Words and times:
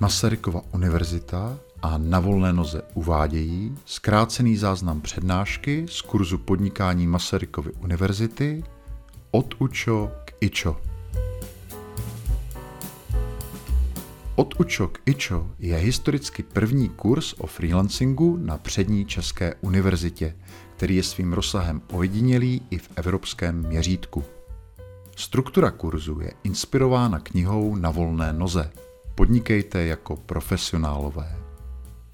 Masarykova 0.00 0.62
univerzita 0.72 1.58
a 1.82 1.98
na 1.98 2.20
volné 2.20 2.52
noze 2.52 2.82
uvádějí 2.94 3.78
zkrácený 3.84 4.56
záznam 4.56 5.00
přednášky 5.00 5.86
z 5.88 6.00
kurzu 6.00 6.38
podnikání 6.38 7.06
Masarykovy 7.06 7.72
univerzity 7.72 8.64
od 9.30 9.54
UČO 9.58 10.10
k 10.24 10.32
IČO. 10.40 10.76
Od 14.34 14.60
UČO 14.60 14.88
k 14.88 14.98
IČO 15.06 15.50
je 15.58 15.76
historicky 15.76 16.42
první 16.42 16.88
kurz 16.88 17.32
o 17.38 17.46
freelancingu 17.46 18.36
na 18.36 18.58
přední 18.58 19.04
České 19.04 19.54
univerzitě, 19.60 20.36
který 20.76 20.96
je 20.96 21.02
svým 21.02 21.32
rozsahem 21.32 21.82
ojedinělý 21.92 22.62
i 22.70 22.78
v 22.78 22.88
evropském 22.96 23.68
měřítku. 23.68 24.24
Struktura 25.16 25.70
kurzu 25.70 26.20
je 26.20 26.32
inspirována 26.44 27.18
knihou 27.18 27.76
Na 27.76 27.90
volné 27.90 28.32
noze. 28.32 28.70
Podnikejte 29.14 29.86
jako 29.86 30.16
profesionálové. 30.16 31.36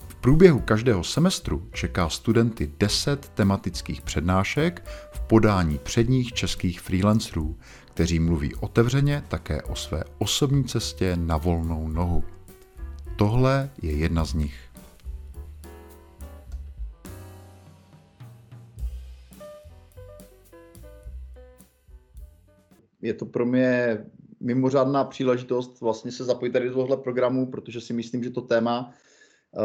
V 0.08 0.14
průběhu 0.14 0.60
každého 0.60 1.04
semestru 1.04 1.68
čeká 1.72 2.08
studenty 2.08 2.72
10 2.78 3.28
tematických 3.28 4.02
přednášek 4.02 4.84
v 5.12 5.20
podání 5.20 5.78
předních 5.78 6.32
českých 6.32 6.80
freelancerů, 6.80 7.58
kteří 7.84 8.18
mluví 8.18 8.54
otevřeně 8.54 9.22
také 9.28 9.62
o 9.62 9.76
své 9.76 10.04
osobní 10.18 10.64
cestě 10.64 11.16
na 11.16 11.36
volnou 11.36 11.88
nohu. 11.88 12.24
Tohle 13.16 13.70
je 13.82 13.92
jedna 13.92 14.24
z 14.24 14.34
nich. 14.34 14.66
je 23.06 23.14
to 23.14 23.26
pro 23.26 23.46
mě 23.46 23.98
mimořádná 24.40 25.04
příležitost 25.04 25.80
vlastně 25.80 26.12
se 26.12 26.24
zapojit 26.24 26.52
tady 26.52 26.68
do 26.68 26.74
tohle 26.74 26.96
programu, 26.96 27.46
protože 27.46 27.80
si 27.80 27.92
myslím, 27.92 28.24
že 28.24 28.30
to 28.30 28.40
téma 28.40 28.90
eh, 28.90 29.60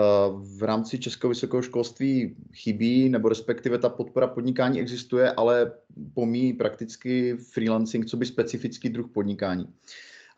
v 0.58 0.64
rámci 0.64 1.00
českého 1.00 1.30
vysokého 1.30 1.62
školství 1.62 2.36
chybí, 2.54 3.10
nebo 3.10 3.30
respektive 3.30 3.78
ta 3.78 3.90
podpora 3.90 4.28
podnikání 4.28 4.80
existuje, 4.80 5.32
ale 5.32 5.72
pomíjí 6.14 6.54
prakticky 6.54 7.38
freelancing, 7.38 8.06
co 8.06 8.18
by 8.18 8.26
specifický 8.26 8.90
druh 8.90 9.08
podnikání. 9.14 9.68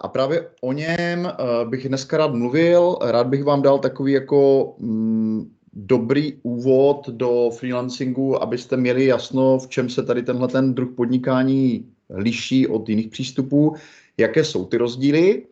A 0.01 0.07
právě 0.07 0.49
o 0.61 0.73
něm 0.73 1.25
eh, 1.25 1.33
bych 1.65 1.87
dneska 1.87 2.17
rád 2.17 2.33
mluvil. 2.33 2.97
Rád 3.01 3.27
bych 3.27 3.43
vám 3.43 3.61
dal 3.61 3.79
takový 3.79 4.11
jako 4.11 4.75
mm, 4.79 5.51
dobrý 5.73 6.33
úvod 6.43 7.09
do 7.09 7.49
freelancingu, 7.57 8.43
abyste 8.43 8.77
měli 8.77 9.05
jasno, 9.05 9.59
v 9.59 9.67
čem 9.67 9.89
se 9.89 10.03
tady 10.03 10.23
tenhle 10.23 10.47
ten 10.47 10.73
druh 10.73 10.89
podnikání 10.95 11.85
liší 12.09 12.67
od 12.67 12.89
jiných 12.89 13.07
přístupů, 13.07 13.75
jaké 14.17 14.43
jsou 14.43 14.65
ty 14.65 14.77
rozdíly 14.77 15.47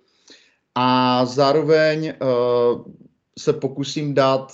a 0.76 1.26
zároveň 1.26 2.14
uh, 2.22 2.82
se 3.40 3.54
pokusím 3.54 4.14
dát 4.14 4.54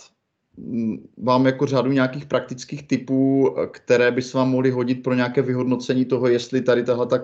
mm, 0.57 1.07
vám 1.17 1.45
jako 1.45 1.65
řadu 1.65 1.91
nějakých 1.91 2.25
praktických 2.25 2.87
typů, 2.87 3.55
které 3.71 4.11
by 4.11 4.21
se 4.21 4.37
vám 4.37 4.49
mohly 4.49 4.71
hodit 4.71 5.03
pro 5.03 5.13
nějaké 5.13 5.41
vyhodnocení 5.41 6.05
toho, 6.05 6.27
jestli 6.27 6.61
tady 6.61 6.83
tahle 6.83 7.05
ta 7.05 7.19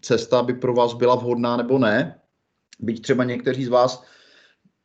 cesta 0.00 0.42
by 0.42 0.54
pro 0.54 0.74
vás 0.74 0.94
byla 0.94 1.14
vhodná 1.14 1.56
nebo 1.56 1.78
ne. 1.78 2.20
Byť 2.80 3.02
třeba 3.02 3.24
někteří 3.24 3.64
z 3.64 3.68
vás 3.68 4.04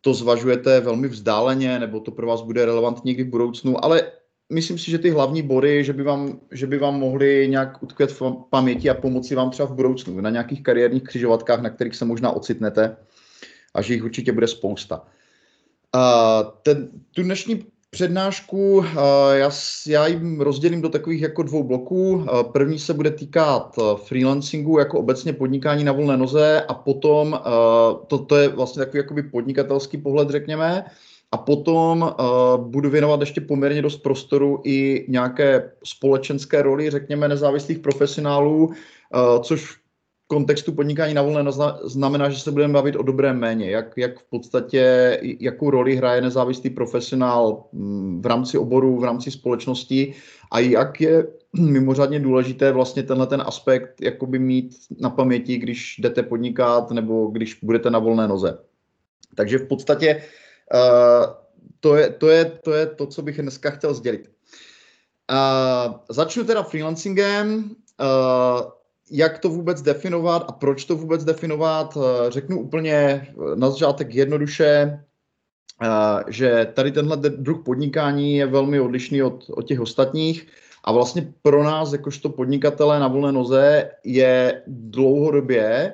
to 0.01 0.13
zvažujete 0.13 0.79
velmi 0.79 1.07
vzdáleně, 1.07 1.79
nebo 1.79 1.99
to 1.99 2.11
pro 2.11 2.27
vás 2.27 2.41
bude 2.41 2.65
relevantní 2.65 3.09
někdy 3.09 3.23
v 3.23 3.29
budoucnu, 3.29 3.85
ale 3.85 4.11
myslím 4.49 4.77
si, 4.77 4.91
že 4.91 4.99
ty 4.99 5.09
hlavní 5.09 5.41
body, 5.41 5.83
že 5.83 5.93
by 5.93 6.03
vám, 6.03 6.39
že 6.51 6.67
by 6.67 6.77
vám 6.77 6.99
mohly 6.99 7.47
nějak 7.49 7.83
utkvět 7.83 8.11
v 8.11 8.21
paměti 8.49 8.89
a 8.89 8.93
pomoci 8.93 9.35
vám 9.35 9.49
třeba 9.49 9.67
v 9.67 9.75
budoucnu, 9.75 10.21
na 10.21 10.29
nějakých 10.29 10.63
kariérních 10.63 11.03
křižovatkách, 11.03 11.61
na 11.61 11.69
kterých 11.69 11.95
se 11.95 12.05
možná 12.05 12.31
ocitnete 12.31 12.97
a 13.73 13.81
že 13.81 13.93
jich 13.93 14.03
určitě 14.03 14.31
bude 14.31 14.47
spousta. 14.47 15.01
Uh, 15.95 16.51
ten, 16.61 16.89
tu 17.11 17.23
dnešní 17.23 17.65
přednášku 17.89 18.85
já, 19.33 19.51
já 19.87 20.07
jim 20.07 20.41
rozdělím 20.41 20.81
do 20.81 20.89
takových 20.89 21.21
jako 21.21 21.43
dvou 21.43 21.63
bloků. 21.63 22.25
První 22.53 22.79
se 22.79 22.93
bude 22.93 23.11
týkat 23.11 23.75
freelancingu 23.95 24.79
jako 24.79 24.99
obecně 24.99 25.33
podnikání 25.33 25.83
na 25.83 25.91
volné 25.91 26.17
noze 26.17 26.61
a 26.67 26.73
potom 26.73 27.39
to, 28.07 28.17
to 28.19 28.35
je 28.35 28.47
vlastně 28.47 28.79
takový 28.85 28.97
jakoby 28.97 29.23
podnikatelský 29.23 29.97
pohled, 29.97 30.29
řekněme. 30.29 30.85
A 31.33 31.37
potom 31.37 32.01
uh, 32.01 32.67
budu 32.67 32.89
věnovat 32.89 33.19
ještě 33.19 33.41
poměrně 33.41 33.81
dost 33.81 33.97
prostoru 33.97 34.61
i 34.63 35.05
nějaké 35.09 35.71
společenské 35.83 36.61
roli, 36.61 36.89
řekněme, 36.89 37.27
nezávislých 37.27 37.79
profesionálů, 37.79 38.65
uh, 38.65 38.73
což 39.41 39.65
v 39.65 39.75
kontextu 40.27 40.71
podnikání 40.71 41.13
na 41.13 41.21
volné 41.21 41.51
znamená, 41.83 42.29
že 42.29 42.39
se 42.39 42.51
budeme 42.51 42.73
bavit 42.73 42.95
o 42.95 43.03
dobrém 43.03 43.39
méně, 43.39 43.69
jak, 43.69 43.97
jak 43.97 44.19
v 44.19 44.29
podstatě, 44.29 44.83
jakou 45.39 45.69
roli 45.69 45.95
hraje 45.95 46.21
nezávislý 46.21 46.69
profesionál 46.69 47.63
mm, 47.71 48.21
v 48.21 48.25
rámci 48.25 48.57
oboru, 48.57 48.99
v 48.99 49.03
rámci 49.03 49.31
společnosti 49.31 50.13
a 50.51 50.59
jak 50.59 51.01
je 51.01 51.27
mimořádně 51.59 52.19
důležité 52.19 52.71
vlastně 52.71 53.03
tenhle 53.03 53.27
ten 53.27 53.43
aspekt 53.45 54.01
jakoby 54.01 54.39
mít 54.39 54.75
na 54.99 55.09
paměti, 55.09 55.57
když 55.57 55.95
jdete 55.99 56.23
podnikat 56.23 56.91
nebo 56.91 57.27
když 57.27 57.59
budete 57.63 57.89
na 57.89 57.99
volné 57.99 58.27
noze. 58.27 58.57
Takže 59.35 59.57
v 59.57 59.67
podstatě 59.67 60.21
to, 61.79 61.95
je, 61.95 62.09
to, 62.09 62.29
je, 62.29 62.45
to 62.45 62.73
je 62.73 62.85
to, 62.85 63.07
co 63.07 63.21
bych 63.21 63.41
dneska 63.41 63.69
chtěl 63.69 63.93
sdělit. 63.93 64.31
Uh, 65.31 65.95
začnu 66.09 66.43
teda 66.43 66.63
freelancingem. 66.63 67.71
Uh, 67.99 68.71
jak 69.11 69.39
to 69.39 69.49
vůbec 69.49 69.81
definovat 69.81 70.45
a 70.47 70.51
proč 70.51 70.85
to 70.85 70.95
vůbec 70.95 71.23
definovat, 71.23 71.97
řeknu 72.29 72.59
úplně 72.59 73.27
na 73.55 73.69
začátek 73.69 74.15
jednoduše, 74.15 74.99
že 76.27 76.67
tady 76.73 76.91
tenhle 76.91 77.17
druh 77.17 77.63
podnikání 77.65 78.35
je 78.35 78.45
velmi 78.45 78.79
odlišný 78.79 79.23
od, 79.23 79.45
od 79.49 79.67
těch 79.67 79.79
ostatních 79.79 80.47
a 80.83 80.91
vlastně 80.91 81.33
pro 81.41 81.63
nás, 81.63 81.93
jakožto 81.93 82.29
podnikatele 82.29 82.99
na 82.99 83.07
volné 83.07 83.31
noze, 83.31 83.91
je 84.03 84.63
dlouhodobě 84.67 85.93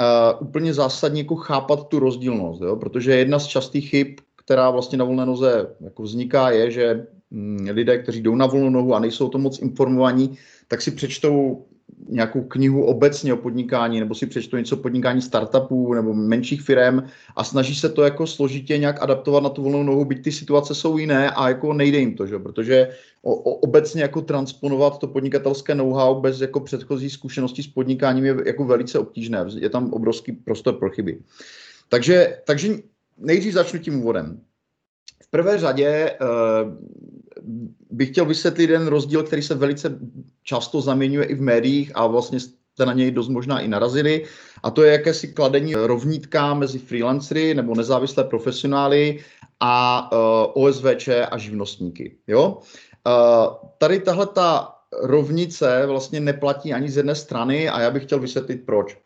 uh, 0.00 0.48
úplně 0.48 0.74
zásadně 0.74 1.20
jako 1.20 1.36
chápat 1.36 1.88
tu 1.88 1.98
rozdílnost, 1.98 2.62
jo? 2.62 2.76
protože 2.76 3.16
jedna 3.16 3.38
z 3.38 3.46
častých 3.46 3.88
chyb, 3.90 4.06
která 4.36 4.70
vlastně 4.70 4.98
na 4.98 5.04
volné 5.04 5.26
noze 5.26 5.74
jako 5.80 6.02
vzniká, 6.02 6.50
je, 6.50 6.70
že 6.70 7.06
mm, 7.30 7.68
lidé, 7.70 7.98
kteří 7.98 8.22
jdou 8.22 8.34
na 8.34 8.46
volnou 8.46 8.70
nohu 8.70 8.94
a 8.94 8.98
nejsou 8.98 9.28
to 9.28 9.38
moc 9.38 9.58
informovaní, 9.58 10.38
tak 10.68 10.82
si 10.82 10.90
přečtou 10.90 11.64
nějakou 12.08 12.42
knihu 12.42 12.84
obecně 12.84 13.34
o 13.34 13.36
podnikání, 13.36 14.00
nebo 14.00 14.14
si 14.14 14.26
přečtou 14.26 14.56
něco 14.56 14.76
o 14.76 14.78
podnikání 14.78 15.22
startupů 15.22 15.94
nebo 15.94 16.14
menších 16.14 16.62
firm 16.62 17.02
a 17.36 17.44
snaží 17.44 17.74
se 17.74 17.88
to 17.88 18.02
jako 18.02 18.26
složitě 18.26 18.78
nějak 18.78 19.02
adaptovat 19.02 19.42
na 19.42 19.48
tu 19.48 19.62
volnou 19.62 19.82
nohu, 19.82 20.04
byť 20.04 20.24
ty 20.24 20.32
situace 20.32 20.74
jsou 20.74 20.98
jiné 20.98 21.30
a 21.30 21.48
jako 21.48 21.72
nejde 21.72 21.98
jim 21.98 22.14
to, 22.14 22.26
že? 22.26 22.38
protože 22.38 22.88
o, 23.22 23.34
o, 23.34 23.54
obecně 23.54 24.02
jako 24.02 24.22
transponovat 24.22 24.98
to 24.98 25.06
podnikatelské 25.06 25.74
know-how 25.74 26.20
bez 26.20 26.40
jako 26.40 26.60
předchozí 26.60 27.10
zkušenosti 27.10 27.62
s 27.62 27.66
podnikáním 27.66 28.24
je 28.24 28.36
jako 28.46 28.64
velice 28.64 28.98
obtížné, 28.98 29.44
je 29.56 29.70
tam 29.70 29.92
obrovský 29.92 30.32
prostor 30.32 30.74
pro 30.74 30.90
chyby. 30.90 31.18
Takže, 31.88 32.38
takže 32.46 32.68
nejdřív 33.18 33.52
začnu 33.52 33.78
tím 33.78 34.00
úvodem. 34.00 34.40
Prvé 35.30 35.58
řadě 35.58 36.16
uh, 36.20 36.28
bych 37.90 38.08
chtěl 38.08 38.24
vysvětlit 38.24 38.70
jeden 38.70 38.86
rozdíl, 38.86 39.22
který 39.22 39.42
se 39.42 39.54
velice 39.54 39.98
často 40.42 40.80
zaměňuje 40.80 41.26
i 41.26 41.34
v 41.34 41.42
médiích 41.42 41.92
a 41.94 42.06
vlastně 42.06 42.40
jste 42.40 42.86
na 42.86 42.92
něj 42.92 43.10
dost 43.10 43.28
možná 43.28 43.60
i 43.60 43.68
narazili, 43.68 44.24
a 44.62 44.70
to 44.70 44.82
je 44.82 44.92
jakési 44.92 45.28
kladení 45.28 45.74
rovnítka 45.74 46.54
mezi 46.54 46.78
freelancery 46.78 47.54
nebo 47.54 47.74
nezávislé 47.74 48.24
profesionály 48.24 49.18
a 49.60 50.08
eh, 50.12 50.16
OSVČ 50.54 51.08
a 51.30 51.38
živnostníky. 51.38 52.16
Jo? 52.26 52.58
Uh, 53.06 53.68
tady 53.78 54.00
tahle 54.00 54.26
ta 54.26 54.74
rovnice 55.02 55.86
vlastně 55.86 56.20
neplatí 56.20 56.72
ani 56.72 56.90
z 56.90 56.96
jedné 56.96 57.14
strany 57.14 57.68
a 57.68 57.80
já 57.80 57.90
bych 57.90 58.02
chtěl 58.02 58.18
vysvětlit 58.18 58.66
proč. 58.66 58.98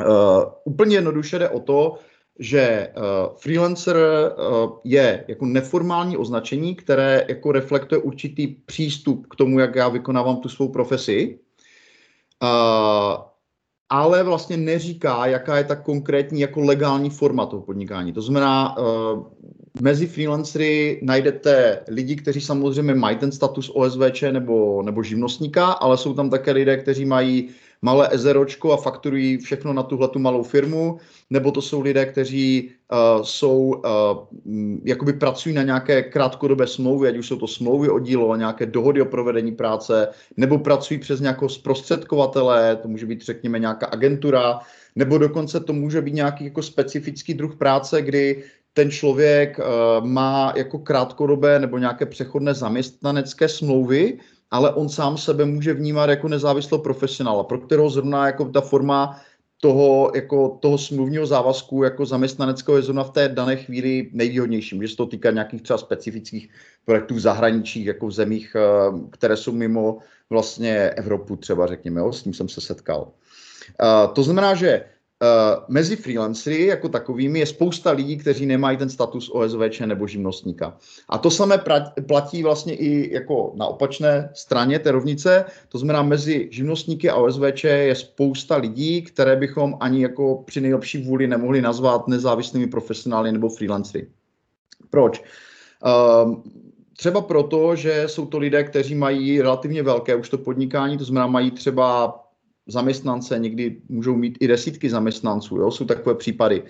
Uh, 0.00 0.42
úplně 0.64 0.96
jednoduše 0.96 1.38
jde 1.38 1.48
o 1.48 1.60
to, 1.60 1.98
že 2.42 2.88
uh, 2.96 3.36
freelancer 3.38 3.96
uh, 3.96 4.70
je 4.84 5.24
jako 5.28 5.46
neformální 5.46 6.16
označení, 6.16 6.74
které 6.74 7.24
jako 7.28 7.52
reflektuje 7.52 8.00
určitý 8.00 8.46
přístup 8.46 9.26
k 9.26 9.36
tomu, 9.36 9.58
jak 9.58 9.74
já 9.74 9.88
vykonávám 9.88 10.36
tu 10.36 10.48
svou 10.48 10.68
profesi, 10.68 11.38
uh, 12.42 13.22
ale 13.88 14.22
vlastně 14.22 14.56
neříká, 14.56 15.26
jaká 15.26 15.56
je 15.58 15.64
ta 15.64 15.76
konkrétní 15.76 16.40
jako 16.40 16.60
legální 16.60 17.10
forma 17.10 17.46
toho 17.46 17.62
podnikání. 17.62 18.12
To 18.12 18.22
znamená, 18.22 18.78
uh, 18.78 19.26
mezi 19.80 20.06
freelancery 20.06 21.00
najdete 21.02 21.80
lidi, 21.88 22.16
kteří 22.16 22.40
samozřejmě 22.40 22.94
mají 22.94 23.16
ten 23.16 23.32
status 23.32 23.70
OSVČ 23.74 24.22
nebo, 24.22 24.82
nebo 24.82 25.02
živnostníka, 25.02 25.66
ale 25.66 25.96
jsou 25.96 26.14
tam 26.14 26.30
také 26.30 26.52
lidé, 26.52 26.76
kteří 26.76 27.04
mají 27.04 27.48
malé 27.82 28.08
ezeročko 28.14 28.72
a 28.72 28.76
fakturují 28.76 29.38
všechno 29.38 29.72
na 29.72 29.82
tuhle 29.82 30.08
tu 30.08 30.18
malou 30.18 30.42
firmu, 30.42 30.98
nebo 31.30 31.50
to 31.50 31.62
jsou 31.62 31.80
lidé, 31.80 32.06
kteří 32.06 32.70
uh, 32.92 33.22
jsou, 33.22 33.58
uh, 33.58 34.80
jakoby 34.84 35.12
pracují 35.12 35.54
na 35.54 35.62
nějaké 35.62 36.02
krátkodobé 36.02 36.66
smlouvy, 36.66 37.08
ať 37.08 37.16
už 37.16 37.26
jsou 37.26 37.36
to 37.36 37.46
smlouvy 37.46 37.88
o 37.88 37.98
dílo, 37.98 38.36
nějaké 38.36 38.66
dohody 38.66 39.02
o 39.02 39.04
provedení 39.04 39.52
práce, 39.52 40.08
nebo 40.36 40.58
pracují 40.58 41.00
přes 41.00 41.20
nějakého 41.20 41.48
zprostředkovatele, 41.48 42.76
to 42.76 42.88
může 42.88 43.06
být 43.06 43.22
řekněme 43.22 43.58
nějaká 43.58 43.86
agentura, 43.86 44.58
nebo 44.96 45.18
dokonce 45.18 45.60
to 45.60 45.72
může 45.72 46.00
být 46.00 46.14
nějaký 46.14 46.44
jako 46.44 46.62
specifický 46.62 47.34
druh 47.34 47.56
práce, 47.56 48.02
kdy 48.02 48.44
ten 48.74 48.90
člověk 48.90 49.58
uh, 49.58 50.06
má 50.06 50.52
jako 50.56 50.78
krátkodobé 50.78 51.58
nebo 51.58 51.78
nějaké 51.78 52.06
přechodné 52.06 52.54
zaměstnanecké 52.54 53.48
smlouvy, 53.48 54.18
ale 54.52 54.72
on 54.74 54.88
sám 54.88 55.18
sebe 55.18 55.44
může 55.44 55.74
vnímat 55.74 56.10
jako 56.10 56.28
nezávislého 56.28 56.82
profesionála, 56.82 57.44
pro 57.44 57.58
kterého 57.58 57.90
zrovna 57.90 58.26
jako 58.26 58.44
ta 58.44 58.60
forma 58.60 59.20
toho, 59.60 60.12
jako 60.14 60.58
toho 60.60 60.78
smluvního 60.78 61.26
závazku 61.26 61.82
jako 61.82 62.06
zaměstnaneckého 62.06 62.76
je 62.76 62.82
zrovna 62.82 63.04
v 63.04 63.10
té 63.10 63.28
dané 63.28 63.56
chvíli 63.56 64.10
nejvýhodnější. 64.12 64.74
Může 64.74 64.88
se 64.88 64.96
to 64.96 65.06
týkat 65.06 65.30
nějakých 65.30 65.62
třeba 65.62 65.78
specifických 65.78 66.48
projektů 66.84 67.14
v 67.14 67.20
zahraničí, 67.20 67.84
jako 67.84 68.06
v 68.06 68.12
zemích, 68.12 68.56
uh, 68.56 69.10
které 69.10 69.36
jsou 69.36 69.52
mimo 69.52 69.98
vlastně 70.30 70.90
Evropu 70.90 71.36
třeba, 71.36 71.66
řekněme, 71.66 72.00
jo, 72.00 72.12
s 72.12 72.22
tím 72.22 72.34
jsem 72.34 72.48
se 72.48 72.60
setkal. 72.60 73.02
Uh, 73.82 74.12
to 74.12 74.22
znamená, 74.22 74.54
že 74.54 74.84
mezi 75.68 75.96
freelancery 75.96 76.66
jako 76.66 76.88
takovými 76.88 77.38
je 77.38 77.46
spousta 77.46 77.90
lidí, 77.90 78.16
kteří 78.16 78.46
nemají 78.46 78.76
ten 78.76 78.88
status 78.88 79.30
OSVČ 79.32 79.80
nebo 79.80 80.06
živnostníka. 80.06 80.76
A 81.08 81.18
to 81.18 81.30
samé 81.30 81.62
platí 82.06 82.42
vlastně 82.42 82.74
i 82.74 83.14
jako 83.14 83.52
na 83.56 83.66
opačné 83.66 84.30
straně 84.34 84.78
té 84.78 84.92
rovnice, 84.92 85.44
to 85.68 85.78
znamená 85.78 86.02
mezi 86.02 86.48
živnostníky 86.50 87.10
a 87.10 87.16
OSVČ 87.16 87.64
je 87.64 87.94
spousta 87.94 88.56
lidí, 88.56 89.02
které 89.02 89.36
bychom 89.36 89.76
ani 89.80 90.02
jako 90.02 90.42
při 90.46 90.60
nejlepší 90.60 91.02
vůli 91.02 91.26
nemohli 91.26 91.62
nazvat 91.62 92.08
nezávislými 92.08 92.66
profesionály 92.66 93.32
nebo 93.32 93.48
freelancery. 93.48 94.06
Proč? 94.90 95.22
Uh, 95.84 96.34
Třeba 96.96 97.20
proto, 97.20 97.76
že 97.76 98.04
jsou 98.06 98.26
to 98.26 98.38
lidé, 98.38 98.64
kteří 98.64 98.94
mají 98.94 99.40
relativně 99.40 99.82
velké 99.82 100.14
už 100.14 100.28
to 100.28 100.38
podnikání, 100.38 100.98
to 100.98 101.04
znamená 101.04 101.26
mají 101.26 101.50
třeba 101.50 102.18
zaměstnance, 102.66 103.38
někdy 103.38 103.76
můžou 103.88 104.16
mít 104.16 104.38
i 104.40 104.48
desítky 104.48 104.90
zaměstnanců, 104.90 105.56
jo? 105.56 105.70
jsou 105.70 105.84
takové 105.84 106.14
případy. 106.14 106.62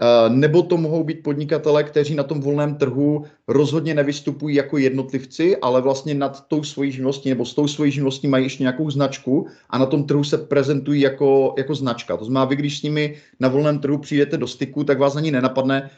Eh, 0.00 0.30
nebo 0.30 0.62
to 0.62 0.76
mohou 0.76 1.04
být 1.04 1.22
podnikatele, 1.22 1.84
kteří 1.84 2.14
na 2.14 2.22
tom 2.22 2.40
volném 2.40 2.74
trhu 2.74 3.24
rozhodně 3.48 3.94
nevystupují 3.94 4.56
jako 4.56 4.78
jednotlivci, 4.78 5.56
ale 5.56 5.80
vlastně 5.80 6.14
nad 6.14 6.48
tou 6.48 6.62
svojí 6.62 6.92
živností 6.92 7.28
nebo 7.28 7.44
s 7.44 7.54
tou 7.54 7.68
svojí 7.68 7.92
živností 7.92 8.28
mají 8.28 8.44
ještě 8.44 8.62
nějakou 8.62 8.90
značku 8.90 9.46
a 9.70 9.78
na 9.78 9.86
tom 9.86 10.04
trhu 10.04 10.24
se 10.24 10.38
prezentují 10.38 11.00
jako, 11.00 11.54
jako 11.58 11.74
značka. 11.74 12.16
To 12.16 12.24
znamená, 12.24 12.44
vy 12.44 12.56
když 12.56 12.78
s 12.78 12.82
nimi 12.82 13.16
na 13.40 13.48
volném 13.48 13.78
trhu 13.78 13.98
přijdete 13.98 14.36
do 14.36 14.46
styku, 14.46 14.84
tak 14.84 14.98
vás 14.98 15.16
ani 15.16 15.30
nenapadne 15.30 15.90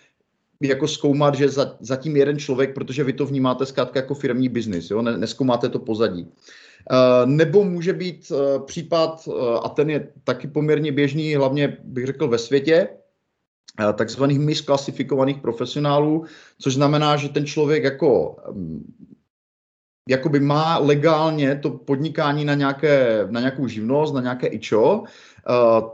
jako 0.63 0.89
zkoumat, 0.89 1.35
že 1.35 1.49
za, 1.49 1.77
zatím 1.81 2.17
jeden 2.17 2.39
člověk, 2.39 2.75
protože 2.75 3.05
vy 3.05 3.13
to 3.13 3.27
vnímáte 3.27 3.67
zkrátka 3.67 4.01
jako 4.01 4.15
firmní 4.15 4.49
biznis, 4.49 4.91
jo? 4.91 5.03
Ne, 5.03 5.19
neskoumáte 5.19 5.69
to 5.69 5.79
pozadí. 5.79 6.27
Eh, 6.91 7.27
nebo 7.27 7.65
může 7.65 7.93
být 7.93 8.33
eh, 8.33 8.59
případ, 8.59 9.29
eh, 9.29 9.59
a 9.65 9.69
ten 9.69 9.91
je 9.91 10.09
taky 10.25 10.49
poměrně 10.49 10.93
běžný, 10.93 11.35
hlavně 11.35 11.79
bych 11.85 12.07
řekl 12.07 12.29
ve 12.29 12.39
světě, 12.39 12.89
takzvaných 13.95 14.39
misklasifikovaných 14.39 15.41
profesionálů, 15.41 16.25
což 16.61 16.75
znamená, 16.75 17.17
že 17.17 17.29
ten 17.29 17.47
člověk 17.47 17.85
jako 17.85 18.37
mm, 18.53 18.95
jakoby 20.09 20.41
má 20.41 20.79
legálně 20.79 21.57
to 21.57 21.71
podnikání 21.71 22.45
na, 22.45 22.55
nějaké, 22.55 23.27
na 23.31 23.41
nějakou 23.41 23.67
živnost, 23.67 24.15
na 24.15 24.21
nějaké 24.21 24.47
ičo, 24.47 25.03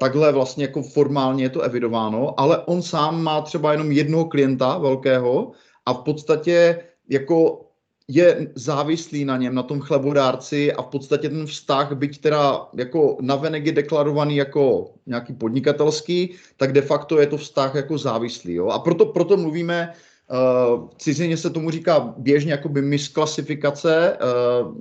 takhle 0.00 0.33
vlastně 0.33 0.65
jako 0.65 0.83
formálně 0.83 1.44
je 1.44 1.50
to 1.50 1.61
evidováno, 1.61 2.41
ale 2.41 2.59
on 2.59 2.83
sám 2.83 3.23
má 3.23 3.41
třeba 3.41 3.73
jenom 3.73 3.93
jednoho 3.93 4.25
klienta 4.25 4.79
velkého 4.79 5.53
a 5.87 5.93
v 5.93 5.99
podstatě 5.99 6.85
jako 7.09 7.67
je 8.09 8.51
závislý 8.55 9.25
na 9.25 9.37
něm, 9.37 9.55
na 9.55 9.63
tom 9.63 9.81
chlebodárci 9.81 10.73
a 10.73 10.83
v 10.83 10.87
podstatě 10.87 11.29
ten 11.29 11.47
vztah, 11.47 11.93
byť 11.93 12.21
teda 12.21 12.67
jako 12.75 13.17
navenek 13.21 13.67
je 13.67 13.73
deklarovaný 13.73 14.37
jako 14.37 14.91
nějaký 15.07 15.33
podnikatelský, 15.33 16.35
tak 16.57 16.73
de 16.73 16.83
facto 16.83 17.21
je 17.21 17.27
to 17.27 17.37
vztah 17.37 17.75
jako 17.75 17.99
závislý. 17.99 18.55
Jo? 18.55 18.69
A 18.69 18.79
proto, 18.79 19.07
proto 19.07 19.37
mluvíme, 19.37 19.93
uh, 19.93 20.89
cizině 20.99 21.37
se 21.37 21.51
tomu 21.51 21.71
říká 21.71 22.15
běžně 22.17 22.53
jakoby 22.53 22.83
misklasifikace 22.83 24.19
uh, 24.19 24.77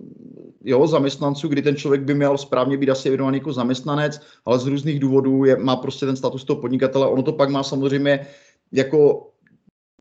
jo, 0.64 0.88
zaměstnanců, 0.88 1.48
kdy 1.48 1.62
ten 1.62 1.76
člověk 1.76 2.02
by 2.02 2.14
měl 2.14 2.38
správně 2.38 2.78
být 2.78 2.90
asi 2.90 3.08
evidovaný 3.08 3.38
jako 3.38 3.54
zaměstnanec, 3.54 4.22
ale 4.46 4.60
z 4.60 4.66
různých 4.66 5.00
důvodů 5.00 5.46
je, 5.46 5.58
má 5.58 5.76
prostě 5.76 6.06
ten 6.06 6.16
status 6.16 6.44
toho 6.44 6.62
podnikatele. 6.62 7.08
Ono 7.08 7.24
to 7.24 7.34
pak 7.34 7.50
má 7.50 7.64
samozřejmě 7.64 8.28
jako 8.72 9.31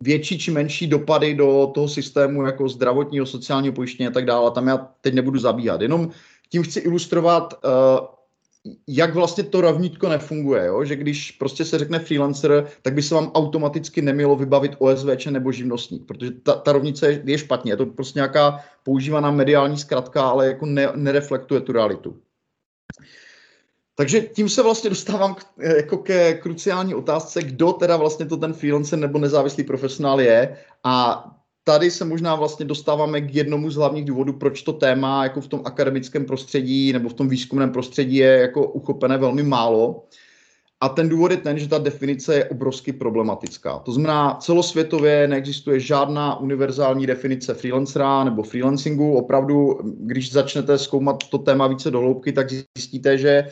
větší 0.03 0.39
či 0.39 0.51
menší 0.51 0.87
dopady 0.87 1.35
do 1.35 1.71
toho 1.75 1.89
systému 1.89 2.43
jako 2.43 2.69
zdravotního, 2.69 3.27
sociálního 3.27 3.75
pojištění 3.75 4.07
a 4.07 4.11
tak 4.11 4.25
dále. 4.25 4.51
Tam 4.51 4.67
já 4.67 4.89
teď 5.01 5.15
nebudu 5.15 5.39
zabíhat. 5.39 5.81
Jenom 5.81 6.11
tím 6.49 6.63
chci 6.63 6.81
ilustrovat, 6.81 7.55
uh, 7.65 8.07
jak 8.89 9.15
vlastně 9.15 9.45
to 9.45 9.61
rovnítko 9.61 10.09
nefunguje, 10.09 10.67
jo? 10.67 10.85
že 10.85 10.97
když 10.97 11.31
prostě 11.31 11.65
se 11.65 11.79
řekne 11.79 11.99
freelancer, 11.99 12.67
tak 12.83 12.95
by 12.95 13.03
se 13.03 13.15
vám 13.15 13.31
automaticky 13.35 14.03
nemělo 14.03 14.37
vybavit 14.37 14.73
OSVČ 14.79 15.27
nebo 15.27 15.53
živnostník, 15.53 16.07
protože 16.07 16.31
ta, 16.31 16.55
ta 16.55 16.73
rovnice 16.73 17.13
je, 17.13 17.23
je 17.25 17.39
špatně, 17.39 17.73
je 17.73 17.77
to 17.77 17.87
prostě 17.87 18.19
nějaká 18.19 18.65
používaná 18.83 19.31
mediální 19.31 19.79
zkratka, 19.79 20.23
ale 20.23 20.47
jako 20.47 20.67
ne, 20.67 20.89
nereflektuje 20.95 21.61
tu 21.61 21.73
realitu. 21.73 22.21
Takže 24.01 24.21
tím 24.21 24.49
se 24.49 24.63
vlastně 24.63 24.91
dostávám 24.91 25.35
k, 25.35 25.45
jako 25.77 25.97
ke 25.97 26.35
kruciální 26.35 26.95
otázce, 26.95 27.43
kdo 27.43 27.73
teda 27.73 27.97
vlastně 27.97 28.27
to 28.27 28.37
ten 28.37 28.53
freelancer 28.53 28.99
nebo 28.99 29.19
nezávislý 29.19 29.65
profesionál 29.65 30.21
je 30.21 30.57
a 30.85 31.25
tady 31.65 31.91
se 31.91 32.05
možná 32.05 32.35
vlastně 32.35 32.67
dostáváme 32.67 33.21
k 33.21 33.35
jednomu 33.35 33.71
z 33.71 33.77
hlavních 33.77 34.05
důvodů, 34.05 34.33
proč 34.33 34.63
to 34.63 34.73
téma 34.73 35.23
jako 35.23 35.41
v 35.41 35.49
tom 35.49 35.63
akademickém 35.65 36.25
prostředí 36.25 36.93
nebo 36.93 37.09
v 37.09 37.15
tom 37.15 37.29
výzkumném 37.29 37.73
prostředí 37.73 38.17
je 38.17 38.39
jako 38.39 38.67
uchopené 38.67 39.19
velmi 39.19 39.43
málo. 39.43 40.05
A 40.81 40.89
ten 40.89 41.09
důvod 41.09 41.31
je 41.31 41.37
ten, 41.37 41.59
že 41.59 41.69
ta 41.69 41.79
definice 41.79 42.35
je 42.35 42.45
obrovsky 42.45 42.93
problematická. 42.93 43.79
To 43.79 43.93
znamená, 43.93 44.35
celosvětově 44.35 45.29
neexistuje 45.29 45.81
žádná 45.81 46.41
univerzální 46.41 47.07
definice 47.07 47.55
freelancera 47.55 48.25
nebo 48.25 48.43
freelancingu. 48.43 49.13
Opravdu, 49.13 49.79
když 49.85 50.33
začnete 50.33 50.79
zkoumat 50.79 51.17
to 51.31 51.39
téma 51.39 51.67
více 51.67 51.91
dohloubky, 51.91 52.33
tak 52.33 52.51
zjistíte, 52.51 53.19
že 53.19 53.45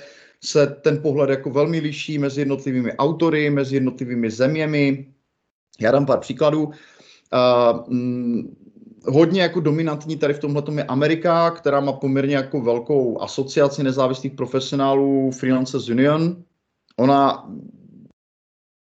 se 0.45 0.67
ten 0.67 1.03
pohled 1.03 1.31
jako 1.31 1.51
velmi 1.51 1.81
liší 1.81 2.19
mezi 2.19 2.41
jednotlivými 2.41 2.97
autory, 2.97 3.51
mezi 3.51 3.77
jednotlivými 3.77 4.31
zeměmi. 4.31 5.07
Já 5.81 5.91
dám 5.91 6.07
pár 6.07 6.19
příkladů. 6.19 6.71
Mm, 7.89 8.57
hodně 9.05 9.43
jako 9.43 9.61
dominantní 9.61 10.17
tady 10.17 10.35
v 10.35 10.39
tomhle 10.39 10.63
je 10.77 10.85
Amerika, 10.85 11.51
která 11.51 11.81
má 11.81 11.93
poměrně 11.93 12.37
jako 12.37 12.61
velkou 12.61 13.21
asociaci 13.21 13.83
nezávislých 13.83 14.33
profesionálů 14.33 15.31
Freelancers 15.31 15.89
Union. 15.89 16.43
Ona 16.97 17.49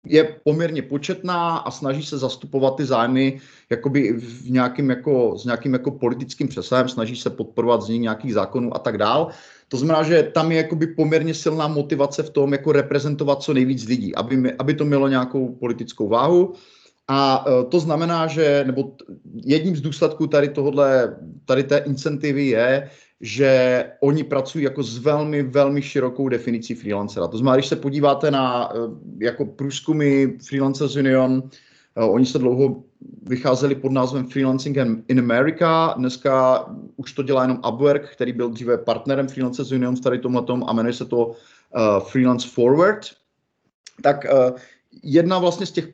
je 0.06 0.40
poměrně 0.44 0.82
početná 0.82 1.58
a 1.58 1.72
snaží 1.72 2.04
se 2.04 2.18
zastupovat 2.18 2.78
ty 2.78 2.86
zájmy 2.86 3.40
jakoby 3.70 4.14
v 4.14 4.52
nějakým 4.52 4.90
jako, 4.90 5.38
s 5.38 5.46
nějakým 5.46 5.74
jako 5.74 5.92
politickým 5.92 6.48
přesahem, 6.48 6.90
snaží 6.90 7.16
se 7.16 7.30
podporovat 7.30 7.82
z 7.82 7.90
nich 7.90 8.02
nějakých 8.02 8.34
zákonů 8.34 8.76
a 8.76 8.80
tak 8.80 8.98
dál. 8.98 9.30
To 9.74 9.78
znamená, 9.78 10.04
že 10.04 10.24
tam 10.24 10.52
je 10.52 10.58
jakoby 10.58 10.88
poměrně 10.88 11.34
silná 11.34 11.68
motivace 11.68 12.24
v 12.24 12.30
tom, 12.30 12.52
jako 12.54 12.72
reprezentovat 12.72 13.42
co 13.42 13.54
nejvíc 13.54 13.88
lidí, 13.88 14.16
aby, 14.16 14.54
aby 14.60 14.74
to 14.74 14.86
mělo 14.86 15.08
nějakou 15.08 15.56
politickou 15.56 16.08
váhu. 16.08 16.54
A 17.08 17.46
e, 17.48 17.66
to 17.66 17.80
znamená, 17.80 18.28
že, 18.28 18.64
nebo 18.68 18.94
jedním 19.46 19.76
z 19.76 19.82
důsledků 19.82 20.28
tady 20.28 20.50
tohohle, 20.50 21.18
tady 21.46 21.64
té 21.64 21.78
incentivy 21.78 22.48
je, 22.48 22.90
že 23.22 23.84
oni 24.02 24.24
pracují 24.24 24.64
jako 24.64 24.84
s 24.84 24.98
velmi, 24.98 25.44
velmi 25.44 25.82
širokou 25.82 26.30
definicí 26.30 26.76
freelancera. 26.76 27.28
To 27.28 27.38
znamená, 27.38 27.56
když 27.56 27.68
se 27.68 27.76
podíváte 27.76 28.32
na 28.32 28.70
e, 28.70 28.78
jako 29.26 29.46
průzkumy 29.46 30.28
Freelancers 30.48 30.96
Union, 30.96 31.50
oni 31.96 32.26
se 32.26 32.40
dlouho 32.40 32.84
vycházeli 33.22 33.76
pod 33.76 33.92
názvem 33.92 34.28
Freelancing 34.28 34.78
in 35.08 35.20
America. 35.20 35.94
Dneska 35.98 36.66
už 36.96 37.14
to 37.14 37.24
dělá 37.24 37.42
jenom 37.42 37.60
Upwork, 37.74 38.12
který 38.12 38.34
byl 38.34 38.50
dříve 38.50 38.78
partnerem 38.78 39.28
Freelancers 39.28 39.72
Union 39.72 39.96
tady 39.96 40.20
tomhletom 40.20 40.64
a 40.68 40.74
jmenuje 40.74 40.94
se 40.94 41.06
to 41.06 41.28
uh, 41.28 41.34
Freelance 42.00 42.48
Forward. 42.48 43.06
Tak 44.02 44.26
uh, 44.34 44.58
jedna 45.04 45.40
vlastně 45.40 45.66
z 45.66 45.72
těch 45.72 45.88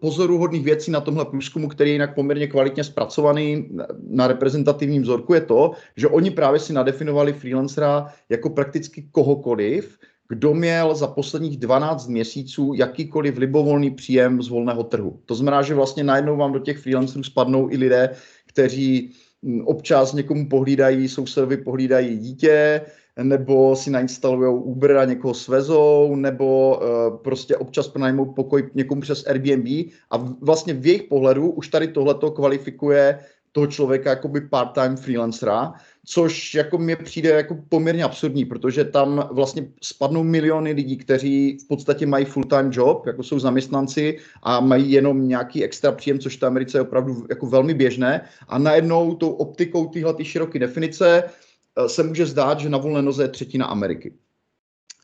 pozoruhodných 0.00 0.64
věcí 0.64 0.90
na 0.90 1.00
tomhle 1.00 1.24
průzkumu, 1.24 1.68
který 1.68 1.90
je 1.90 1.94
jinak 1.94 2.14
poměrně 2.14 2.46
kvalitně 2.46 2.84
zpracovaný 2.84 3.68
na 4.08 4.26
reprezentativním 4.26 5.02
vzorku, 5.02 5.34
je 5.34 5.40
to, 5.40 5.70
že 5.96 6.08
oni 6.08 6.30
právě 6.30 6.60
si 6.60 6.72
nadefinovali 6.72 7.32
freelancera 7.32 8.06
jako 8.28 8.50
prakticky 8.50 9.08
kohokoliv, 9.12 9.98
kdo 10.30 10.54
měl 10.54 10.94
za 10.94 11.06
posledních 11.06 11.56
12 11.56 12.06
měsíců 12.06 12.72
jakýkoliv 12.74 13.38
libovolný 13.38 13.90
příjem 13.90 14.42
z 14.42 14.48
volného 14.48 14.84
trhu. 14.84 15.18
To 15.26 15.34
znamená, 15.34 15.62
že 15.62 15.74
vlastně 15.74 16.04
najednou 16.04 16.36
vám 16.36 16.52
do 16.52 16.58
těch 16.58 16.78
freelancerů 16.78 17.24
spadnou 17.24 17.70
i 17.70 17.76
lidé, 17.76 18.10
kteří 18.46 19.10
hm, 19.42 19.62
občas 19.66 20.12
někomu 20.12 20.48
pohlídají, 20.48 21.08
sousedovi 21.08 21.56
pohlídají 21.56 22.18
dítě, 22.18 22.80
nebo 23.22 23.76
si 23.76 23.90
nainstalují 23.90 24.62
Uber 24.62 24.96
a 24.96 25.04
někoho 25.04 25.34
svezou, 25.34 26.16
nebo 26.16 26.78
uh, 26.78 27.16
prostě 27.16 27.56
občas 27.56 27.88
pronajmou 27.88 28.32
pokoj 28.32 28.70
někomu 28.74 29.00
přes 29.00 29.26
Airbnb 29.26 29.92
a 30.10 30.16
vlastně 30.40 30.74
v 30.74 30.86
jejich 30.86 31.02
pohledu 31.02 31.50
už 31.50 31.68
tady 31.68 31.88
tohleto 31.88 32.30
kvalifikuje 32.30 33.18
toho 33.52 33.66
člověka 33.66 34.10
jako 34.10 34.28
by 34.28 34.40
part-time 34.40 34.96
freelancera, 34.96 35.72
což 36.10 36.54
jako 36.54 36.78
mě 36.78 36.96
přijde 36.96 37.30
jako 37.30 37.56
poměrně 37.68 38.04
absurdní, 38.04 38.44
protože 38.44 38.84
tam 38.84 39.28
vlastně 39.30 39.68
spadnou 39.82 40.22
miliony 40.22 40.72
lidí, 40.72 40.96
kteří 40.96 41.58
v 41.64 41.68
podstatě 41.68 42.06
mají 42.06 42.24
full-time 42.24 42.70
job, 42.72 43.06
jako 43.06 43.22
jsou 43.22 43.38
zaměstnanci 43.38 44.18
a 44.42 44.60
mají 44.60 44.92
jenom 44.92 45.28
nějaký 45.28 45.64
extra 45.64 45.92
příjem, 45.92 46.18
což 46.18 46.38
v 46.38 46.42
Americe 46.42 46.78
je 46.78 46.82
opravdu 46.82 47.26
jako 47.30 47.46
velmi 47.46 47.74
běžné 47.74 48.28
a 48.48 48.58
najednou 48.58 49.14
tou 49.14 49.30
optikou 49.30 49.86
téhle 49.86 50.24
široké 50.24 50.58
definice 50.58 51.22
eh, 51.22 51.88
se 51.88 52.02
může 52.02 52.26
zdát, 52.26 52.60
že 52.60 52.68
na 52.68 52.78
volné 52.78 53.02
noze 53.02 53.22
je 53.22 53.28
třetina 53.28 53.66
Ameriky. 53.66 54.12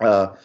Uh, 0.02 0.36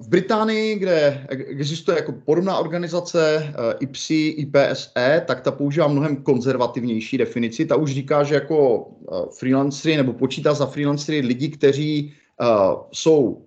v 0.00 0.08
Británii, 0.08 0.78
kde 0.78 1.26
existuje 1.28 1.96
jako 1.96 2.12
podobná 2.12 2.58
organizace 2.58 3.52
IPSI, 3.80 4.34
IPSE, 4.38 5.22
tak 5.26 5.40
ta 5.40 5.50
používá 5.50 5.88
mnohem 5.88 6.16
konzervativnější 6.16 7.18
definici. 7.18 7.66
Ta 7.66 7.76
už 7.76 7.94
říká, 7.94 8.24
že 8.24 8.34
jako 8.34 8.88
freelancery 9.38 9.96
nebo 9.96 10.12
počítá 10.12 10.54
za 10.54 10.66
freelancery 10.66 11.20
lidi, 11.20 11.48
kteří 11.48 12.12
jsou 12.92 13.46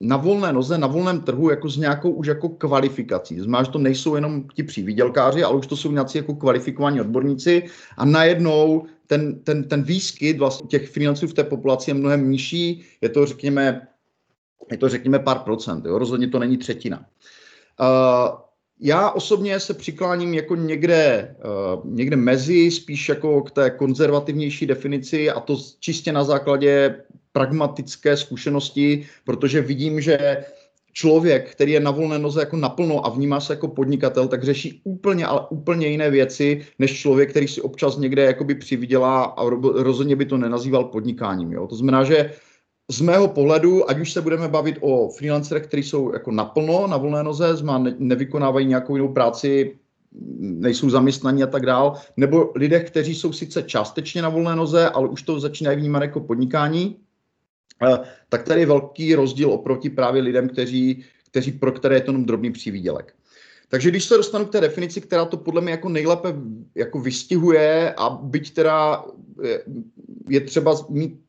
na 0.00 0.16
volné 0.16 0.52
noze, 0.52 0.78
na 0.78 0.86
volném 0.86 1.20
trhu 1.20 1.50
jako 1.50 1.68
s 1.68 1.76
nějakou 1.76 2.10
už 2.10 2.26
jako 2.26 2.48
kvalifikací. 2.48 3.40
Znamená, 3.40 3.62
že 3.62 3.70
to 3.70 3.78
nejsou 3.78 4.14
jenom 4.14 4.44
ti 4.54 4.62
přívídělkáři, 4.62 5.42
ale 5.42 5.56
už 5.56 5.66
to 5.66 5.76
jsou 5.76 5.92
nějací 5.92 6.18
jako 6.18 6.34
kvalifikovaní 6.34 7.00
odborníci 7.00 7.62
a 7.96 8.04
najednou 8.04 8.86
ten, 9.06 9.40
ten, 9.40 9.64
ten 9.64 9.82
výskyt 9.82 10.38
vlastně 10.38 10.68
těch 10.68 10.90
freelancerů 10.90 11.30
v 11.30 11.34
té 11.34 11.44
populaci 11.44 11.90
je 11.90 11.94
mnohem 11.94 12.30
nižší. 12.30 12.82
Je 13.00 13.08
to, 13.08 13.26
řekněme, 13.26 13.88
je 14.70 14.78
to 14.78 14.88
řekněme 14.88 15.18
pár 15.18 15.38
procent, 15.38 15.84
jo? 15.84 15.98
rozhodně 15.98 16.28
to 16.28 16.38
není 16.38 16.56
třetina. 16.56 17.06
Uh, 17.80 18.38
já 18.80 19.10
osobně 19.10 19.60
se 19.60 19.74
přikláním 19.74 20.34
jako 20.34 20.56
někde, 20.56 21.34
uh, 21.76 21.94
někde 21.94 22.16
mezi, 22.16 22.70
spíš 22.70 23.08
jako 23.08 23.42
k 23.42 23.50
té 23.50 23.70
konzervativnější 23.70 24.66
definici 24.66 25.30
a 25.30 25.40
to 25.40 25.56
čistě 25.80 26.12
na 26.12 26.24
základě 26.24 27.02
pragmatické 27.32 28.16
zkušenosti, 28.16 29.06
protože 29.24 29.60
vidím, 29.60 30.00
že 30.00 30.44
člověk, 30.92 31.50
který 31.50 31.72
je 31.72 31.80
na 31.80 31.90
volné 31.90 32.18
noze 32.18 32.40
jako 32.40 32.56
naplno 32.56 33.06
a 33.06 33.08
vnímá 33.08 33.40
se 33.40 33.52
jako 33.52 33.68
podnikatel, 33.68 34.28
tak 34.28 34.44
řeší 34.44 34.80
úplně, 34.84 35.26
ale 35.26 35.40
úplně 35.50 35.86
jiné 35.86 36.10
věci, 36.10 36.66
než 36.78 37.00
člověk, 37.00 37.30
který 37.30 37.48
si 37.48 37.60
občas 37.60 37.96
někde 37.96 38.22
jakoby 38.22 38.54
přivydělá 38.54 39.24
a 39.24 39.44
rozhodně 39.60 40.16
by 40.16 40.24
to 40.24 40.36
nenazýval 40.36 40.84
podnikáním. 40.84 41.52
Jo? 41.52 41.66
To 41.66 41.76
znamená, 41.76 42.04
že 42.04 42.32
z 42.90 43.00
mého 43.00 43.28
pohledu, 43.28 43.90
ať 43.90 43.98
už 43.98 44.12
se 44.12 44.22
budeme 44.22 44.48
bavit 44.48 44.78
o 44.80 45.08
freelancerech, 45.08 45.66
kteří 45.66 45.82
jsou 45.82 46.12
jako 46.12 46.30
naplno 46.30 46.86
na 46.86 46.96
volné 46.96 47.22
noze, 47.22 47.56
zma, 47.56 47.78
ne, 47.78 47.94
nevykonávají 47.98 48.66
nějakou 48.66 48.96
jinou 48.96 49.08
práci, 49.08 49.78
nejsou 50.38 50.90
zaměstnaní 50.90 51.42
a 51.42 51.46
tak 51.46 51.66
dál, 51.66 51.94
nebo 52.16 52.52
lidé, 52.54 52.80
kteří 52.80 53.14
jsou 53.14 53.32
sice 53.32 53.62
částečně 53.62 54.22
na 54.22 54.28
volné 54.28 54.56
noze, 54.56 54.88
ale 54.88 55.08
už 55.08 55.22
to 55.22 55.40
začínají 55.40 55.76
vnímat 55.76 56.02
jako 56.02 56.20
podnikání, 56.20 56.96
eh, 57.82 57.98
tak 58.28 58.42
tady 58.42 58.60
je 58.60 58.66
velký 58.66 59.14
rozdíl 59.14 59.52
oproti 59.52 59.90
právě 59.90 60.22
lidem, 60.22 60.48
kteří, 60.48 61.04
kteří 61.30 61.52
pro 61.52 61.72
které 61.72 61.94
je 61.94 62.00
to 62.00 62.10
jenom 62.10 62.24
drobný 62.24 62.52
přívídělek. 62.52 63.14
Takže 63.68 63.90
když 63.90 64.04
se 64.04 64.16
dostanu 64.16 64.44
k 64.44 64.52
té 64.52 64.60
definici, 64.60 65.00
která 65.00 65.24
to 65.24 65.36
podle 65.36 65.60
mě 65.60 65.70
jako 65.70 65.88
nejlépe 65.88 66.34
jako 66.74 67.00
vystihuje 67.00 67.94
a 67.94 68.10
byť 68.10 68.54
teda 68.54 69.04
je, 69.42 69.62
je 70.28 70.40
třeba 70.40 70.74
mít 70.88 71.25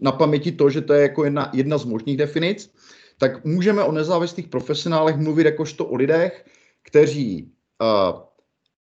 na 0.00 0.12
paměti 0.12 0.52
to, 0.52 0.70
že 0.70 0.80
to 0.80 0.92
je 0.92 1.02
jako 1.02 1.24
jedna, 1.24 1.50
jedna 1.54 1.78
z 1.78 1.84
možných 1.84 2.16
definic, 2.16 2.72
tak 3.18 3.44
můžeme 3.44 3.84
o 3.84 3.92
nezávislých 3.92 4.48
profesionálech 4.48 5.16
mluvit 5.16 5.44
jakožto 5.46 5.86
o 5.86 5.96
lidech, 5.96 6.44
kteří 6.82 7.52
uh, 7.82 8.20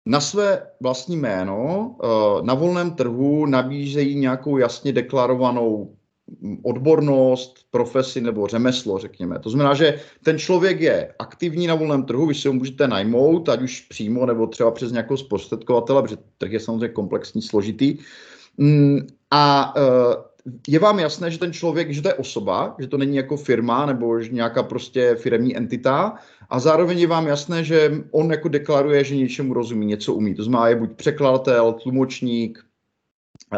na 0.06 0.20
své 0.20 0.68
vlastní 0.82 1.18
jméno 1.18 1.96
uh, 2.04 2.46
na 2.46 2.54
volném 2.54 2.92
trhu 2.92 3.46
nabízejí 3.46 4.16
nějakou 4.16 4.58
jasně 4.58 4.94
deklarovanou 4.94 5.96
mm, 6.42 6.58
odbornost, 6.64 7.66
profesi 7.72 8.22
nebo 8.22 8.48
řemeslo, 8.48 8.98
řekněme. 8.98 9.40
To 9.40 9.50
znamená, 9.50 9.74
že 9.74 10.00
ten 10.24 10.38
člověk 10.38 10.82
je 10.82 11.14
aktivní 11.20 11.68
na 11.68 11.76
volném 11.76 12.04
trhu, 12.04 12.26
vy 12.26 12.36
si 12.36 12.48
ho 12.48 12.54
můžete 12.54 12.88
najmout, 12.88 13.50
ať 13.50 13.62
už 13.62 13.82
přímo 13.82 14.26
nebo 14.26 14.48
třeba 14.48 14.72
přes 14.72 14.92
nějakou 14.92 15.18
zprostředkovatele, 15.18 16.02
protože 16.02 16.18
trh 16.38 16.52
je 16.52 16.60
samozřejmě 16.60 16.90
komplexní, 16.90 17.42
složitý. 17.42 17.98
Mm, 18.58 19.08
a 19.32 19.76
uh, 19.76 20.33
je 20.68 20.80
vám 20.80 21.00
jasné, 21.00 21.32
že 21.32 21.40
ten 21.40 21.54
člověk, 21.54 21.94
že 21.94 22.02
to 22.02 22.08
je 22.08 22.14
osoba, 22.14 22.76
že 22.80 22.88
to 22.88 22.98
není 22.98 23.16
jako 23.16 23.38
firma 23.38 23.86
nebo 23.86 24.20
nějaká 24.20 24.64
prostě 24.64 25.16
firmní 25.16 25.58
entita 25.58 26.16
a 26.50 26.60
zároveň 26.60 27.00
je 27.00 27.08
vám 27.08 27.28
jasné, 27.28 27.64
že 27.64 28.04
on 28.12 28.32
jako 28.32 28.48
deklaruje, 28.48 29.04
že 29.04 29.16
něčemu 29.16 29.54
rozumí, 29.54 29.86
něco 29.86 30.14
umí. 30.14 30.36
To 30.36 30.44
znamená, 30.44 30.68
je 30.68 30.76
buď 30.76 30.92
překladatel, 30.92 31.74
tlumočník, 31.74 32.66
eh, 33.54 33.58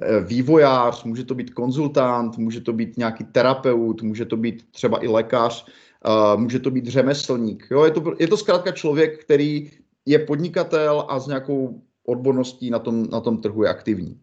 eh, 0.00 0.20
vývojář, 0.20 1.04
může 1.04 1.24
to 1.24 1.34
být 1.34 1.54
konzultant, 1.54 2.38
může 2.38 2.60
to 2.60 2.72
být 2.72 2.96
nějaký 2.96 3.24
terapeut, 3.24 4.02
může 4.02 4.24
to 4.24 4.36
být 4.36 4.66
třeba 4.70 5.04
i 5.04 5.08
lékař, 5.08 5.66
eh, 6.06 6.36
může 6.36 6.58
to 6.58 6.70
být 6.70 6.86
řemeslník. 6.86 7.66
Jo, 7.70 7.84
je, 7.84 7.90
to, 7.90 8.14
je 8.18 8.28
to 8.28 8.36
zkrátka 8.36 8.72
člověk, 8.72 9.24
který 9.24 9.70
je 10.06 10.18
podnikatel 10.18 11.04
a 11.08 11.20
s 11.20 11.26
nějakou 11.26 11.82
odborností 12.06 12.70
na 12.70 12.78
tom, 12.78 13.10
na 13.10 13.20
tom 13.20 13.38
trhu 13.38 13.62
je 13.62 13.70
aktivní. 13.70 14.20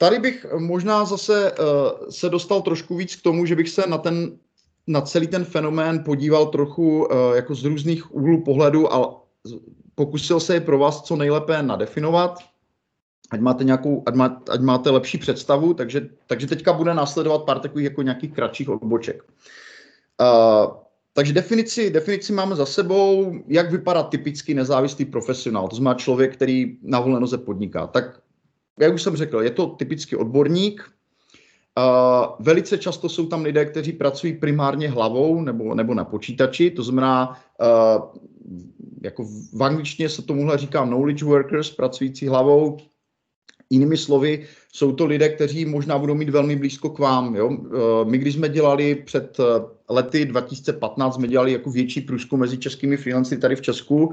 Tady 0.00 0.18
bych 0.18 0.46
možná 0.58 1.04
zase 1.04 1.52
uh, 1.52 1.66
se 2.10 2.28
dostal 2.28 2.62
trošku 2.62 2.96
víc 2.96 3.16
k 3.16 3.22
tomu, 3.22 3.46
že 3.46 3.56
bych 3.56 3.68
se 3.68 3.84
na 3.88 3.98
ten 3.98 4.38
na 4.86 5.00
celý 5.00 5.26
ten 5.26 5.44
fenomén 5.44 6.04
podíval 6.04 6.46
trochu 6.46 7.04
uh, 7.04 7.36
jako 7.36 7.54
z 7.54 7.64
různých 7.64 8.14
úhlů 8.14 8.44
pohledu 8.44 8.92
a 8.92 9.22
pokusil 9.94 10.40
se 10.40 10.54
je 10.54 10.60
pro 10.60 10.78
vás 10.78 11.02
co 11.02 11.16
nejlépe 11.16 11.62
nadefinovat, 11.62 12.38
ať 13.30 13.40
máte, 13.40 13.64
nějakou, 13.64 14.02
ať, 14.06 14.14
má, 14.14 14.42
ať 14.50 14.60
máte 14.60 14.90
lepší 14.90 15.18
představu, 15.18 15.74
takže, 15.74 16.08
takže 16.26 16.46
teďka 16.46 16.72
bude 16.72 16.94
následovat 16.94 17.44
pár 17.44 17.58
takových 17.58 17.84
jako 17.84 18.02
nějakých 18.02 18.32
kratších 18.32 18.68
odboček. 18.68 19.22
Uh, 20.20 20.72
takže 21.12 21.32
definici, 21.32 21.90
definici 21.90 22.32
máme 22.32 22.56
za 22.56 22.66
sebou, 22.66 23.34
jak 23.46 23.70
vypadá 23.70 24.02
typický 24.02 24.54
nezávislý 24.54 25.04
profesionál, 25.04 25.68
to 25.68 25.76
znamená 25.76 25.94
člověk, 25.94 26.32
který 26.34 26.78
na 26.82 27.00
volné 27.00 27.20
noze 27.20 27.38
podniká. 27.38 27.86
Tak 27.86 28.20
jak 28.78 28.94
už 28.94 29.02
jsem 29.02 29.16
řekl, 29.16 29.42
je 29.42 29.50
to 29.50 29.66
typický 29.66 30.16
odborník. 30.16 30.90
Uh, 31.78 32.26
velice 32.40 32.78
často 32.78 33.08
jsou 33.08 33.26
tam 33.26 33.42
lidé, 33.42 33.64
kteří 33.64 33.92
pracují 33.92 34.32
primárně 34.32 34.90
hlavou 34.90 35.40
nebo, 35.40 35.74
nebo 35.74 35.94
na 35.94 36.04
počítači, 36.04 36.70
to 36.70 36.82
znamená, 36.82 37.42
uh, 37.60 38.20
jako 39.02 39.24
v 39.52 39.62
angličtině 39.62 40.08
se 40.08 40.22
tomuhle 40.22 40.58
říká 40.58 40.86
knowledge 40.86 41.24
workers, 41.24 41.70
pracující 41.70 42.28
hlavou, 42.28 42.78
Jinými 43.72 43.96
slovy, 43.96 44.46
jsou 44.72 44.92
to 44.92 45.06
lidé, 45.06 45.28
kteří 45.28 45.64
možná 45.64 45.98
budou 45.98 46.14
mít 46.14 46.28
velmi 46.28 46.56
blízko 46.56 46.90
k 46.90 46.98
vám. 46.98 47.36
Jo? 47.36 47.50
My, 48.04 48.18
když 48.18 48.34
jsme 48.34 48.48
dělali 48.48 48.94
před 48.94 49.36
lety 49.88 50.24
2015, 50.24 51.14
jsme 51.14 51.28
dělali 51.28 51.52
jako 51.52 51.70
větší 51.70 52.00
průzkum 52.00 52.40
mezi 52.40 52.58
českými 52.58 52.96
freelancery 52.96 53.40
tady 53.40 53.56
v 53.56 53.60
Česku, 53.60 54.12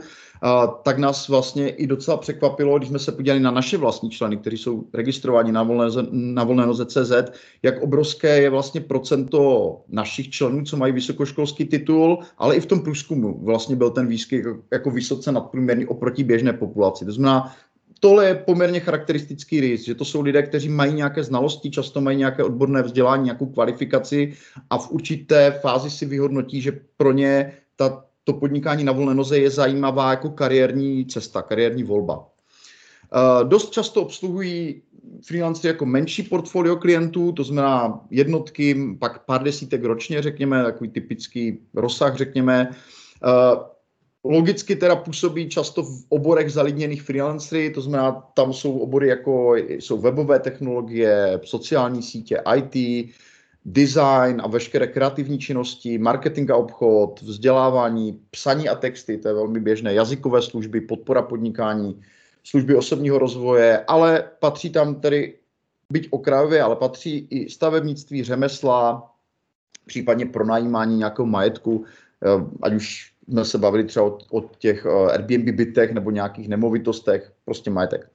tak 0.84 0.98
nás 0.98 1.28
vlastně 1.28 1.70
i 1.70 1.88
docela 1.88 2.18
překvapilo, 2.18 2.78
když 2.78 2.90
jsme 2.90 3.00
se 3.00 3.12
podívali 3.12 3.40
na 3.40 3.52
naše 3.52 3.78
vlastní 3.78 4.10
členy, 4.10 4.38
kteří 4.38 4.58
jsou 4.58 4.84
registrováni 4.94 5.52
na 5.52 5.64
volné, 5.64 6.02
na 6.12 6.44
volné 6.44 6.86
CZ, 6.86 7.12
jak 7.64 7.82
obrovské 7.82 8.42
je 8.42 8.50
vlastně 8.50 8.82
procento 8.82 9.82
našich 9.90 10.30
členů, 10.30 10.64
co 10.64 10.78
mají 10.78 10.94
vysokoškolský 10.94 11.66
titul, 11.66 12.20
ale 12.38 12.56
i 12.56 12.60
v 12.60 12.66
tom 12.66 12.80
průzkumu 12.80 13.40
vlastně 13.44 13.76
byl 13.76 13.90
ten 13.90 14.08
výskyt 14.08 14.46
jako 14.72 14.92
vysoce 14.92 15.32
nadprůměrný 15.32 15.86
oproti 15.86 16.24
běžné 16.24 16.54
populaci. 16.54 17.06
To 17.06 17.12
znamená, 17.12 17.56
tohle 18.00 18.28
je 18.28 18.36
poměrně 18.36 18.80
charakteristický 18.80 19.60
rys, 19.60 19.86
že 19.86 19.96
to 19.96 20.06
jsou 20.06 20.22
lidé, 20.22 20.44
kteří 20.44 20.70
mají 20.70 20.94
nějaké 20.94 21.24
znalosti, 21.24 21.72
často 21.72 22.02
mají 22.02 22.18
nějaké 22.18 22.44
odborné 22.44 22.82
vzdělání, 22.82 23.24
nějakou 23.24 23.46
kvalifikaci 23.46 24.34
a 24.70 24.78
v 24.78 24.92
určité 24.92 25.60
fázi 25.62 25.90
si 25.90 26.06
vyhodnotí, 26.06 26.62
že 26.62 26.80
pro 26.98 27.12
ně 27.12 27.54
ta, 27.76 28.04
to 28.24 28.34
podnikání 28.34 28.84
na 28.84 28.92
volné 28.92 29.14
noze 29.14 29.40
je 29.40 29.50
zajímavá 29.50 30.10
jako 30.12 30.30
kariérní 30.30 31.06
cesta, 31.06 31.42
kariérní 31.42 31.84
volba. 31.84 32.18
Uh, 32.18 33.50
dost 33.50 33.72
často 33.72 34.02
obsluhují 34.02 34.82
freelancery 35.26 35.68
jako 35.68 35.86
menší 35.86 36.24
portfolio 36.24 36.76
klientů, 36.76 37.32
to 37.32 37.44
znamená 37.44 38.02
jednotky, 38.10 38.76
pak 39.00 39.26
pár 39.26 39.44
desítek 39.44 39.84
ročně, 39.84 40.22
řekněme, 40.22 40.64
takový 40.64 40.90
typický 40.90 41.58
rozsah, 41.74 42.16
řekněme. 42.16 42.70
Logicky 44.24 44.76
teda 44.76 44.96
působí 44.96 45.50
často 45.50 45.84
v 45.84 46.04
oborech 46.10 46.52
zalidněných 46.52 47.02
freelancery, 47.02 47.70
to 47.70 47.82
znamená, 47.82 48.12
tam 48.12 48.54
jsou 48.54 48.80
obory 48.80 49.08
jako 49.08 49.56
jsou 49.56 49.98
webové 49.98 50.40
technologie, 50.40 51.40
sociální 51.44 52.04
sítě, 52.04 52.42
IT, 52.56 53.10
design 53.66 54.42
a 54.44 54.48
veškeré 54.48 54.88
kreativní 54.88 55.40
činnosti, 55.40 55.98
marketing 55.98 56.52
a 56.52 56.56
obchod, 56.56 57.22
vzdělávání, 57.22 58.20
psaní 58.32 58.70
a 58.70 58.76
texty, 58.76 59.18
to 59.18 59.28
je 59.28 59.34
velmi 59.34 59.60
běžné, 59.60 59.94
jazykové 59.94 60.42
služby, 60.42 60.82
podpora 60.82 61.22
podnikání, 61.22 62.02
služby 62.44 62.76
osobního 62.76 63.20
rozvoje, 63.20 63.84
ale 63.88 64.32
patří 64.40 64.70
tam 64.70 64.96
tedy, 64.96 65.34
byť 65.94 66.08
okrajově, 66.12 66.62
ale 66.62 66.76
patří 66.76 67.28
i 67.30 67.50
stavebnictví, 67.50 68.24
řemesla, 68.24 69.12
případně 69.86 70.26
pronajímání 70.26 70.98
nějakého 70.98 71.26
majetku, 71.26 71.86
eh, 72.26 72.46
ať 72.62 72.74
už 72.74 73.12
jsme 73.30 73.46
se 73.46 73.58
bavili 73.58 73.84
třeba 73.84 74.06
o, 74.06 74.18
o 74.32 74.42
těch 74.60 74.86
eh, 74.86 75.12
Airbnb 75.12 75.56
bytech 75.56 75.94
nebo 75.94 76.12
nějakých 76.12 76.48
nemovitostech, 76.48 77.32
prostě 77.46 77.70
majetek. 77.70 78.10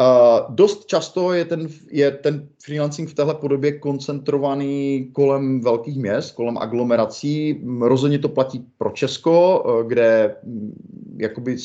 Uh, 0.00 0.54
dost 0.54 0.86
často 0.86 1.32
je 1.32 1.44
ten, 1.44 1.68
je 1.90 2.10
ten 2.10 2.48
freelancing 2.64 3.08
v 3.08 3.14
téhle 3.14 3.34
podobě 3.34 3.78
koncentrovaný 3.78 5.08
kolem 5.12 5.60
velkých 5.60 5.98
měst, 5.98 6.32
kolem 6.32 6.58
aglomerací. 6.58 7.60
Rozhodně 7.80 8.18
to 8.18 8.28
platí 8.28 8.64
pro 8.78 8.90
Česko, 8.90 9.60
uh, 9.60 9.88
kde 9.88 10.36
mm, 10.44 11.16
jakoby 11.16 11.56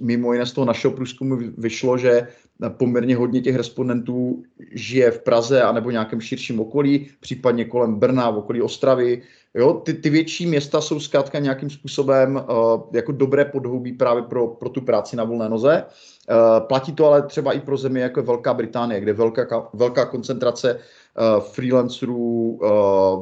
mimo 0.00 0.32
jiné 0.32 0.46
z 0.46 0.52
toho 0.52 0.64
našeho 0.64 0.94
průzkumu 0.94 1.38
vyšlo, 1.58 1.98
že 1.98 2.28
poměrně 2.68 3.16
hodně 3.16 3.40
těch 3.40 3.56
respondentů 3.56 4.42
žije 4.72 5.10
v 5.10 5.22
Praze 5.22 5.62
a 5.62 5.72
nebo 5.72 5.90
nějakém 5.90 6.20
širším 6.20 6.60
okolí, 6.60 7.06
případně 7.20 7.64
kolem 7.64 7.94
Brna, 7.94 8.30
v 8.30 8.38
okolí 8.38 8.62
Ostravy. 8.62 9.22
Jo, 9.56 9.72
ty, 9.72 9.94
ty 9.94 10.10
větší 10.10 10.46
města 10.46 10.80
jsou 10.80 11.00
zkrátka 11.00 11.38
nějakým 11.38 11.70
způsobem 11.70 12.36
uh, 12.36 12.80
jako 12.92 13.12
dobré 13.12 13.44
podhoubí 13.44 13.92
právě 13.92 14.22
pro, 14.22 14.48
pro 14.48 14.68
tu 14.68 14.80
práci 14.80 15.16
na 15.16 15.24
volné 15.24 15.48
noze. 15.48 15.84
Uh, 16.30 16.66
platí 16.66 16.92
to 16.92 17.06
ale 17.06 17.22
třeba 17.22 17.52
i 17.52 17.60
pro 17.60 17.76
země 17.76 18.02
jako 18.02 18.20
je 18.20 18.26
Velká 18.26 18.54
Británie, 18.54 19.00
kde 19.00 19.12
velká, 19.12 19.68
velká 19.72 20.04
koncentrace 20.04 20.74
uh, 20.74 21.40
freelancerů 21.40 22.58
uh, 22.62 22.68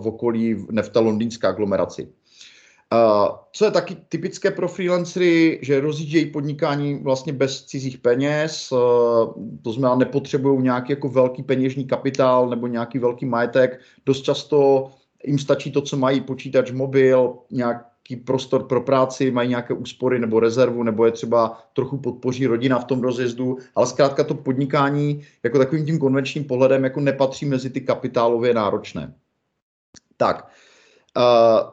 v 0.03 0.07
okolí, 0.07 0.67
ne 0.71 0.83
v 0.83 0.89
té 0.89 0.99
londýnské 0.99 1.47
aglomeraci. 1.47 2.09
Uh, 2.93 3.29
co 3.53 3.65
je 3.65 3.71
taky 3.71 3.97
typické 4.09 4.51
pro 4.51 4.69
freelancery, 4.69 5.59
že 5.63 5.81
rozjíždějí 5.81 6.27
podnikání 6.27 6.95
vlastně 7.03 7.33
bez 7.33 7.65
cizích 7.65 7.99
peněz, 7.99 8.73
uh, 8.73 8.79
to 9.63 9.73
znamená 9.73 9.95
nepotřebují 9.95 10.63
nějaký 10.63 10.93
jako 10.93 11.09
velký 11.09 11.43
peněžní 11.43 11.87
kapitál 11.87 12.49
nebo 12.49 12.67
nějaký 12.67 12.99
velký 12.99 13.27
majetek. 13.27 13.81
Dost 14.07 14.23
často 14.23 14.91
jim 15.25 15.39
stačí 15.39 15.73
to, 15.73 15.83
co 15.83 15.97
mají, 15.97 16.21
počítač, 16.21 16.71
mobil, 16.71 17.35
nějaký 17.51 18.17
prostor 18.17 18.63
pro 18.63 18.81
práci, 18.81 19.31
mají 19.31 19.49
nějaké 19.49 19.75
úspory 19.75 20.19
nebo 20.19 20.41
rezervu, 20.41 20.83
nebo 20.83 21.07
je 21.07 21.13
třeba 21.13 21.59
trochu 21.73 21.99
podpoří 21.99 22.47
rodina 22.47 22.79
v 22.79 22.85
tom 22.85 23.03
rozjezdu, 23.03 23.59
ale 23.75 23.87
zkrátka 23.87 24.25
to 24.25 24.35
podnikání 24.35 25.23
jako 25.43 25.59
takovým 25.59 25.87
tím 25.87 25.99
konvenčním 25.99 26.45
pohledem 26.45 26.85
jako 26.85 27.01
nepatří 27.01 27.47
mezi 27.47 27.71
ty 27.71 27.81
kapitálově 27.81 28.55
náročné. 28.55 29.15
Tak, 30.17 30.49
uh, 31.17 31.71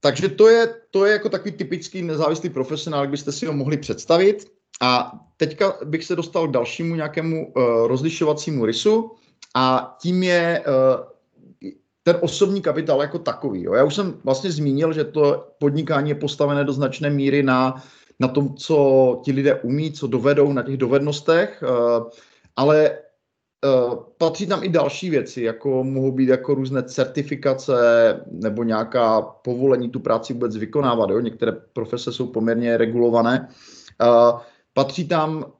takže 0.00 0.28
to 0.28 0.48
je, 0.48 0.74
to 0.90 1.04
je 1.06 1.12
jako 1.12 1.28
takový 1.28 1.52
typický 1.52 2.02
nezávislý 2.02 2.50
profesionál, 2.50 3.00
jak 3.00 3.10
byste 3.10 3.32
si 3.32 3.46
ho 3.46 3.52
mohli 3.52 3.76
představit. 3.76 4.52
A 4.80 5.12
teďka 5.36 5.78
bych 5.84 6.04
se 6.04 6.16
dostal 6.16 6.48
k 6.48 6.50
dalšímu 6.50 6.94
nějakému 6.94 7.46
uh, 7.46 7.62
rozlišovacímu 7.86 8.66
rysu 8.66 9.10
a 9.54 9.96
tím 10.00 10.22
je 10.22 10.64
uh, 10.66 11.13
ten 12.04 12.16
osobní 12.20 12.62
kapitál 12.62 13.00
jako 13.00 13.18
takový. 13.18 13.62
Jo. 13.62 13.74
Já 13.74 13.84
už 13.84 13.94
jsem 13.94 14.14
vlastně 14.24 14.50
zmínil, 14.52 14.92
že 14.92 15.04
to 15.04 15.48
podnikání 15.58 16.08
je 16.08 16.14
postavené 16.14 16.64
do 16.64 16.72
značné 16.72 17.10
míry 17.10 17.42
na, 17.42 17.82
na 18.20 18.28
tom, 18.28 18.54
co 18.54 19.20
ti 19.24 19.32
lidé 19.32 19.54
umí, 19.54 19.92
co 19.92 20.06
dovedou, 20.06 20.52
na 20.52 20.62
těch 20.62 20.76
dovednostech, 20.76 21.62
uh, 21.62 22.08
ale 22.56 22.98
Uh, 23.64 23.94
patří 24.18 24.46
tam 24.46 24.64
i 24.64 24.68
další 24.68 25.10
věci, 25.10 25.42
jako 25.42 25.84
mohou 25.84 26.12
být 26.12 26.28
jako 26.28 26.54
různé 26.54 26.82
certifikace 26.82 27.74
nebo 28.30 28.62
nějaká 28.62 29.22
povolení 29.22 29.90
tu 29.90 30.00
práci 30.00 30.32
vůbec 30.32 30.56
vykonávat. 30.56 31.10
Jo? 31.10 31.20
Některé 31.20 31.52
profese 31.72 32.12
jsou 32.12 32.26
poměrně 32.26 32.76
regulované. 32.76 33.48
Uh, 34.02 34.40
patří 34.72 35.08
tam 35.08 35.52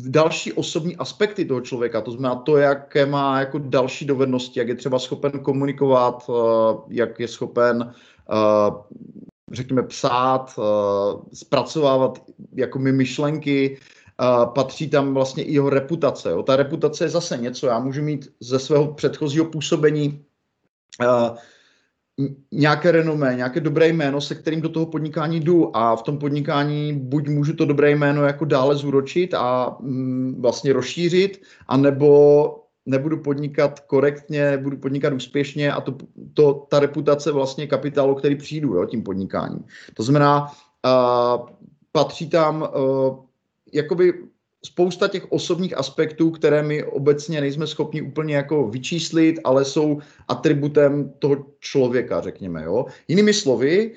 další 0.00 0.52
osobní 0.52 0.96
aspekty 0.96 1.44
toho 1.44 1.60
člověka, 1.60 2.00
to 2.00 2.10
znamená 2.10 2.34
to, 2.34 2.56
jaké 2.56 3.06
má 3.06 3.40
jako 3.40 3.58
další 3.58 4.04
dovednosti, 4.04 4.58
jak 4.58 4.68
je 4.68 4.74
třeba 4.74 4.98
schopen 4.98 5.30
komunikovat, 5.30 6.28
uh, 6.28 6.36
jak 6.88 7.20
je 7.20 7.28
schopen 7.28 7.92
řekněme 9.52 9.82
psát, 9.82 10.58
zpracovávat 11.32 12.22
jako 12.54 12.78
my 12.78 12.92
myšlenky, 12.92 13.78
patří 14.54 14.90
tam 14.90 15.14
vlastně 15.14 15.44
i 15.44 15.54
jeho 15.54 15.70
reputace. 15.70 16.30
Ta 16.46 16.56
reputace 16.56 17.04
je 17.04 17.08
zase 17.08 17.36
něco, 17.36 17.66
já 17.66 17.78
můžu 17.78 18.02
mít 18.02 18.32
ze 18.40 18.58
svého 18.58 18.94
předchozího 18.94 19.44
působení 19.44 20.24
nějaké 22.52 22.92
renomé, 22.92 23.34
nějaké 23.36 23.60
dobré 23.60 23.88
jméno, 23.88 24.20
se 24.20 24.34
kterým 24.34 24.60
do 24.60 24.68
toho 24.68 24.86
podnikání 24.86 25.40
jdu 25.40 25.76
a 25.76 25.96
v 25.96 26.02
tom 26.02 26.18
podnikání 26.18 26.92
buď 26.92 27.28
můžu 27.28 27.52
to 27.52 27.64
dobré 27.64 27.90
jméno 27.90 28.24
jako 28.24 28.44
dále 28.44 28.76
zúročit 28.76 29.34
a 29.34 29.76
mm, 29.80 30.42
vlastně 30.42 30.72
rozšířit, 30.72 31.42
anebo 31.68 32.64
nebudu 32.86 33.18
podnikat 33.18 33.80
korektně, 33.80 34.58
budu 34.58 34.76
podnikat 34.76 35.12
úspěšně 35.12 35.72
a 35.72 35.80
to, 35.80 35.96
to 36.34 36.66
ta 36.68 36.80
reputace 36.80 37.32
vlastně 37.32 37.66
kapitálu, 37.66 38.14
který 38.14 38.36
přijdu 38.36 38.74
jo, 38.74 38.84
tím 38.84 39.02
podnikáním. 39.02 39.64
To 39.94 40.02
znamená, 40.02 40.46
uh, 40.46 41.48
patří 41.92 42.28
tam 42.28 42.62
uh, 42.62 43.16
jakoby 43.72 44.12
spousta 44.64 45.08
těch 45.08 45.32
osobních 45.32 45.76
aspektů, 45.76 46.30
které 46.30 46.62
my 46.62 46.84
obecně 46.84 47.40
nejsme 47.40 47.66
schopni 47.66 48.02
úplně 48.02 48.36
jako 48.36 48.68
vyčíslit, 48.68 49.40
ale 49.44 49.64
jsou 49.64 49.98
atributem 50.28 51.12
toho 51.18 51.46
člověka, 51.60 52.20
řekněme. 52.20 52.64
Jo? 52.64 52.86
Jinými 53.08 53.34
slovy, 53.34 53.94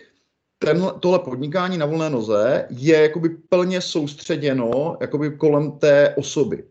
ten, 0.60 0.86
tohle 1.00 1.20
podnikání 1.20 1.78
na 1.78 1.86
volné 1.86 2.10
noze 2.10 2.66
je 2.70 3.02
jakoby 3.02 3.30
plně 3.30 3.82
soustředěno 3.82 4.98
jakoby 5.02 5.32
kolem 5.32 5.72
té 5.72 6.14
osoby. 6.18 6.64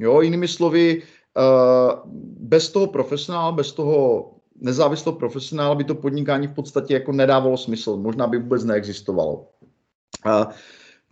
Jo? 0.00 0.20
Jinými 0.20 0.48
slovy, 0.48 1.02
uh, 1.36 2.10
bez 2.38 2.70
toho 2.72 2.86
profesionála, 2.86 3.52
bez 3.52 3.72
toho 3.72 4.30
nezávislého 4.60 5.18
profesionála 5.18 5.74
by 5.74 5.84
to 5.84 5.94
podnikání 5.94 6.46
v 6.46 6.54
podstatě 6.54 6.94
jako 6.94 7.12
nedávalo 7.12 7.56
smysl. 7.56 7.96
Možná 7.96 8.26
by 8.26 8.38
vůbec 8.38 8.64
neexistovalo. 8.64 9.46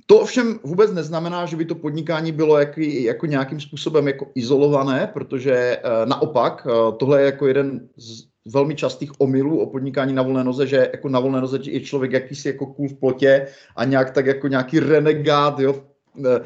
To 0.06 0.18
ovšem 0.18 0.58
vůbec 0.62 0.92
neznamená, 0.92 1.46
že 1.46 1.56
by 1.56 1.64
to 1.64 1.74
podnikání 1.74 2.32
bylo 2.32 2.58
jak, 2.58 2.78
jako 2.78 3.26
nějakým 3.26 3.60
způsobem 3.60 4.06
jako 4.06 4.26
izolované, 4.34 5.10
protože 5.12 5.54
e, 5.54 5.80
naopak 6.06 6.66
e, 6.66 6.92
tohle 6.96 7.20
je 7.20 7.26
jako 7.26 7.46
jeden 7.46 7.88
z 7.96 8.24
velmi 8.52 8.74
častých 8.74 9.20
omylů 9.20 9.60
o 9.60 9.66
podnikání 9.66 10.12
na 10.12 10.22
volné 10.22 10.44
noze, 10.44 10.66
že 10.66 10.76
jako 10.76 11.08
na 11.08 11.20
volné 11.20 11.40
noze 11.40 11.58
je 11.62 11.80
člověk 11.80 12.12
jakýsi 12.12 12.48
jako 12.48 12.66
kůl 12.66 12.88
v 12.88 12.94
plotě 12.94 13.46
a 13.76 13.84
nějak 13.84 14.10
tak 14.10 14.26
jako 14.26 14.48
nějaký 14.48 14.80
renegát, 14.80 15.60
jo, 15.60 15.84
e, 16.24 16.40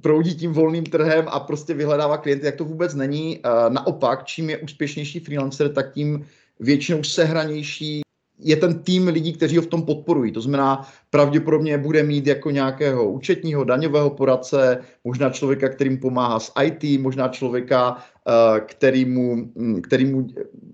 proudí 0.00 0.34
tím 0.34 0.52
volným 0.52 0.84
trhem 0.84 1.24
a 1.28 1.40
prostě 1.40 1.74
vyhledává 1.74 2.16
klienty, 2.16 2.46
jak 2.46 2.56
to 2.56 2.64
vůbec 2.64 2.94
není. 2.94 3.40
Naopak, 3.68 4.24
čím 4.24 4.50
je 4.50 4.58
úspěšnější 4.58 5.20
freelancer, 5.20 5.72
tak 5.72 5.92
tím 5.92 6.26
většinou 6.60 7.02
sehranější 7.02 8.02
je 8.44 8.56
ten 8.56 8.78
tým 8.78 9.08
lidí, 9.08 9.32
kteří 9.32 9.56
ho 9.56 9.62
v 9.62 9.66
tom 9.66 9.82
podporují. 9.82 10.32
To 10.32 10.40
znamená, 10.40 10.88
pravděpodobně 11.10 11.78
bude 11.78 12.02
mít 12.02 12.26
jako 12.26 12.50
nějakého 12.50 13.10
účetního, 13.10 13.64
daňového 13.64 14.10
poradce, 14.10 14.78
možná 15.04 15.30
člověka, 15.30 15.68
kterým 15.68 15.98
pomáhá 15.98 16.40
s 16.40 16.52
IT, 16.62 17.00
možná 17.00 17.28
člověka, 17.28 17.96
eh, 18.28 18.60
který 18.60 19.04
mu, 19.04 19.36
hm, 19.36 19.80
který 19.82 20.06
mu 20.06 20.26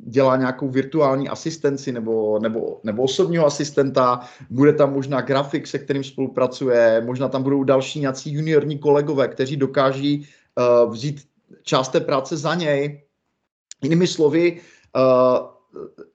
dělá 0.06 0.36
nějakou 0.36 0.68
virtuální 0.68 1.28
asistenci 1.28 1.92
nebo, 1.92 2.38
nebo, 2.38 2.80
nebo 2.84 3.02
osobního 3.02 3.46
asistenta, 3.46 4.20
bude 4.50 4.72
tam 4.72 4.92
možná 4.92 5.20
grafik, 5.20 5.66
se 5.66 5.78
kterým 5.78 6.04
spolupracuje, 6.04 7.02
možná 7.04 7.28
tam 7.28 7.42
budou 7.42 7.64
další 7.64 8.00
nějací 8.00 8.32
juniorní 8.32 8.78
kolegové, 8.78 9.28
kteří 9.28 9.56
dokáží 9.56 10.26
uh, 10.56 10.92
vzít 10.92 11.20
část 11.62 11.88
té 11.88 12.00
práce 12.00 12.36
za 12.36 12.54
něj. 12.54 13.02
Jinými 13.82 14.06
slovy, 14.06 14.60
uh, 14.96 15.58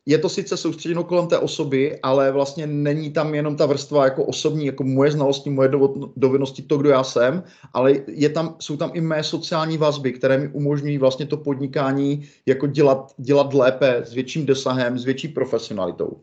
je 0.05 0.17
to 0.17 0.29
sice 0.29 0.57
soustředěno 0.57 1.03
kolem 1.03 1.27
té 1.27 1.37
osoby, 1.37 1.99
ale 2.03 2.31
vlastně 2.31 2.67
není 2.67 3.11
tam 3.11 3.35
jenom 3.35 3.55
ta 3.55 3.65
vrstva 3.65 4.05
jako 4.05 4.23
osobní, 4.25 4.65
jako 4.65 4.83
moje 4.83 5.11
znalosti, 5.11 5.49
moje 5.49 5.69
dovednosti, 6.15 6.61
to, 6.61 6.77
kdo 6.77 6.89
já 6.89 7.03
jsem, 7.03 7.43
ale 7.73 7.93
je 8.07 8.29
tam, 8.29 8.55
jsou 8.59 8.77
tam 8.77 8.91
i 8.93 9.01
mé 9.01 9.23
sociální 9.23 9.77
vazby, 9.77 10.13
které 10.13 10.37
mi 10.37 10.47
umožňují 10.47 10.97
vlastně 10.97 11.25
to 11.25 11.37
podnikání 11.37 12.27
jako 12.45 12.67
dělat, 12.67 13.11
dělat 13.17 13.53
lépe, 13.53 14.01
s 14.05 14.13
větším 14.13 14.45
dosahem, 14.45 14.99
s 14.99 15.05
větší 15.05 15.27
profesionalitou. 15.27 16.21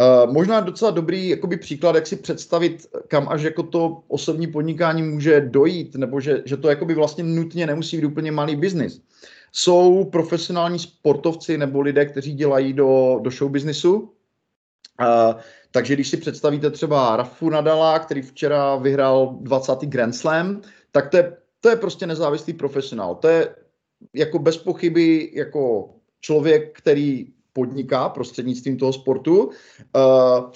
Uh, 0.00 0.32
možná 0.32 0.60
docela 0.60 0.90
dobrý 0.90 1.28
jakoby 1.28 1.56
příklad, 1.56 1.94
jak 1.94 2.06
si 2.06 2.16
představit, 2.16 2.86
kam 3.08 3.28
až 3.28 3.42
jako 3.42 3.62
to 3.62 4.02
osobní 4.08 4.46
podnikání 4.46 5.02
může 5.02 5.40
dojít, 5.40 5.94
nebo 5.94 6.20
že, 6.20 6.42
že 6.44 6.56
to 6.56 6.68
jakoby 6.68 6.94
vlastně 6.94 7.24
nutně 7.24 7.66
nemusí 7.66 7.96
být 7.96 8.06
úplně 8.06 8.32
malý 8.32 8.56
biznis 8.56 9.00
jsou 9.52 10.04
profesionální 10.04 10.78
sportovci 10.78 11.58
nebo 11.58 11.80
lidé, 11.80 12.06
kteří 12.06 12.34
dělají 12.34 12.72
do, 12.72 13.18
do 13.22 13.30
show 13.30 13.50
businessu. 13.50 13.98
Uh, 13.98 15.40
takže 15.70 15.94
když 15.94 16.08
si 16.08 16.16
představíte 16.16 16.70
třeba 16.70 17.16
Rafu 17.16 17.50
Nadala, 17.50 17.98
který 17.98 18.22
včera 18.22 18.76
vyhrál 18.76 19.36
20. 19.40 19.78
Grand 19.80 20.14
Slam, 20.14 20.60
tak 20.90 21.08
to 21.08 21.16
je, 21.16 21.36
to 21.60 21.68
je 21.68 21.76
prostě 21.76 22.06
nezávislý 22.06 22.52
profesionál. 22.52 23.14
To 23.14 23.28
je 23.28 23.54
jako 24.14 24.38
bez 24.38 24.56
pochyby 24.56 25.30
jako 25.34 25.90
člověk, 26.20 26.78
který 26.78 27.26
podniká 27.52 28.08
prostřednictvím 28.08 28.76
toho 28.76 28.92
sportu, 28.92 29.46
uh, 29.46 30.50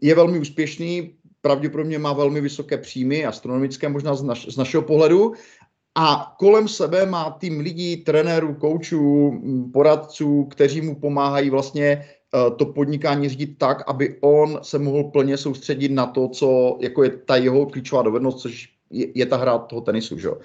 je 0.00 0.14
velmi 0.14 0.38
úspěšný, 0.38 1.14
pravděpodobně 1.40 1.98
má 1.98 2.12
velmi 2.12 2.40
vysoké 2.40 2.78
příjmy, 2.78 3.26
astronomické 3.26 3.88
možná 3.88 4.14
z, 4.14 4.22
naš, 4.22 4.46
z 4.54 4.56
našeho 4.56 4.82
pohledu, 4.82 5.32
a 5.94 6.34
kolem 6.38 6.68
sebe 6.68 7.06
má 7.06 7.30
tým 7.30 7.60
lidí, 7.60 7.96
trenérů, 7.96 8.54
koučů, 8.54 9.32
poradců, 9.72 10.44
kteří 10.44 10.80
mu 10.80 10.94
pomáhají 10.94 11.50
vlastně 11.50 11.84
eh, 11.84 12.50
to 12.56 12.66
podnikání 12.66 13.28
řídit 13.28 13.58
tak, 13.58 13.84
aby 13.86 14.18
on 14.20 14.58
se 14.62 14.78
mohl 14.78 15.04
plně 15.04 15.36
soustředit 15.36 15.88
na 15.88 16.06
to, 16.06 16.28
co 16.28 16.76
jako 16.80 17.04
je 17.04 17.10
ta 17.10 17.36
jeho 17.36 17.66
klíčová 17.66 18.02
dovednost, 18.02 18.38
což 18.38 18.68
je, 18.92 19.26
ta 19.26 19.36
hra 19.36 19.58
toho 19.58 19.80
tenisu. 19.80 20.18
Že? 20.18 20.30
Uh, 20.30 20.36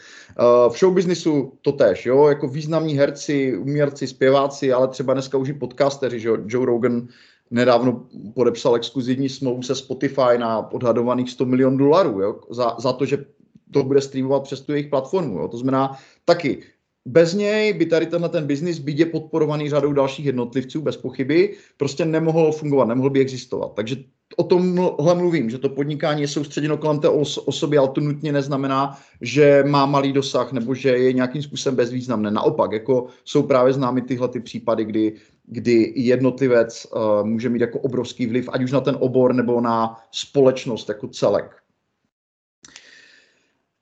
v 0.73 0.77
showbiznisu 0.77 1.53
to 1.62 1.71
tež, 1.71 2.05
jo? 2.05 2.27
jako 2.27 2.47
významní 2.47 2.97
herci, 2.97 3.57
uměrci, 3.57 4.07
zpěváci, 4.07 4.73
ale 4.73 4.88
třeba 4.88 5.13
dneska 5.13 5.38
už 5.38 5.49
i 5.49 5.53
podcasteři, 5.53 6.19
že? 6.19 6.29
Joe 6.45 6.65
Rogan 6.65 7.07
nedávno 7.51 8.05
podepsal 8.36 8.75
exkluzivní 8.75 9.29
smlouvu 9.29 9.63
se 9.63 9.75
Spotify 9.75 10.38
na 10.38 10.71
odhadovaných 10.71 11.31
100 11.31 11.45
milionů 11.45 11.77
dolarů? 11.77 12.41
Za, 12.49 12.75
za 12.79 12.93
to, 12.93 13.05
že 13.05 13.25
to 13.71 13.84
bude 13.84 14.01
streamovat 14.01 14.43
přes 14.43 14.62
tu 14.62 14.71
jejich 14.71 14.88
platformu. 14.88 15.39
Jo? 15.39 15.47
To 15.47 15.58
znamená 15.58 15.97
taky, 16.25 16.63
bez 17.06 17.34
něj 17.34 17.73
by 17.73 17.86
tady 17.86 18.06
tenhle 18.06 18.30
ten 18.30 18.47
biznis, 18.47 18.80
bydě 18.80 19.06
podporovaný 19.06 19.69
řadou 19.69 19.93
dalších 19.93 20.25
jednotlivců, 20.25 20.82
bez 20.82 20.97
pochyby, 20.97 21.56
prostě 21.77 22.06
nemohl 22.06 22.51
fungovat, 22.51 22.86
nemohl 22.86 23.10
by 23.10 23.19
existovat. 23.19 23.73
Takže 23.75 23.95
o 24.38 24.43
tomhle 24.43 25.15
mluvím, 25.15 25.49
že 25.49 25.58
to 25.58 25.69
podnikání 25.69 26.21
je 26.21 26.27
soustředěno 26.27 26.77
kolem 26.77 26.99
té 26.99 27.08
os- 27.08 27.43
osoby, 27.45 27.77
ale 27.77 27.88
to 27.88 28.01
nutně 28.01 28.32
neznamená, 28.32 28.97
že 29.21 29.63
má 29.67 29.86
malý 29.86 30.13
dosah 30.13 30.51
nebo 30.51 30.75
že 30.75 30.89
je 30.89 31.13
nějakým 31.13 31.41
způsobem 31.41 31.75
bezvýznamné. 31.75 32.32
Naopak, 32.32 32.71
jako 32.71 33.08
jsou 33.25 33.43
právě 33.43 33.73
známy 33.73 34.01
tyhle 34.01 34.27
ty 34.27 34.39
případy, 34.39 34.86
kdy, 34.86 35.13
kdy 35.45 35.93
jednotlivec 35.95 36.88
uh, 36.95 37.27
může 37.27 37.49
mít 37.49 37.62
jako 37.62 37.80
obrovský 37.80 38.27
vliv, 38.27 38.49
ať 38.51 38.63
už 38.63 38.71
na 38.71 38.82
ten 38.82 38.97
obor 38.99 39.36
nebo 39.36 39.62
na 39.62 39.95
společnost 40.12 40.89
jako 40.89 41.08
celek. 41.08 41.66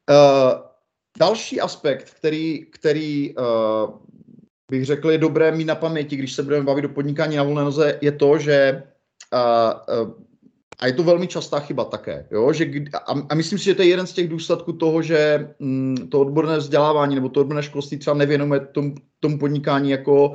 Uh, 0.09 0.61
další 1.19 1.61
aspekt, 1.61 2.13
který, 2.13 2.65
který 2.65 3.35
uh, 3.35 3.45
bych 4.71 4.85
řekl, 4.85 5.11
je 5.11 5.17
dobré 5.17 5.51
mít 5.51 5.65
na 5.65 5.75
paměti, 5.75 6.15
když 6.15 6.33
se 6.33 6.43
budeme 6.43 6.65
bavit 6.65 6.85
o 6.85 6.89
podnikání 6.89 7.35
na 7.35 7.43
volné 7.43 7.63
noze, 7.63 7.99
je 8.01 8.11
to, 8.11 8.37
že 8.37 8.83
uh, 9.33 10.11
a 10.79 10.87
je 10.87 10.93
to 10.93 11.03
velmi 11.03 11.27
častá 11.27 11.59
chyba 11.59 11.85
také, 11.85 12.27
jo? 12.31 12.53
Že, 12.53 12.65
a, 12.93 13.13
a 13.29 13.35
myslím 13.35 13.59
si, 13.59 13.65
že 13.65 13.75
to 13.75 13.81
je 13.81 13.87
jeden 13.87 14.07
z 14.07 14.13
těch 14.13 14.27
důsledků 14.27 14.73
toho, 14.73 15.01
že 15.01 15.49
mm, 15.59 16.07
to 16.11 16.19
odborné 16.19 16.57
vzdělávání 16.57 17.15
nebo 17.15 17.29
to 17.29 17.41
odborné 17.41 17.63
školství 17.63 17.97
třeba 17.97 18.15
nevěnuje 18.15 18.59
tom, 18.59 18.95
tomu 19.19 19.39
podnikání 19.39 19.89
jako 19.89 20.33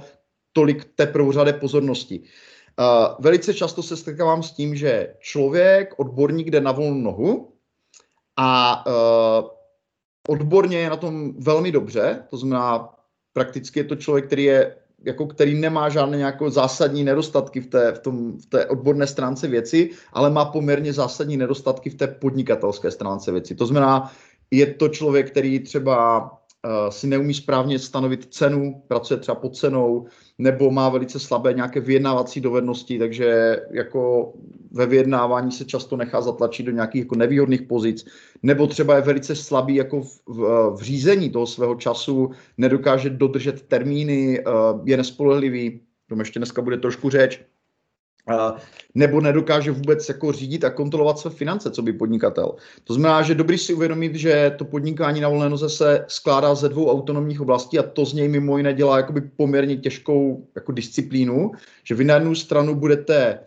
tolik 0.52 0.84
té 0.94 1.06
prvořadé 1.06 1.52
pozornosti. 1.52 2.20
Uh, 2.20 3.14
velice 3.18 3.54
často 3.54 3.82
se 3.82 3.96
setkávám 3.96 4.42
s 4.42 4.50
tím, 4.50 4.76
že 4.76 5.14
člověk, 5.18 5.94
odborník, 5.96 6.50
jde 6.50 6.60
na 6.60 6.72
volnou 6.72 7.00
nohu 7.00 7.52
a 8.36 8.82
uh, 8.86 9.59
odborně 10.28 10.78
je 10.78 10.90
na 10.90 10.96
tom 10.96 11.32
velmi 11.38 11.72
dobře, 11.72 12.22
to 12.30 12.36
znamená, 12.36 12.94
prakticky 13.32 13.80
je 13.80 13.84
to 13.84 13.96
člověk, 13.96 14.26
který 14.26 14.44
je 14.44 14.76
jako 15.04 15.26
který 15.26 15.54
nemá 15.54 15.88
žádné 15.88 16.16
nějaké 16.16 16.50
zásadní 16.50 17.04
nedostatky 17.04 17.60
v 17.60 17.66
té, 17.66 17.92
v, 17.92 17.98
tom, 17.98 18.38
v 18.38 18.46
té 18.46 18.66
odborné 18.66 19.06
stránce 19.06 19.48
věci, 19.48 19.90
ale 20.12 20.30
má 20.30 20.44
poměrně 20.44 20.92
zásadní 20.92 21.36
nedostatky 21.36 21.90
v 21.90 21.94
té 21.94 22.06
podnikatelské 22.06 22.90
stránce 22.90 23.32
věci. 23.32 23.54
To 23.54 23.66
znamená, 23.66 24.12
je 24.50 24.66
to 24.66 24.88
člověk, 24.88 25.30
který 25.30 25.60
třeba 25.60 26.20
uh, 26.20 26.90
si 26.90 27.06
neumí 27.06 27.34
správně 27.34 27.78
stanovit 27.78 28.34
cenu, 28.34 28.82
pracuje 28.88 29.20
třeba 29.20 29.34
pod 29.34 29.56
cenou, 29.56 30.06
nebo 30.38 30.70
má 30.70 30.88
velice 30.88 31.18
slabé 31.18 31.52
nějaké 31.52 31.80
vyjednávací 31.80 32.40
dovednosti, 32.40 32.98
takže 32.98 33.60
jako 33.70 34.32
ve 34.70 34.86
vyjednávání 34.86 35.52
se 35.52 35.64
často 35.64 35.96
nechá 35.96 36.20
zatlačit 36.20 36.66
do 36.66 36.72
nějakých 36.72 37.00
jako 37.00 37.14
nevýhodných 37.14 37.62
pozic, 37.62 38.06
nebo 38.42 38.66
třeba 38.66 38.96
je 38.96 39.02
velice 39.02 39.36
slabý 39.36 39.74
jako 39.74 40.02
v, 40.02 40.20
v, 40.26 40.70
v 40.76 40.82
řízení 40.82 41.30
toho 41.30 41.46
svého 41.46 41.74
času, 41.74 42.30
nedokáže 42.58 43.10
dodržet 43.10 43.62
termíny, 43.62 44.44
uh, 44.44 44.80
je 44.84 44.96
nespolehlivý, 44.96 45.80
tom 46.08 46.18
ještě 46.18 46.38
dneska 46.38 46.62
bude 46.62 46.76
trošku 46.76 47.10
řeč, 47.10 47.40
nebo 48.94 49.20
nedokáže 49.20 49.70
vůbec 49.70 50.08
jako 50.08 50.32
řídit 50.32 50.64
a 50.64 50.70
kontrolovat 50.70 51.18
své 51.18 51.30
finance, 51.30 51.70
co 51.70 51.82
by 51.82 51.92
podnikatel. 51.92 52.54
To 52.84 52.94
znamená, 52.94 53.22
že 53.22 53.34
dobrý 53.34 53.58
si 53.58 53.74
uvědomit, 53.74 54.14
že 54.14 54.54
to 54.58 54.64
podnikání 54.64 55.20
na 55.20 55.28
volné 55.28 55.48
noze 55.48 55.68
se 55.68 56.04
skládá 56.08 56.54
ze 56.54 56.68
dvou 56.68 56.90
autonomních 56.90 57.40
oblastí 57.40 57.78
a 57.78 57.82
to 57.82 58.04
z 58.04 58.12
něj 58.12 58.28
mimo 58.28 58.56
jiné 58.56 58.74
dělá 58.74 58.96
jakoby 58.96 59.20
poměrně 59.20 59.76
těžkou 59.76 60.46
jako 60.54 60.72
disciplínu, 60.72 61.52
že 61.84 61.94
vy 61.94 62.04
na 62.04 62.14
jednu 62.14 62.34
stranu 62.34 62.74
budete 62.74 63.38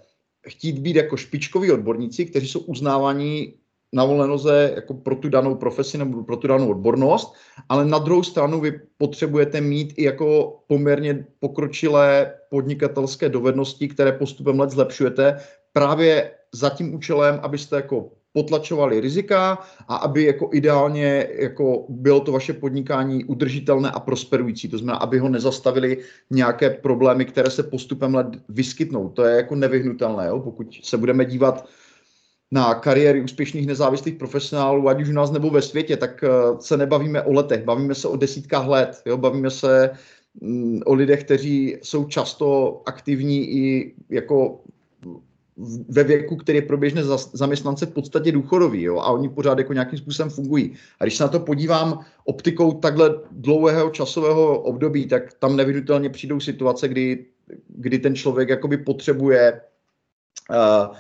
chtít 0.48 0.80
být 0.80 0.96
jako 0.96 1.18
špičkoví 1.18 1.72
odborníci, 1.72 2.26
kteří 2.26 2.48
jsou 2.48 2.60
uznávaní 2.60 3.54
na 3.94 4.06
volné 4.06 4.28
noze 4.28 4.72
jako 4.76 4.94
pro 4.94 5.16
tu 5.16 5.30
danou 5.30 5.56
profesi 5.56 5.98
nebo 5.98 6.24
pro 6.24 6.38
tu 6.38 6.48
danou 6.48 6.70
odbornost, 6.70 7.34
ale 7.70 7.86
na 7.86 8.00
druhou 8.00 8.24
stranu 8.24 8.60
vy 8.60 8.80
potřebujete 8.98 9.62
mít 9.62 9.94
i 9.98 10.04
jako 10.04 10.60
poměrně 10.68 11.26
pokročilé 11.40 12.34
podnikatelské 12.50 13.30
dovednosti, 13.30 13.88
které 13.88 14.12
postupem 14.12 14.60
let 14.60 14.70
zlepšujete 14.70 15.40
právě 15.74 16.32
za 16.54 16.70
tím 16.70 16.96
účelem, 16.96 17.40
abyste 17.44 17.76
jako 17.76 18.12
potlačovali 18.34 19.00
rizika 19.00 19.58
a 19.88 19.96
aby 19.96 20.24
jako 20.24 20.50
ideálně 20.54 21.28
jako 21.32 21.86
bylo 21.90 22.20
to 22.20 22.32
vaše 22.32 22.54
podnikání 22.54 23.26
udržitelné 23.26 23.92
a 23.92 24.00
prosperující. 24.00 24.70
To 24.70 24.78
znamená, 24.78 24.98
aby 24.98 25.20
ho 25.20 25.30
nezastavili 25.30 25.98
nějaké 26.30 26.70
problémy, 26.70 27.26
které 27.26 27.50
se 27.50 27.64
postupem 27.64 28.16
let 28.16 28.28
vyskytnou. 28.50 29.10
To 29.10 29.24
je 29.24 29.36
jako 29.36 29.56
nevyhnutelné. 29.56 30.28
Jo? 30.28 30.40
Pokud 30.40 30.80
se 30.84 30.98
budeme 30.98 31.26
dívat 31.26 31.66
na 32.52 32.74
kariéry 32.74 33.22
úspěšných 33.22 33.68
nezávislých 33.68 34.16
profesionálů, 34.16 34.90
ať 34.90 35.02
už 35.02 35.10
u 35.10 35.14
nás 35.14 35.32
nebo 35.32 35.50
ve 35.50 35.62
světě, 35.62 35.98
tak 35.98 36.24
eh, 36.24 36.30
se 36.60 36.78
nebavíme 36.78 37.22
o 37.22 37.34
letech, 37.34 37.64
bavíme 37.64 37.96
se 37.96 38.08
o 38.08 38.16
desítkách 38.16 38.68
let, 38.68 39.02
jo? 39.06 39.18
bavíme 39.18 39.50
se 39.50 39.90
mm, 40.42 40.82
o 40.86 40.94
lidech, 40.94 41.24
kteří 41.24 41.78
jsou 41.82 42.06
často 42.06 42.82
aktivní 42.86 43.50
i 43.50 43.94
jako 44.10 44.60
ve 45.90 46.04
věku, 46.04 46.36
který 46.36 46.58
je 46.58 46.62
pro 46.62 46.78
běžné 46.78 47.04
zaměstnance 47.34 47.86
v 47.86 47.94
podstatě 47.94 48.32
důchodový 48.32 48.82
jo? 48.82 48.98
a 48.98 49.12
oni 49.12 49.30
pořád 49.30 49.58
jako 49.58 49.74
nějakým 49.74 50.00
způsobem 50.00 50.30
fungují. 50.30 50.74
A 51.00 51.04
když 51.04 51.18
se 51.18 51.24
na 51.24 51.28
to 51.30 51.40
podívám 51.40 52.00
optikou 52.26 52.74
takhle 52.74 53.16
dlouhého 53.32 53.90
časového 53.90 54.60
období, 54.60 55.06
tak 55.06 55.34
tam 55.34 55.56
nevyhnutelně 55.56 56.10
přijdou 56.10 56.40
situace, 56.40 56.88
kdy, 56.88 57.26
kdy 57.68 58.00
ten 58.00 58.16
člověk 58.16 58.50
jakoby 58.50 58.78
potřebuje 58.78 59.62
uh, 60.50 60.96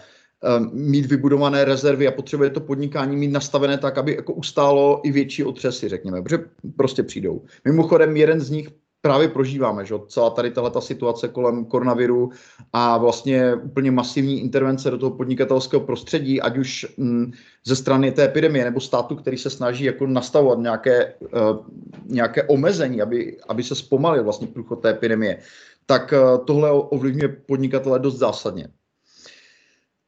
mít 0.71 1.05
vybudované 1.05 1.65
rezervy 1.65 2.07
a 2.07 2.11
potřebuje 2.11 2.49
to 2.49 2.59
podnikání 2.59 3.15
mít 3.15 3.31
nastavené 3.31 3.77
tak, 3.77 3.97
aby 3.97 4.15
jako 4.15 4.33
ustálo 4.33 5.01
i 5.03 5.11
větší 5.11 5.43
otřesy, 5.43 5.89
řekněme, 5.89 6.21
protože 6.21 6.45
prostě 6.75 7.03
přijdou. 7.03 7.41
Mimochodem, 7.65 8.17
jeden 8.17 8.41
z 8.41 8.49
nich 8.49 8.69
právě 9.05 9.27
prožíváme, 9.27 9.85
že 9.85 9.95
celá 10.07 10.29
tady 10.29 10.51
tahle 10.51 10.71
situace 10.79 11.27
kolem 11.27 11.65
koronaviru 11.65 12.31
a 12.73 12.97
vlastně 12.97 13.55
úplně 13.55 13.91
masivní 13.91 14.41
intervence 14.41 14.91
do 14.91 14.97
toho 14.97 15.11
podnikatelského 15.11 15.81
prostředí, 15.81 16.41
ať 16.41 16.57
už 16.57 16.87
m, 16.97 17.05
mm, 17.05 17.31
ze 17.63 17.75
strany 17.75 18.11
té 18.11 18.23
epidemie 18.23 18.65
nebo 18.65 18.79
státu, 18.79 19.15
který 19.15 19.37
se 19.37 19.49
snaží 19.49 19.83
jako 19.83 20.07
nastavovat 20.07 20.59
nějaké, 20.59 21.13
uh, 21.19 21.65
nějaké 22.05 22.43
omezení, 22.43 23.01
aby, 23.01 23.37
aby 23.47 23.63
se 23.63 23.75
zpomalil 23.75 24.23
vlastně 24.23 24.47
průchod 24.47 24.81
té 24.81 24.89
epidemie, 24.89 25.39
tak 25.85 26.13
uh, 26.13 26.45
tohle 26.45 26.71
ovlivňuje 26.71 27.27
podnikatele 27.27 27.99
dost 27.99 28.17
zásadně. 28.17 28.67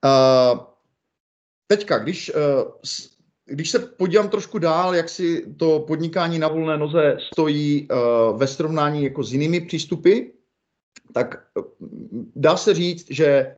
Uh, 0.05 0.59
teďka, 1.67 1.97
když, 1.97 2.31
uh, 2.35 2.71
když 3.45 3.69
se 3.69 3.79
podívám 3.79 4.29
trošku 4.29 4.59
dál, 4.59 4.95
jak 4.95 5.09
si 5.09 5.45
to 5.57 5.79
podnikání 5.79 6.39
na 6.39 6.47
volné 6.47 6.77
noze 6.77 7.17
stojí 7.33 7.87
uh, 7.87 8.37
ve 8.39 8.47
srovnání 8.47 9.03
jako 9.03 9.23
s 9.23 9.33
jinými 9.33 9.61
přístupy, 9.61 10.19
tak 11.13 11.43
dá 12.35 12.57
se 12.57 12.73
říct, 12.73 13.07
že 13.09 13.55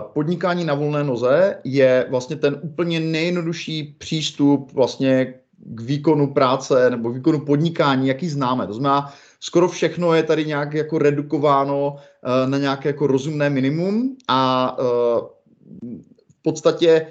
podnikání 0.00 0.64
na 0.64 0.74
volné 0.74 1.04
noze 1.04 1.58
je 1.64 2.06
vlastně 2.10 2.36
ten 2.36 2.60
úplně 2.62 3.00
nejjednodušší 3.00 3.82
přístup 3.98 4.72
vlastně 4.72 5.34
k 5.58 5.80
výkonu 5.80 6.34
práce 6.34 6.90
nebo 6.90 7.10
výkonu 7.10 7.40
podnikání, 7.40 8.08
jaký 8.08 8.28
známe. 8.28 8.66
To 8.66 8.72
znamená, 8.72 9.14
skoro 9.40 9.68
všechno 9.68 10.14
je 10.14 10.22
tady 10.22 10.44
nějak 10.44 10.74
jako 10.74 10.98
redukováno 10.98 11.96
na 12.46 12.58
nějaké 12.58 12.88
jako 12.88 13.06
rozumné 13.06 13.50
minimum 13.50 14.16
a 14.28 14.76
v 16.30 16.42
podstatě 16.42 17.06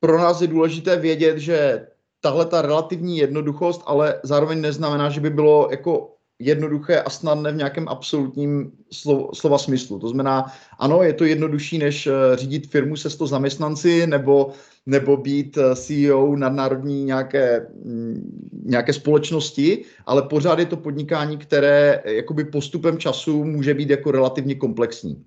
pro 0.00 0.18
nás 0.18 0.40
je 0.40 0.46
důležité 0.46 0.96
vědět, 0.96 1.38
že 1.38 1.86
tahle 2.20 2.46
ta 2.46 2.62
relativní 2.62 3.18
jednoduchost, 3.18 3.82
ale 3.86 4.20
zároveň 4.22 4.60
neznamená, 4.60 5.10
že 5.10 5.20
by 5.20 5.30
bylo 5.30 5.68
jako 5.70 6.16
jednoduché 6.38 7.00
a 7.00 7.10
snadné 7.10 7.52
v 7.52 7.56
nějakém 7.56 7.88
absolutním 7.88 8.72
slova, 8.92 9.28
slova 9.34 9.58
smyslu. 9.58 9.98
To 9.98 10.08
znamená, 10.08 10.52
ano, 10.78 11.02
je 11.02 11.12
to 11.12 11.24
jednodušší, 11.24 11.78
než 11.78 12.06
eh, 12.06 12.36
řídit 12.36 12.66
firmu 12.66 12.96
se 12.96 13.10
100 13.10 13.26
zaměstnanci 13.26 14.06
nebo, 14.06 14.52
nebo 14.86 15.16
být 15.16 15.58
eh, 15.58 15.76
CEO 15.76 16.36
nadnárodní 16.36 17.04
nějaké, 17.04 17.66
mm, 17.84 18.50
nějaké 18.64 18.92
společnosti, 18.92 19.84
ale 20.06 20.22
pořád 20.22 20.58
je 20.58 20.66
to 20.66 20.76
podnikání, 20.76 21.38
které 21.38 22.02
eh, 22.04 22.12
jakoby 22.12 22.44
postupem 22.44 22.98
času 22.98 23.44
může 23.44 23.74
být 23.74 23.90
jako 23.90 24.10
relativně 24.10 24.54
komplexní. 24.54 25.24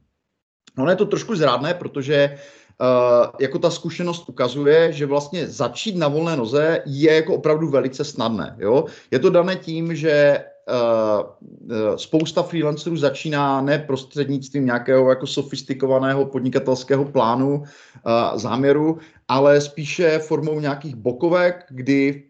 Ono 0.78 0.90
je 0.90 0.96
to 0.96 1.06
trošku 1.06 1.36
zrádné, 1.36 1.74
protože 1.74 2.38
jako 3.40 3.60
ta 3.60 3.70
zkušenost 3.70 4.30
ukazuje, 4.30 4.94
že 4.94 5.06
vlastně 5.06 5.48
začít 5.48 5.96
na 5.96 6.08
volné 6.08 6.36
noze 6.36 6.82
je 6.86 7.16
jako 7.16 7.36
opravdu 7.36 7.70
velice 7.70 8.04
snadné. 8.04 8.56
Jo? 8.60 8.86
Je 9.12 9.20
to 9.20 9.30
dané 9.30 9.56
tím, 9.56 9.96
že 9.96 10.44
uh, 10.70 11.96
spousta 11.96 12.44
freelancerů 12.44 12.98
začíná 12.98 13.62
ne 13.62 13.80
prostřednictvím 13.80 14.66
nějakého 14.66 15.10
jako 15.10 15.28
sofistikovaného 15.28 16.26
podnikatelského 16.26 17.06
plánu, 17.06 17.64
záměru, 18.36 18.98
ale 19.28 19.62
spíše 19.62 20.20
formou 20.20 20.60
nějakých 20.60 20.96
bokovek, 20.96 21.66
kdy 21.70 22.24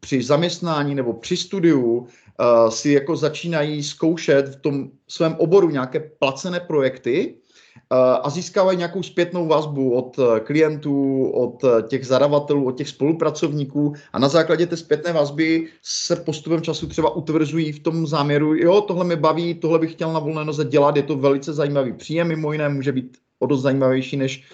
při 0.00 0.22
zaměstnání 0.22 0.94
nebo 0.94 1.12
při 1.12 1.36
studiu 1.36 2.06
si 2.68 2.92
jako 2.92 3.16
začínají 3.16 3.82
zkoušet 3.82 4.48
v 4.48 4.60
tom 4.60 4.90
svém 5.08 5.36
oboru 5.38 5.70
nějaké 5.70 6.00
placené 6.18 6.60
projekty, 6.60 7.37
Eh, 7.37 7.37
a 8.22 8.30
získávají 8.30 8.78
nějakou 8.78 9.02
zpětnou 9.02 9.46
vazbu 9.46 9.94
od 9.94 10.18
eh, 10.18 10.40
klientů, 10.40 11.30
od 11.30 11.64
eh, 11.64 11.82
těch 11.82 12.06
zadavatelů, 12.06 12.64
od 12.66 12.76
těch 12.76 12.88
spolupracovníků 12.88 13.94
a 14.12 14.18
na 14.18 14.28
základě 14.28 14.66
té 14.66 14.76
zpětné 14.76 15.12
vazby 15.12 15.68
se 15.82 16.16
postupem 16.16 16.62
času 16.62 16.86
třeba 16.86 17.16
utvrzují 17.16 17.72
v 17.72 17.78
tom 17.78 18.06
záměru, 18.06 18.54
jo, 18.54 18.80
tohle 18.80 19.04
mi 19.04 19.16
baví, 19.16 19.54
tohle 19.54 19.78
bych 19.78 19.92
chtěl 19.92 20.12
na 20.12 20.20
volné 20.20 20.44
noze 20.44 20.64
dělat, 20.64 20.96
je 20.96 21.02
to 21.02 21.16
velice 21.16 21.52
zajímavý 21.52 21.92
příjem, 21.92 22.28
mimo 22.28 22.52
jiné 22.52 22.68
může 22.68 22.92
být 22.92 23.18
o 23.38 23.46
dost 23.46 23.62
zajímavější 23.62 24.16
než 24.16 24.44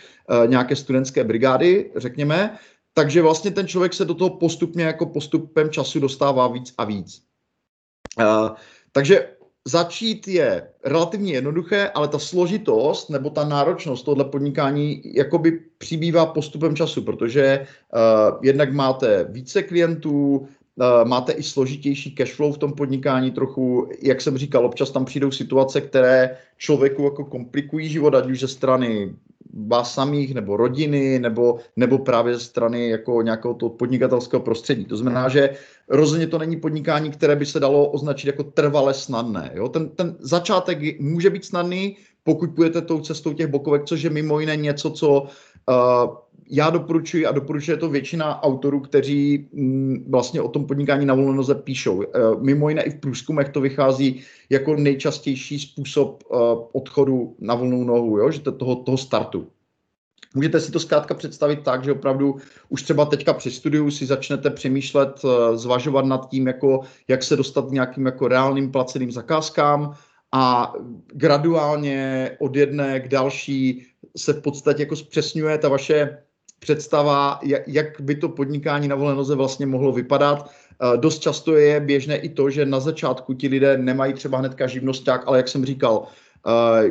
nějaké 0.47 0.77
studentské 0.77 1.25
brigády, 1.25 1.90
řekněme. 1.97 2.59
Takže 2.94 3.23
vlastně 3.23 3.51
ten 3.51 3.66
člověk 3.66 3.94
se 3.94 4.05
do 4.05 4.14
toho 4.14 4.31
postupně 4.31 4.85
jako 4.85 5.07
postupem 5.07 5.70
času 5.70 6.01
dostává 6.01 6.49
víc 6.49 6.75
a 6.79 6.85
víc. 6.85 7.23
Uh, 8.18 8.57
takže 8.92 9.34
začít 9.68 10.29
je 10.29 10.68
relativně 10.85 11.33
jednoduché, 11.33 11.90
ale 11.94 12.09
ta 12.09 12.18
složitost 12.18 13.11
nebo 13.11 13.31
ta 13.31 13.44
náročnost 13.44 14.05
tohle 14.05 14.24
podnikání 14.24 15.03
jakoby 15.05 15.61
přibývá 15.79 16.27
postupem 16.27 16.77
času, 16.77 17.03
protože 17.03 17.66
uh, 17.66 18.38
jednak 18.42 18.72
máte 18.72 19.24
více 19.31 19.62
klientů, 19.62 20.37
uh, 20.37 21.09
máte 21.09 21.33
i 21.33 21.42
složitější 21.42 22.14
cashflow 22.14 22.53
v 22.53 22.59
tom 22.59 22.72
podnikání 22.72 23.31
trochu, 23.31 23.88
jak 24.03 24.20
jsem 24.20 24.38
říkal, 24.38 24.66
občas 24.66 24.90
tam 24.90 25.05
přijdou 25.05 25.31
situace, 25.31 25.81
které 25.81 26.37
člověku 26.57 27.03
jako 27.03 27.24
komplikují 27.24 27.88
život, 27.88 28.14
ať 28.14 28.31
už 28.31 28.40
ze 28.40 28.48
strany 28.48 29.14
vás 29.66 29.94
samých, 29.94 30.35
nebo 30.35 30.57
rodiny, 30.57 31.18
nebo, 31.18 31.59
nebo 31.77 31.98
právě 31.98 32.35
ze 32.35 32.40
strany 32.40 32.88
jako 32.88 33.22
nějakého 33.22 33.55
toho 33.55 33.70
podnikatelského 33.70 34.40
prostředí. 34.40 34.85
To 34.85 34.96
znamená, 34.96 35.29
že 35.29 35.50
rozhodně 35.88 36.27
to 36.27 36.38
není 36.38 36.57
podnikání, 36.57 37.11
které 37.11 37.37
by 37.37 37.47
se 37.47 37.61
dalo 37.61 37.90
označit 37.90 38.27
jako 38.27 38.42
trvale 38.42 38.94
snadné. 38.94 39.51
Jo? 39.55 39.68
Ten, 39.68 39.88
ten 39.88 40.16
začátek 40.20 41.01
může 41.01 41.31
být 41.31 41.44
snadný, 41.44 41.97
pokud 42.25 42.51
půjdete 42.55 42.83
tou 42.83 43.01
cestou 43.01 43.33
těch 43.33 43.47
bokovek, 43.47 43.85
což 43.85 44.03
je 44.03 44.11
mimo 44.11 44.40
jiné 44.40 44.57
něco, 44.57 44.90
co 44.90 45.20
uh, 45.20 46.16
já 46.51 46.70
doporučuji 46.70 47.27
a 47.27 47.33
doporučuje 47.33 47.77
to 47.77 47.88
většina 47.88 48.42
autorů, 48.42 48.81
kteří 48.81 49.49
mm, 49.53 50.05
vlastně 50.09 50.42
o 50.42 50.49
tom 50.49 50.66
podnikání 50.66 51.07
na 51.07 51.14
volnoze 51.14 51.55
píšou. 51.55 51.97
Uh, 51.97 52.05
mimo 52.42 52.68
jiné 52.68 52.83
i 52.83 52.90
v 52.90 53.01
průzkumech 53.01 53.49
to 53.49 53.61
vychází 53.61 54.20
jako 54.51 54.77
nejčastější 54.77 55.59
způsob 55.59 56.23
uh, 56.29 56.38
odchodu 56.73 57.37
na 57.40 57.55
volnou 57.55 57.85
nohu, 57.85 58.18
jo? 58.18 58.31
že 58.31 58.40
to, 58.40 58.53
toho, 58.53 58.77
toho 58.77 58.99
startu. 58.99 59.47
Můžete 60.35 60.61
si 60.61 60.73
to 60.73 60.81
zkrátka 60.81 61.14
představit 61.14 61.61
tak, 61.62 61.85
že 61.85 61.92
opravdu 61.92 62.37
už 62.68 62.83
třeba 62.83 63.05
teďka 63.05 63.33
při 63.33 63.51
studiu 63.51 63.90
si 63.90 64.07
začnete 64.07 64.51
přemýšlet, 64.51 65.23
zvažovat 65.55 66.05
nad 66.05 66.31
tím, 66.31 66.47
jako, 66.47 66.81
jak 67.09 67.23
se 67.23 67.37
dostat 67.37 67.68
k 67.68 67.73
nějakým 67.73 68.07
jako 68.07 68.29
reálným 68.29 68.73
placeným 68.73 69.12
zakázkám 69.12 69.94
a 70.33 70.73
graduálně 71.12 72.31
od 72.40 72.57
jedné 72.57 73.01
k 73.01 73.09
další 73.09 73.87
se 74.16 74.33
v 74.33 74.42
podstatě 74.42 74.83
jako 74.83 74.97
zpřesňuje 74.97 75.59
ta 75.59 75.68
vaše 75.68 76.18
představa, 76.59 77.40
jak 77.66 78.01
by 78.01 78.14
to 78.16 78.29
podnikání 78.29 78.88
na 78.88 78.97
volné 78.97 79.14
noze 79.14 79.35
vlastně 79.35 79.66
mohlo 79.66 79.92
vypadat. 79.92 80.51
Dost 80.97 81.18
často 81.18 81.57
je 81.57 81.81
běžné 81.81 82.16
i 82.16 82.29
to, 82.29 82.51
že 82.51 82.66
na 82.66 82.81
začátku 82.81 83.35
ti 83.35 83.49
lidé 83.49 83.79
nemají 83.79 84.12
třeba 84.14 84.38
hnedka 84.38 84.66
živnosták, 84.66 85.23
ale 85.27 85.38
jak 85.38 85.49
jsem 85.49 85.64
říkal, 85.64 86.07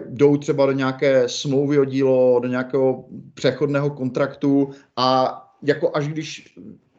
jdou 0.08 0.38
třeba 0.38 0.66
do 0.66 0.72
nějaké 0.72 1.30
smlouvy 1.30 1.80
o 1.80 1.86
dílo, 1.86 2.40
do 2.40 2.48
nějakého 2.48 3.06
přechodného 3.34 3.90
kontraktu 3.90 4.70
a 4.96 5.40
jako 5.64 5.92
až 5.94 6.08
když 6.08 6.56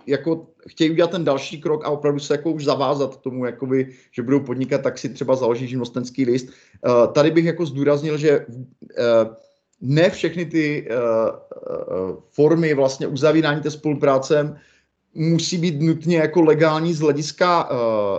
jako 0.07 0.47
chtějí 0.69 0.91
udělat 0.91 1.11
ten 1.11 1.25
další 1.25 1.61
krok 1.61 1.85
a 1.85 1.91
opravdu 1.91 2.21
se 2.21 2.35
jako 2.35 2.51
už 2.51 2.65
zavázat 2.65 3.17
k 3.17 3.21
tomu, 3.21 3.45
jakoby, 3.45 3.93
že 4.13 4.23
budou 4.23 4.41
podnikat, 4.41 4.83
tak 4.83 4.99
si 4.99 5.09
třeba 5.09 5.37
založí 5.37 5.67
živnostenský 5.67 6.25
list. 6.25 6.49
Uh, 6.49 7.13
tady 7.13 7.31
bych 7.31 7.45
jako 7.45 7.67
zdůraznil, 7.67 8.19
že 8.19 8.47
uh, 8.47 8.55
ne 9.81 10.11
všechny 10.11 10.47
ty 10.47 10.89
formy 12.31 12.75
vlastně 12.75 13.07
uzavírání 13.07 13.61
té 13.61 13.71
spolupráce 13.71 14.57
musí 15.15 15.59
být 15.59 15.81
nutně 15.81 16.17
jako 16.17 16.43
legální 16.43 16.95
z 16.95 17.01
hlediska, 17.01 17.69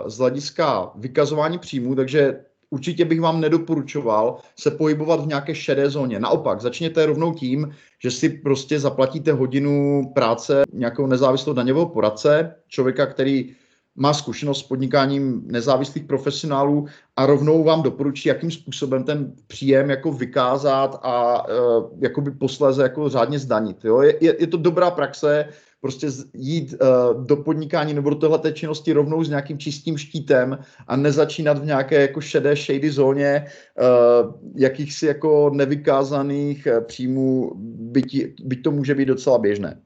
z 0.06 0.18
hlediska 0.18 0.90
vykazování 0.94 1.58
příjmů, 1.58 1.94
takže 1.94 2.40
určitě 2.70 3.04
bych 3.04 3.20
vám 3.20 3.40
nedoporučoval 3.40 4.36
se 4.58 4.70
pohybovat 4.70 5.24
v 5.24 5.26
nějaké 5.26 5.54
šedé 5.54 5.90
zóně. 5.90 6.20
Naopak, 6.20 6.60
začněte 6.60 7.06
rovnou 7.06 7.34
tím, 7.34 7.74
že 8.02 8.10
si 8.10 8.28
prostě 8.28 8.80
zaplatíte 8.80 9.32
hodinu 9.32 10.02
práce 10.14 10.62
nějakého 10.72 11.08
nezávislého 11.08 11.54
daňového 11.54 11.86
poradce, 11.86 12.54
člověka, 12.68 13.06
který 13.06 13.54
má 13.96 14.14
zkušenost 14.14 14.58
s 14.58 14.62
podnikáním 14.62 15.42
nezávislých 15.46 16.04
profesionálů 16.04 16.86
a 17.16 17.26
rovnou 17.26 17.64
vám 17.64 17.82
doporučí, 17.82 18.28
jakým 18.28 18.50
způsobem 18.50 19.04
ten 19.04 19.32
příjem 19.46 19.90
jako 19.90 20.12
vykázat 20.12 21.00
a 21.02 21.48
uh, 21.48 21.88
jakoby 22.00 22.30
posléze 22.30 22.82
jako 22.82 23.08
řádně 23.08 23.38
zdanit. 23.38 23.84
Jo? 23.84 24.00
Je, 24.00 24.14
je, 24.20 24.36
je 24.40 24.46
to 24.46 24.56
dobrá 24.56 24.90
praxe, 24.90 25.48
prostě 25.86 26.08
jít 26.34 26.74
uh, 26.74 27.26
do 27.26 27.36
podnikání 27.36 27.94
nebo 27.94 28.10
do 28.10 28.16
téhle 28.16 28.52
činnosti 28.52 28.92
rovnou 28.92 29.24
s 29.24 29.28
nějakým 29.28 29.58
čistým 29.58 29.98
štítem 29.98 30.58
a 30.86 30.96
nezačínat 30.96 31.58
v 31.58 31.66
nějaké 31.66 32.00
jako 32.00 32.20
šedé, 32.20 32.56
shady 32.56 32.90
zóně 32.90 33.46
uh, 33.46 34.34
jakýchsi 34.54 35.06
jako 35.06 35.50
nevykázaných 35.54 36.66
uh, 36.66 36.84
příjmů, 36.84 37.52
byť, 37.94 38.40
byť 38.44 38.62
to 38.62 38.70
může 38.70 38.94
být 38.94 39.08
docela 39.08 39.38
běžné. 39.38 39.80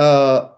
Uh, 0.00 0.48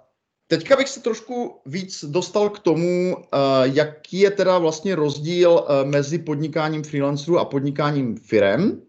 Teďka 0.47 0.77
bych 0.77 0.89
se 0.89 1.01
trošku 1.01 1.61
víc 1.67 2.05
dostal 2.05 2.51
k 2.51 2.59
tomu, 2.59 3.17
jaký 3.63 4.19
je 4.19 4.31
teda 4.31 4.59
vlastně 4.59 4.95
rozdíl 4.95 5.65
mezi 5.85 6.19
podnikáním 6.19 6.83
freelancerů 6.83 7.39
a 7.39 7.45
podnikáním 7.45 8.17
firem. 8.17 8.83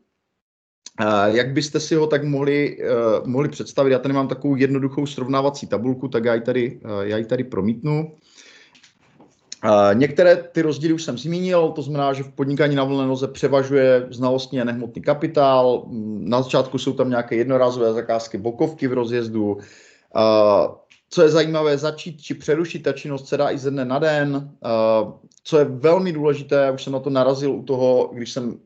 Jak 1.25 1.53
byste 1.53 1.79
si 1.79 1.95
ho 1.95 2.07
tak 2.07 2.23
mohli, 2.23 2.77
uh, 2.77 3.27
mohli 3.27 3.49
představit? 3.49 3.91
Já 3.91 3.99
tady 3.99 4.13
mám 4.13 4.27
takovou 4.27 4.55
jednoduchou 4.55 5.05
srovnávací 5.05 5.67
tabulku, 5.67 6.07
tak 6.07 6.25
já 6.25 6.33
ji 6.35 6.41
tady, 6.41 6.79
uh, 6.85 7.01
já 7.01 7.17
ji 7.17 7.25
tady 7.25 7.43
promítnu. 7.43 8.11
Uh, 9.65 9.71
některé 9.93 10.35
ty 10.35 10.61
rozdíly 10.61 10.93
už 10.93 11.03
jsem 11.03 11.17
zmínil, 11.17 11.69
to 11.69 11.81
znamená, 11.81 12.13
že 12.13 12.23
v 12.23 12.31
podnikání 12.31 12.75
na 12.75 12.83
volné 12.83 13.07
noze 13.07 13.27
převažuje 13.27 14.07
znalostní 14.09 14.61
a 14.61 14.63
nehmotný 14.63 15.01
kapitál. 15.01 15.85
Na 16.19 16.41
začátku 16.41 16.77
jsou 16.77 16.93
tam 16.93 17.09
nějaké 17.09 17.35
jednorázové 17.35 17.93
zakázky, 17.93 18.37
bokovky 18.37 18.87
v 18.87 18.93
rozjezdu. 18.93 19.57
Co 21.09 21.21
je 21.21 21.29
zajímavé, 21.29 21.77
začít 21.77 22.21
či 22.21 22.33
přerušit 22.33 22.79
ta 22.79 22.91
činnost 22.91 23.27
se 23.27 23.37
dá 23.37 23.51
i 23.51 23.57
ze 23.57 23.71
dne 23.71 23.85
na 23.85 23.99
den. 23.99 24.51
Co 25.43 25.57
je 25.57 25.65
velmi 25.65 26.11
důležité, 26.11 26.71
už 26.71 26.83
jsem 26.83 26.93
na 26.93 26.99
to 26.99 27.09
narazil 27.09 27.51
u 27.51 27.63
toho, 27.63 28.09
když 28.13 28.31
jsem 28.31 28.59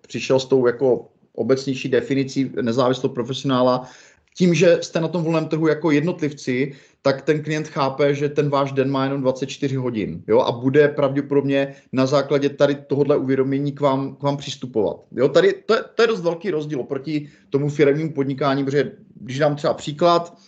přišel 0.00 0.40
s 0.40 0.44
tou 0.44 0.66
jako 0.66 1.08
obecnější 1.36 1.88
definicí 1.88 2.52
nezávislého 2.62 3.14
profesionála, 3.14 3.88
tím, 4.36 4.54
že 4.54 4.78
jste 4.80 5.00
na 5.00 5.08
tom 5.08 5.22
volném 5.22 5.46
trhu 5.46 5.66
jako 5.66 5.90
jednotlivci, 5.90 6.72
tak 7.02 7.22
ten 7.22 7.42
klient 7.42 7.68
chápe, 7.68 8.14
že 8.14 8.28
ten 8.28 8.50
váš 8.50 8.72
den 8.72 8.90
má 8.90 9.04
jenom 9.04 9.20
24 9.20 9.76
hodin 9.76 10.22
jo, 10.28 10.40
a 10.40 10.52
bude 10.52 10.88
pravděpodobně 10.88 11.74
na 11.92 12.06
základě 12.06 12.48
tady 12.48 12.74
tohohle 12.74 13.16
uvědomění 13.16 13.72
k 13.72 13.80
vám, 13.80 14.16
k 14.16 14.22
vám 14.22 14.36
přistupovat. 14.36 14.96
Jo, 15.12 15.28
tady 15.28 15.52
to 15.52 15.74
je, 15.74 15.80
to 15.94 16.02
je 16.02 16.08
dost 16.08 16.20
velký 16.20 16.50
rozdíl 16.50 16.80
oproti 16.80 17.28
tomu 17.50 17.68
firmnímu 17.68 18.12
podnikání, 18.12 18.64
protože 18.64 18.92
když 19.14 19.38
dám 19.38 19.56
třeba 19.56 19.74
příklad, 19.74 20.38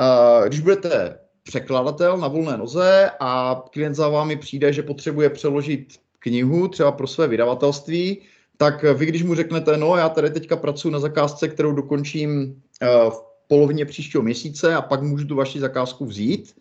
uh, 0.00 0.46
když 0.46 0.60
budete 0.60 1.18
překladatel 1.42 2.18
na 2.18 2.28
volné 2.28 2.56
noze 2.56 3.10
a 3.20 3.62
klient 3.72 3.94
za 3.94 4.08
vámi 4.08 4.36
přijde, 4.36 4.72
že 4.72 4.82
potřebuje 4.82 5.30
přeložit 5.30 5.86
knihu 6.18 6.68
třeba 6.68 6.92
pro 6.92 7.06
své 7.06 7.28
vydavatelství, 7.28 8.22
tak 8.60 8.84
vy, 8.94 9.06
když 9.06 9.22
mu 9.22 9.34
řeknete, 9.34 9.76
no 9.76 9.96
já 9.96 10.08
tady 10.08 10.30
teďka 10.30 10.56
pracuji 10.56 10.90
na 10.90 10.98
zakázce, 10.98 11.48
kterou 11.48 11.72
dokončím 11.72 12.62
eh, 12.82 12.86
v 13.10 13.24
polovině 13.46 13.86
příštího 13.86 14.22
měsíce 14.22 14.74
a 14.74 14.82
pak 14.82 15.02
můžu 15.02 15.26
tu 15.26 15.34
vaši 15.36 15.60
zakázku 15.60 16.06
vzít, 16.06 16.54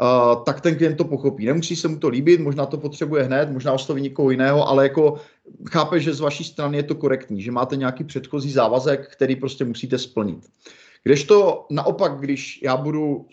Uh, 0.00 0.44
tak 0.44 0.60
ten 0.60 0.76
klient 0.76 0.96
to 0.96 1.04
pochopí. 1.04 1.46
Nemusí 1.46 1.76
se 1.76 1.88
mu 1.88 1.98
to 1.98 2.08
líbit, 2.08 2.40
možná 2.40 2.66
to 2.66 2.78
potřebuje 2.78 3.22
hned, 3.22 3.50
možná 3.50 3.72
osloví 3.72 4.02
někoho 4.02 4.30
jiného, 4.30 4.68
ale 4.68 4.84
jako 4.84 5.20
chápe, 5.70 6.00
že 6.00 6.14
z 6.14 6.20
vaší 6.20 6.44
strany 6.44 6.76
je 6.76 6.82
to 6.82 6.94
korektní, 6.94 7.42
že 7.42 7.52
máte 7.52 7.76
nějaký 7.76 8.04
předchozí 8.04 8.52
závazek, 8.52 9.12
který 9.12 9.36
prostě 9.36 9.64
musíte 9.64 9.98
splnit. 9.98 10.48
Kdežto 11.04 11.66
naopak, 11.70 12.20
když 12.20 12.60
já 12.62 12.76
budu 12.76 13.26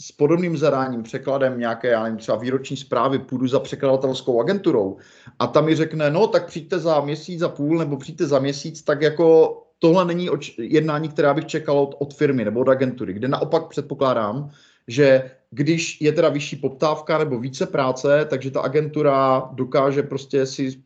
s 0.00 0.12
podobným 0.12 0.56
zadáním, 0.56 1.02
překladem 1.02 1.58
nějaké, 1.58 1.88
já 1.88 2.02
nevím, 2.02 2.18
třeba 2.18 2.38
výroční 2.38 2.76
zprávy, 2.76 3.18
půjdu 3.18 3.48
za 3.48 3.60
překladatelskou 3.60 4.40
agenturou 4.40 4.96
a 5.38 5.46
tam 5.46 5.64
mi 5.64 5.76
řekne, 5.76 6.10
no 6.10 6.26
tak 6.26 6.46
přijďte 6.46 6.78
za 6.78 7.00
měsíc 7.00 7.42
a 7.42 7.48
půl 7.48 7.78
nebo 7.78 7.96
přijďte 7.96 8.26
za 8.26 8.38
měsíc, 8.38 8.82
tak 8.82 9.02
jako 9.02 9.56
tohle 9.78 10.04
není 10.04 10.28
jednání, 10.58 11.08
která 11.08 11.34
bych 11.34 11.46
čekal 11.46 11.78
od, 11.78 11.94
od 11.98 12.14
firmy 12.14 12.44
nebo 12.44 12.60
od 12.60 12.68
agentury, 12.68 13.12
kde 13.12 13.28
naopak 13.28 13.68
předpokládám, 13.68 14.50
že 14.88 15.30
když 15.50 16.00
je 16.00 16.12
teda 16.12 16.28
vyšší 16.28 16.56
poptávka 16.56 17.18
nebo 17.18 17.38
více 17.38 17.66
práce, 17.66 18.26
takže 18.30 18.50
ta 18.50 18.60
agentura 18.60 19.48
dokáže 19.52 20.02
prostě 20.02 20.46
si 20.46 20.82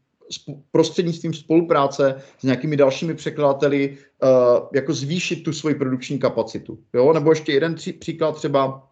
prostřednictvím 0.70 1.34
spolupráce 1.34 2.14
s 2.38 2.42
nějakými 2.42 2.76
dalšími 2.76 3.14
překladateli 3.14 3.96
uh, 4.22 4.28
jako 4.74 4.92
zvýšit 4.92 5.36
tu 5.36 5.52
svoji 5.52 5.74
produkční 5.74 6.18
kapacitu. 6.18 6.78
Jo? 6.94 7.12
Nebo 7.12 7.30
ještě 7.30 7.52
jeden 7.52 7.74
tři, 7.74 7.92
příklad 7.92 8.36
třeba, 8.36 8.89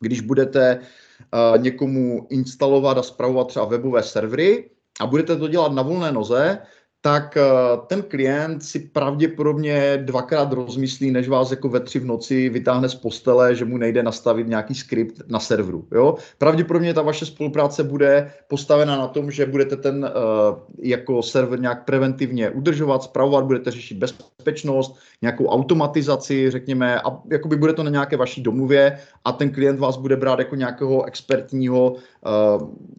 když 0.00 0.20
budete 0.20 0.78
uh, 0.78 1.62
někomu 1.62 2.26
instalovat 2.30 2.98
a 2.98 3.02
zpravovat 3.02 3.46
třeba 3.46 3.64
webové 3.64 4.02
servery 4.02 4.70
a 5.00 5.06
budete 5.06 5.36
to 5.36 5.48
dělat 5.48 5.72
na 5.72 5.82
volné 5.82 6.12
noze, 6.12 6.58
tak 7.02 7.36
eh, 7.36 7.42
ten 7.86 8.02
klient 8.02 8.64
si 8.64 8.78
pravděpodobně 8.78 9.98
dvakrát 10.04 10.52
rozmyslí, 10.52 11.10
než 11.10 11.28
vás 11.28 11.50
jako 11.50 11.68
ve 11.68 11.80
tři 11.80 11.98
v 11.98 12.04
noci 12.04 12.48
vytáhne 12.48 12.88
z 12.88 12.94
postele, 12.94 13.54
že 13.54 13.64
mu 13.64 13.76
nejde 13.76 14.02
nastavit 14.02 14.48
nějaký 14.48 14.74
skript 14.74 15.22
na 15.28 15.40
serveru. 15.40 15.88
Jo? 15.92 16.14
Pravděpodobně 16.38 16.94
ta 16.94 17.02
vaše 17.02 17.26
spolupráce 17.26 17.84
bude 17.84 18.32
postavena 18.48 18.98
na 18.98 19.06
tom, 19.06 19.30
že 19.30 19.46
budete 19.46 19.76
ten 19.76 20.04
uh, 20.04 20.58
jako 20.78 21.22
server 21.22 21.60
nějak 21.60 21.84
preventivně 21.84 22.50
udržovat, 22.50 23.02
zpravovat, 23.02 23.44
budete 23.44 23.70
řešit 23.70 23.98
bezpečnost, 23.98 24.98
nějakou 25.22 25.46
automatizaci, 25.46 26.50
řekněme, 26.50 27.00
a 27.00 27.18
jakoby 27.30 27.56
bude 27.56 27.72
to 27.72 27.82
na 27.82 27.90
nějaké 27.90 28.16
vaší 28.16 28.42
domluvě 28.42 28.98
a 29.24 29.32
ten 29.32 29.50
klient 29.50 29.80
vás 29.80 29.96
bude 29.96 30.16
brát 30.16 30.38
jako 30.38 30.54
nějakého 30.54 31.04
expertního 31.04 31.92
uh, 31.92 31.98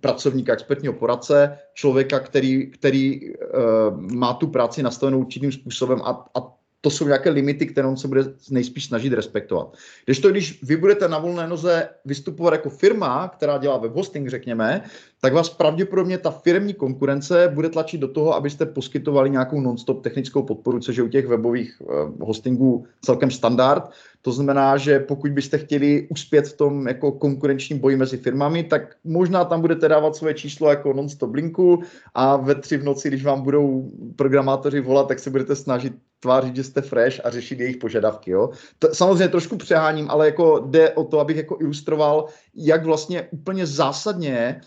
pracovníka, 0.02 0.54
expertního 0.54 0.94
poradce, 0.94 1.58
člověka, 1.74 2.20
který, 2.20 2.72
který 2.72 3.22
uh, 3.22 4.02
má 4.02 4.34
tu 4.34 4.48
práci 4.48 4.84
nastavenou 4.84 5.20
určitým 5.20 5.52
způsobem 5.52 6.02
a, 6.04 6.26
a 6.36 6.61
to 6.82 6.90
jsou 6.90 7.06
nějaké 7.06 7.30
limity, 7.30 7.66
které 7.66 7.88
on 7.88 7.98
se 7.98 8.08
bude 8.08 8.24
nejspíš 8.50 8.86
snažit 8.86 9.14
respektovat. 9.14 9.78
Když 10.06 10.20
to, 10.20 10.30
když 10.30 10.64
vy 10.64 10.78
budete 10.78 11.08
na 11.08 11.20
volné 11.20 11.48
noze 11.48 11.90
vystupovat 12.06 12.54
jako 12.54 12.70
firma, 12.70 13.28
která 13.28 13.58
dělá 13.58 13.78
web 13.78 13.96
hosting, 13.96 14.30
řekněme, 14.30 14.82
tak 15.22 15.34
vás 15.34 15.50
pravděpodobně 15.50 16.18
ta 16.18 16.32
firmní 16.32 16.74
konkurence 16.74 17.52
bude 17.54 17.70
tlačit 17.70 17.98
do 17.98 18.08
toho, 18.08 18.36
abyste 18.36 18.66
poskytovali 18.66 19.30
nějakou 19.30 19.62
non-stop 19.62 20.04
technickou 20.04 20.44
podporu, 20.44 20.80
což 20.80 20.98
je 20.98 21.04
u 21.04 21.08
těch 21.08 21.28
webových 21.28 21.82
uh, 21.82 22.28
hostingů 22.28 22.86
celkem 23.02 23.32
standard. 23.32 23.90
To 24.22 24.32
znamená, 24.32 24.78
že 24.78 25.00
pokud 25.00 25.32
byste 25.32 25.58
chtěli 25.58 26.08
uspět 26.10 26.48
v 26.48 26.58
tom 26.58 26.88
jako 26.88 27.12
konkurenčním 27.12 27.80
boji 27.80 27.98
mezi 27.98 28.18
firmami, 28.18 28.64
tak 28.64 28.96
možná 29.04 29.46
tam 29.46 29.62
budete 29.62 29.88
dávat 29.88 30.16
svoje 30.16 30.34
číslo 30.34 30.70
jako 30.70 30.94
non-stop 30.94 31.34
linku 31.34 31.82
a 32.14 32.38
ve 32.38 32.56
tři 32.56 32.78
v 32.78 32.84
noci, 32.84 33.08
když 33.08 33.24
vám 33.24 33.42
budou 33.42 33.92
programátoři 34.16 34.82
volat, 34.82 35.08
tak 35.08 35.20
se 35.20 35.30
budete 35.30 35.56
snažit 35.56 35.94
tvářit, 36.22 36.56
že 36.56 36.64
jste 36.64 36.82
fresh 36.82 37.26
a 37.26 37.30
řešit 37.30 37.60
jejich 37.60 37.78
požadavky. 37.78 38.32
Jo? 38.32 38.50
To, 38.80 38.96
samozřejmě 38.96 39.28
trošku 39.28 39.58
přeháním, 39.58 40.10
ale 40.10 40.26
jako 40.26 40.60
jde 40.70 40.90
o 40.90 41.04
to, 41.04 41.20
abych 41.20 41.38
jako 41.38 41.58
ilustroval, 41.60 42.26
jak 42.56 42.86
vlastně 42.86 43.28
úplně 43.32 43.66
zásadně 43.66 44.62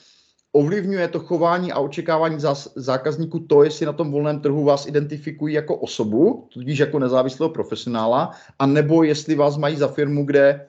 ovlivňuje 0.52 1.08
to 1.08 1.20
chování 1.20 1.72
a 1.72 1.78
očekávání 1.78 2.38
zákazníků 2.76 3.38
to, 3.38 3.64
jestli 3.64 3.86
na 3.86 3.92
tom 3.92 4.10
volném 4.10 4.40
trhu 4.40 4.64
vás 4.64 4.86
identifikují 4.86 5.54
jako 5.54 5.76
osobu, 5.76 6.48
tudíž 6.52 6.78
jako 6.78 6.98
nezávislého 6.98 7.50
profesionála, 7.50 8.30
a 8.58 8.66
nebo 8.66 9.02
jestli 9.02 9.34
vás 9.34 9.56
mají 9.56 9.76
za 9.76 9.88
firmu, 9.88 10.24
kde 10.24 10.68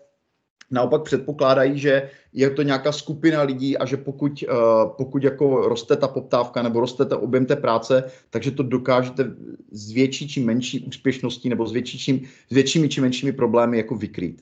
naopak 0.71 1.04
předpokládají, 1.04 1.80
že 1.80 2.10
je 2.34 2.49
to 2.49 2.62
nějaká 2.62 2.91
skupina 2.91 3.41
lidí 3.41 3.78
a 3.78 3.86
že 3.86 3.97
pokud, 3.97 4.43
uh, 4.49 4.89
pokud 4.97 5.23
jako 5.23 5.69
roste 5.69 5.95
ta 5.95 6.08
poptávka 6.08 6.62
nebo 6.62 6.80
roste 6.80 7.06
ten 7.06 7.17
objem 7.21 7.45
té 7.45 7.56
práce, 7.56 8.04
takže 8.30 8.51
to 8.51 8.63
dokážete 8.63 9.32
s 9.71 9.91
větší 9.91 10.28
či 10.28 10.39
menší 10.39 10.80
úspěšností 10.80 11.49
nebo 11.49 11.67
s, 11.67 11.71
větší, 11.71 11.99
čím, 11.99 12.21
s 12.49 12.54
většími 12.54 12.89
či 12.89 13.01
menšími 13.01 13.32
problémy 13.32 13.78
jako 13.78 13.95
vykrýt. 13.95 14.41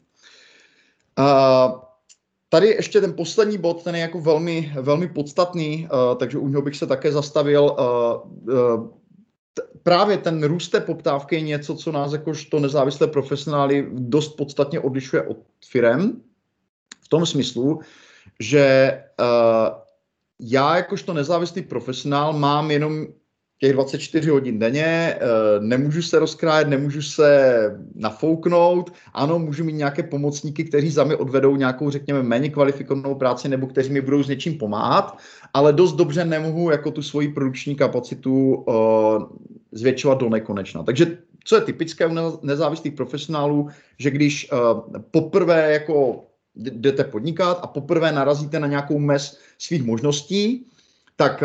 Uh, 1.20 1.80
Tady 2.50 2.68
ještě 2.68 3.02
ten 3.02 3.14
poslední 3.14 3.58
bod, 3.58 3.84
ten 3.84 3.96
je 3.96 4.02
jako 4.02 4.22
velmi, 4.22 4.74
velmi 4.82 5.08
podstatný, 5.08 5.88
uh, 5.92 6.18
takže 6.18 6.38
u 6.38 6.48
něho 6.48 6.62
bych 6.62 6.76
se 6.76 6.88
také 6.88 7.12
zastavil. 7.12 7.76
Právě 9.84 10.18
ten 10.18 10.44
růst 10.44 10.70
té 10.70 10.80
poptávky 10.80 11.36
je 11.36 11.42
něco, 11.42 11.76
co 11.76 11.92
nás 11.92 12.14
jakožto 12.14 12.60
nezávislé 12.60 13.08
profesionály 13.08 13.88
dost 13.92 14.30
podstatně 14.30 14.80
odlišuje 14.80 15.22
od 15.22 15.38
firem. 15.66 16.22
V 17.02 17.08
tom 17.08 17.26
smyslu, 17.26 17.80
že 18.40 18.92
uh, 19.20 19.84
já 20.40 20.76
jakožto 20.76 21.14
nezávislý 21.14 21.62
profesionál 21.62 22.34
mám 22.34 22.72
jenom 22.72 23.08
těch 23.64 23.74
24 23.74 24.30
hodin 24.30 24.60
denně, 24.60 24.84
eh, 24.86 25.20
nemůžu 25.60 26.02
se 26.02 26.20
rozkrájet, 26.20 26.68
nemůžu 26.68 27.02
se 27.02 27.64
nafouknout, 27.96 28.94
ano, 29.14 29.40
můžu 29.40 29.64
mít 29.64 29.74
nějaké 29.74 30.04
pomocníky, 30.04 30.64
kteří 30.64 30.90
za 30.90 31.04
mě 31.04 31.16
odvedou 31.16 31.56
nějakou, 31.56 31.90
řekněme, 31.90 32.24
méně 32.24 32.50
kvalifikovanou 32.50 33.16
práci 33.16 33.50
nebo 33.50 33.68
kteří 33.68 33.90
mi 33.92 34.02
budou 34.02 34.24
s 34.24 34.28
něčím 34.28 34.58
pomáhat, 34.58 35.18
ale 35.54 35.74
dost 35.74 35.94
dobře 35.94 36.26
nemohu 36.26 36.72
jako 36.72 36.92
tu 36.92 37.02
svoji 37.02 37.32
produkční 37.32 37.76
kapacitu 37.76 38.56
uh, 38.56 39.24
zvětšovat 39.72 40.18
do 40.18 40.30
nekonečna. 40.30 40.84
Takže 40.84 41.18
co 41.44 41.56
je 41.56 41.62
typické 41.62 42.08
u 42.08 42.40
nezávislých 42.44 42.94
profesionálů, 42.94 43.70
že 44.00 44.12
když 44.12 44.52
uh, 44.52 44.84
poprvé 45.12 45.74
jako 45.74 46.24
jdete 46.56 47.04
podnikat 47.04 47.60
a 47.64 47.68
poprvé 47.68 48.12
narazíte 48.12 48.60
na 48.60 48.68
nějakou 48.68 49.00
mez 49.00 49.40
svých 49.58 49.84
možností, 49.84 50.68
tak 51.16 51.44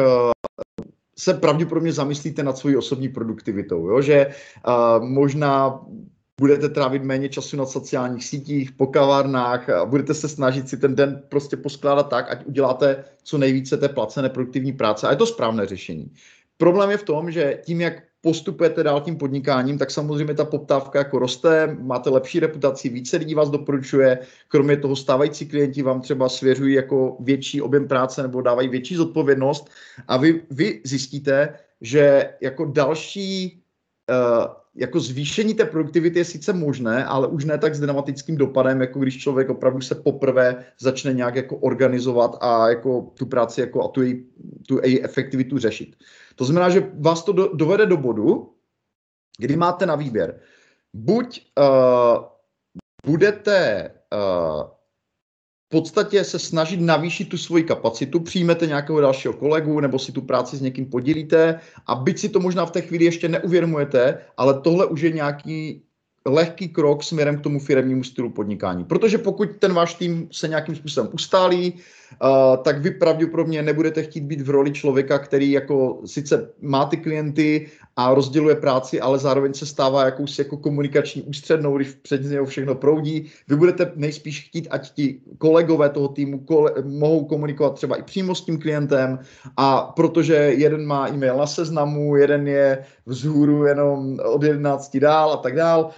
se 1.19 1.35
pravděpodobně 1.35 1.93
zamyslíte 1.93 2.43
nad 2.43 2.59
svojí 2.59 2.77
osobní 2.77 3.09
produktivitou, 3.09 3.89
jo? 3.89 4.03
že 4.03 4.27
uh, 4.27 5.05
možná 5.05 5.81
budete 6.41 6.69
trávit 6.69 7.03
méně 7.03 7.29
času 7.29 7.57
na 7.57 7.67
sociálních 7.67 8.25
sítích, 8.25 8.73
po 8.73 8.87
kavárnách 8.87 9.69
a 9.69 9.85
budete 9.85 10.15
se 10.15 10.29
snažit 10.29 10.69
si 10.69 10.77
ten 10.77 10.95
den 10.95 11.23
prostě 11.29 11.57
poskládat 11.57 12.09
tak, 12.09 12.31
ať 12.31 12.47
uděláte 12.47 13.05
co 13.23 13.39
nejvíce 13.39 13.77
té 13.77 13.89
placené 13.89 14.29
produktivní 14.29 14.73
práce. 14.73 15.07
A 15.07 15.11
je 15.11 15.17
to 15.17 15.27
správné 15.27 15.67
řešení. 15.67 16.13
Problém 16.57 16.91
je 16.91 16.97
v 16.97 17.03
tom, 17.03 17.31
že 17.31 17.61
tím, 17.65 17.81
jak 17.81 18.03
postupujete 18.21 18.83
dál 18.83 19.01
tím 19.01 19.17
podnikáním, 19.17 19.79
tak 19.79 19.91
samozřejmě 19.91 20.35
ta 20.35 20.45
poptávka 20.45 20.99
jako 20.99 21.19
roste, 21.19 21.77
máte 21.81 22.11
lepší 22.11 22.41
reputaci, 22.41 22.89
více 22.89 23.17
lidí 23.17 23.35
vás 23.35 23.51
doporučuje, 23.51 24.19
kromě 24.49 24.77
toho 24.77 24.97
stávající 24.97 25.47
klienti 25.47 25.83
vám 25.83 26.01
třeba 26.01 26.29
svěřují 26.29 26.75
jako 26.75 27.17
větší 27.21 27.63
objem 27.63 27.89
práce 27.89 28.23
nebo 28.23 28.43
dávají 28.43 28.69
větší 28.69 28.95
zodpovědnost 28.95 29.71
a 30.09 30.17
vy, 30.17 30.43
vy 30.51 30.81
zjistíte, 30.85 31.59
že 31.81 32.35
jako 32.41 32.65
další 32.65 33.63
uh, 34.11 34.47
jako 34.75 35.01
zvýšení 35.01 35.55
té 35.55 35.65
produktivity 35.65 36.19
je 36.19 36.25
sice 36.25 36.53
možné, 36.53 37.05
ale 37.05 37.27
už 37.27 37.45
ne 37.45 37.59
tak 37.59 37.75
s 37.75 37.81
dramatickým 37.81 38.37
dopadem, 38.37 38.81
jako 38.81 38.99
když 38.99 39.19
člověk 39.19 39.51
opravdu 39.51 39.81
se 39.81 39.95
poprvé 39.95 40.65
začne 40.81 41.13
nějak 41.13 41.35
jako 41.35 41.57
organizovat 41.57 42.37
a 42.41 42.69
jako 42.69 43.13
tu 43.15 43.27
práci 43.27 43.61
jako 43.61 43.85
a 43.85 43.89
tu 43.89 44.03
její, 44.03 44.25
tu 44.69 44.81
její 44.85 45.05
efektivitu 45.05 45.59
řešit. 45.59 45.97
To 46.37 46.45
znamená, 46.45 46.71
že 46.71 46.91
vás 46.95 47.25
to 47.25 47.33
do, 47.33 47.51
dovede 47.55 47.87
do 47.87 47.97
bodu, 47.97 48.55
kdy 49.39 49.57
máte 49.57 49.87
na 49.87 49.95
výběr. 49.95 50.41
Buď 50.95 51.47
uh, 51.59 52.25
budete 53.07 53.91
uh, 54.13 54.78
podstatě 55.69 56.25
se 56.25 56.39
snažit 56.39 56.81
navýšit 56.81 57.29
tu 57.29 57.39
svoji 57.39 57.65
kapacitu, 57.65 58.21
přijmete 58.21 58.67
nějakého 58.67 59.01
dalšího 59.01 59.35
kolegu 59.35 59.81
nebo 59.81 59.99
si 59.99 60.13
tu 60.13 60.23
práci 60.23 60.57
s 60.57 60.61
někým 60.61 60.87
podělíte 60.87 61.61
a 61.87 61.95
byť 61.95 62.19
si 62.19 62.29
to 62.29 62.41
možná 62.41 62.67
v 62.67 62.71
té 62.71 62.81
chvíli 62.81 63.05
ještě 63.05 63.29
neuvědomujete, 63.29 64.19
ale 64.37 64.61
tohle 64.61 64.87
už 64.87 65.01
je 65.01 65.11
nějaký 65.11 65.83
lehký 66.27 66.69
krok 66.69 67.05
směrem 67.05 67.39
k 67.39 67.41
tomu 67.41 67.59
firmnímu 67.59 68.05
stylu 68.05 68.31
podnikání. 68.31 68.85
Protože 68.85 69.19
pokud 69.19 69.49
ten 69.59 69.75
váš 69.75 69.95
tým 69.95 70.29
se 70.33 70.49
nějakým 70.49 70.77
způsobem 70.77 71.11
ustálí, 71.13 71.75
tak 72.63 72.83
vy 72.83 72.91
pravděpodobně 72.91 73.63
nebudete 73.63 74.03
chtít 74.03 74.25
být 74.25 74.41
v 74.41 74.51
roli 74.51 74.73
člověka, 74.73 75.19
který 75.19 75.51
jako 75.51 76.01
sice 76.05 76.51
má 76.61 76.85
ty 76.85 76.97
klienty 76.97 77.67
a 77.97 78.15
rozděluje 78.15 78.55
práci, 78.55 79.01
ale 79.01 79.19
zároveň 79.19 79.55
se 79.55 79.67
stává 79.67 80.05
jakousi 80.05 80.41
jako 80.41 80.57
komunikační 80.57 81.23
ústřednou, 81.23 81.77
když 81.77 81.91
před 81.91 82.25
něho 82.25 82.47
všechno 82.47 82.75
proudí. 82.75 83.31
Vy 83.49 83.57
budete 83.57 83.93
nejspíš 83.97 84.49
chtít, 84.49 84.69
ať 84.71 84.91
ti 84.95 85.21
kolegové 85.39 85.89
toho 85.89 86.09
týmu 86.09 86.39
kole, 86.39 86.73
mohou 86.85 87.25
komunikovat 87.25 87.75
třeba 87.75 87.97
i 87.97 88.03
přímo 88.03 88.35
s 88.35 88.45
tím 88.45 88.59
klientem 88.59 89.19
a 89.57 89.81
protože 89.97 90.35
jeden 90.35 90.87
má 90.87 91.09
e-mail 91.09 91.37
na 91.37 91.47
seznamu, 91.47 92.17
jeden 92.17 92.49
je 92.49 92.85
vzhůru 93.07 93.67
jenom 93.67 94.19
od 94.25 94.43
11 94.43 94.97
dál 94.97 95.33
a 95.33 95.37
tak 95.37 95.55
dál, 95.55 95.91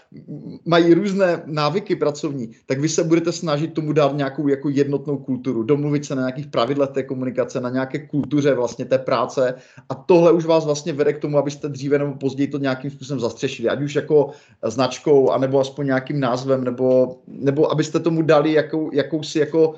mají 0.65 0.95
různé 0.95 1.43
návyky 1.47 1.97
pracovní, 1.97 2.51
tak 2.67 2.81
vy 2.81 2.89
se 2.89 3.05
budete 3.05 3.33
snažit 3.33 3.75
tomu 3.75 3.93
dát 3.93 4.17
nějakou 4.17 4.49
jako 4.49 4.69
jednotnou 4.69 5.19
kulturu, 5.19 5.63
domluvit 5.63 6.00
se 6.05 6.15
na 6.15 6.23
nějakých 6.23 6.47
pravidlech 6.47 6.91
té 6.91 7.03
komunikace, 7.03 7.61
na 7.61 7.71
nějaké 7.71 7.99
kultuře 8.07 8.55
vlastně 8.55 8.85
té 8.85 8.99
práce. 8.99 9.55
A 9.89 9.95
tohle 9.95 10.33
už 10.33 10.45
vás 10.45 10.65
vlastně 10.65 10.93
vede 10.93 11.13
k 11.13 11.19
tomu, 11.19 11.39
abyste 11.39 11.69
dříve 11.69 11.99
nebo 11.99 12.15
později 12.15 12.49
to 12.49 12.59
nějakým 12.59 12.91
způsobem 12.91 13.21
zastřešili, 13.21 13.69
ať 13.69 13.83
už 13.83 13.95
jako 13.95 14.31
značkou, 14.67 15.31
anebo 15.31 15.61
aspoň 15.61 15.87
nějakým 15.87 16.21
názvem, 16.21 16.65
nebo, 16.65 17.19
nebo 17.27 17.71
abyste 17.71 18.01
tomu 18.01 18.23
dali 18.23 18.53
jakou, 18.53 18.91
jakousi 18.93 19.39
jako 19.39 19.75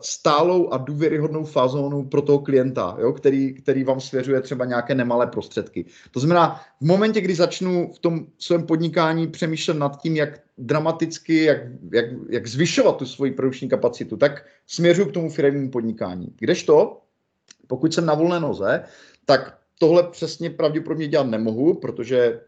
stálou 0.00 0.72
a 0.72 0.76
důvěryhodnou 0.76 1.44
fazónu 1.44 2.04
pro 2.04 2.22
toho 2.22 2.38
klienta, 2.38 2.96
jo, 3.00 3.12
který, 3.12 3.54
který 3.54 3.84
vám 3.84 4.00
svěřuje 4.00 4.40
třeba 4.40 4.64
nějaké 4.64 4.94
nemalé 4.94 5.26
prostředky. 5.26 5.84
To 6.10 6.20
znamená, 6.20 6.60
v 6.80 6.84
momentě, 6.84 7.20
kdy 7.20 7.34
začnu 7.34 7.92
v 7.94 7.98
tom 7.98 8.26
svém 8.38 8.66
podnikání 8.66 9.26
přemýšlet 9.26 9.74
nad 9.74 10.02
tím, 10.02 10.16
jak 10.16 10.40
dramaticky, 10.58 11.44
jak, 11.44 11.58
jak, 11.92 12.04
jak 12.30 12.46
zvyšovat 12.46 12.96
tu 12.96 13.06
svoji 13.06 13.32
produkční 13.32 13.68
kapacitu, 13.68 14.16
tak 14.16 14.44
směřuji 14.66 15.06
k 15.06 15.12
tomu 15.12 15.30
firmnímu 15.30 15.70
podnikání. 15.70 16.32
Kdežto, 16.38 17.00
pokud 17.66 17.94
jsem 17.94 18.06
na 18.06 18.14
volné 18.14 18.40
noze, 18.40 18.84
tak 19.24 19.58
tohle 19.78 20.02
přesně 20.02 20.50
pravděpodobně 20.50 21.08
dělat 21.08 21.26
nemohu, 21.26 21.74
protože 21.74 22.40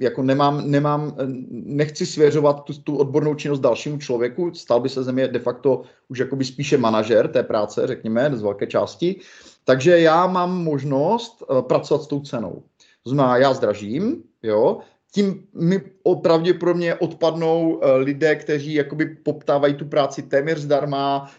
jako 0.00 0.22
nemám, 0.22 0.70
nemám, 0.70 1.16
nechci 1.50 2.06
svěřovat 2.06 2.64
tu, 2.64 2.72
tu 2.72 2.96
odbornou 2.96 3.34
činnost 3.34 3.60
dalšímu 3.60 3.98
člověku, 3.98 4.54
stal 4.54 4.80
by 4.80 4.88
se 4.88 5.02
ze 5.02 5.12
mě 5.12 5.28
de 5.28 5.38
facto 5.38 5.82
už 6.08 6.18
jakoby 6.18 6.44
spíše 6.44 6.78
manažer 6.78 7.28
té 7.28 7.42
práce, 7.42 7.86
řekněme, 7.86 8.30
z 8.36 8.42
velké 8.42 8.66
části. 8.66 9.20
Takže 9.64 10.00
já 10.00 10.26
mám 10.26 10.64
možnost 10.64 11.42
uh, 11.48 11.62
pracovat 11.62 12.02
s 12.02 12.06
tou 12.06 12.20
cenou. 12.20 12.62
To 13.04 13.10
znamená, 13.10 13.36
já 13.36 13.54
zdražím, 13.54 14.22
jo, 14.42 14.78
tím 15.12 15.46
mi 15.54 15.82
pravděpodobně 16.22 16.94
odpadnou 16.94 17.74
uh, 17.74 17.90
lidé, 17.96 18.36
kteří 18.36 18.74
jakoby 18.74 19.06
poptávají 19.06 19.74
tu 19.74 19.84
práci 19.84 20.22
téměř 20.22 20.58
zdarma, 20.58 21.30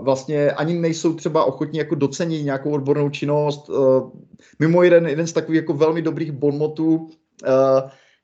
vlastně 0.00 0.50
ani 0.50 0.74
nejsou 0.74 1.14
třeba 1.14 1.44
ochotní 1.44 1.78
jako 1.78 1.94
docenit 1.94 2.44
nějakou 2.44 2.70
odbornou 2.70 3.10
činnost. 3.10 3.70
Mimo 4.58 4.82
jeden, 4.82 5.06
jeden 5.06 5.26
z 5.26 5.32
takových 5.32 5.60
jako 5.60 5.74
velmi 5.74 6.02
dobrých 6.02 6.32
bonmotů 6.32 7.10
Eh, 7.10 7.27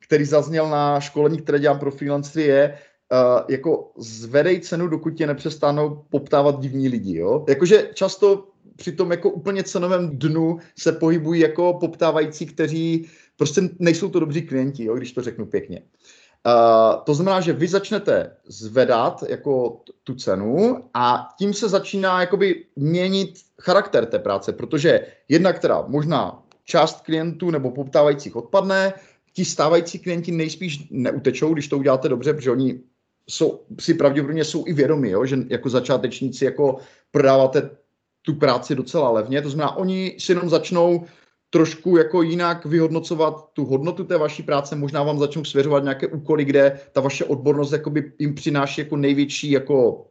který 0.07 0.25
zazněl 0.25 0.69
na 0.69 1.01
školení, 1.01 1.39
které 1.39 1.59
dělám 1.59 1.79
pro 1.79 1.91
freelancery, 1.91 2.43
je, 2.43 2.79
Uh, 3.12 3.41
jako 3.49 3.93
zvedej 3.97 4.61
cenu, 4.61 4.89
dokud 4.89 5.11
tě 5.11 5.27
nepřestanou 5.27 6.05
poptávat 6.09 6.61
divní 6.61 6.89
lidi, 6.89 7.17
jo? 7.17 7.45
Jakože 7.49 7.91
často 7.95 8.49
při 8.77 8.93
tom 8.93 9.11
jako 9.11 9.31
úplně 9.31 9.62
cenovém 9.62 10.19
dnu 10.19 10.59
se 10.79 10.93
pohybují 10.93 11.41
jako 11.41 11.75
poptávající, 11.75 12.47
kteří 12.47 13.09
prostě 13.37 13.61
nejsou 13.79 14.09
to 14.09 14.21
dobří 14.21 14.43
klienti, 14.43 14.85
jo? 14.85 14.95
když 14.95 15.12
to 15.12 15.23
řeknu 15.23 15.47
pěkně. 15.47 15.83
Uh, 16.47 17.03
to 17.05 17.15
znamená, 17.15 17.41
že 17.41 17.53
vy 17.53 17.69
začnete 17.69 18.37
zvedat 18.47 19.25
jako 19.29 19.81
tu 20.05 20.15
cenu 20.15 20.85
a 20.95 21.29
tím 21.39 21.55
se 21.55 21.69
začíná 21.69 22.21
jakoby 22.21 22.65
měnit 22.77 23.35
charakter 23.61 24.07
té 24.07 24.19
práce, 24.19 24.53
protože 24.53 25.07
jedna, 25.29 25.53
která 25.53 25.85
možná 25.89 26.44
část 26.65 27.01
klientů 27.01 27.51
nebo 27.51 27.71
poptávajících 27.71 28.37
odpadne, 28.37 28.93
ti 29.33 29.45
stávající 29.45 29.99
klienti 29.99 30.33
nejspíš 30.33 30.87
neutečou, 30.91 31.55
když 31.55 31.69
to 31.69 31.79
uděláte 31.79 32.09
dobře, 32.09 32.35
protože 32.35 32.51
oni 32.51 32.81
jsou, 33.29 33.61
si 33.81 33.95
pravděpodobně 33.95 34.45
jsou 34.45 34.65
i 34.67 34.73
vědomi, 34.73 35.11
jo, 35.11 35.27
že 35.27 35.37
jako 35.49 35.71
začátečníci 35.71 36.45
jako 36.45 36.77
prodáváte 37.11 37.71
tu 38.23 38.35
práci 38.35 38.75
docela 38.75 39.11
levně, 39.11 39.43
to 39.43 39.51
znamená, 39.51 39.77
oni 39.77 40.17
si 40.19 40.33
jenom 40.33 40.49
začnou 40.49 41.05
trošku 41.51 41.97
jako 41.97 42.23
jinak 42.23 42.67
vyhodnocovat 42.67 43.51
tu 43.53 43.65
hodnotu 43.65 44.05
té 44.05 44.19
vaší 44.19 44.43
práce, 44.43 44.77
možná 44.77 45.03
vám 45.03 45.19
začnou 45.19 45.45
svěřovat 45.45 45.83
nějaké 45.83 46.07
úkoly, 46.07 46.45
kde 46.45 46.81
ta 46.93 47.01
vaše 47.01 47.25
odbornost 47.25 47.73
jakoby 47.73 48.12
jim 48.19 48.35
přináší 48.35 48.81
jako 48.81 48.97
největší 48.97 49.51
jako 49.51 50.07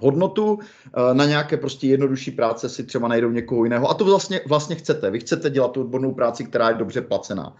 hodnotu, 0.00 0.58
eh, 0.60 1.14
na 1.14 1.24
nějaké 1.24 1.56
prostě 1.56 1.86
jednodušší 1.86 2.30
práce 2.30 2.68
si 2.68 2.84
třeba 2.84 3.08
najdou 3.08 3.30
někoho 3.30 3.64
jiného. 3.64 3.90
A 3.90 3.94
to 3.94 4.04
vlastně, 4.04 4.40
vlastně 4.46 4.76
chcete. 4.76 5.10
Vy 5.10 5.20
chcete 5.20 5.50
dělat 5.50 5.72
tu 5.72 5.80
odbornou 5.80 6.14
práci, 6.14 6.44
která 6.44 6.68
je 6.68 6.74
dobře 6.74 7.00
placená. 7.00 7.56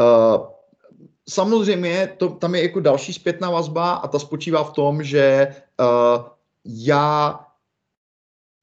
Eh, 0.00 0.38
samozřejmě 1.28 2.14
to, 2.16 2.28
tam 2.28 2.54
je 2.54 2.62
jako 2.62 2.80
další 2.80 3.12
zpětná 3.12 3.50
vazba 3.50 3.92
a 3.92 4.08
ta 4.08 4.18
spočívá 4.18 4.64
v 4.64 4.72
tom, 4.72 5.02
že 5.02 5.48
uh, 5.80 6.24
já 6.64 7.40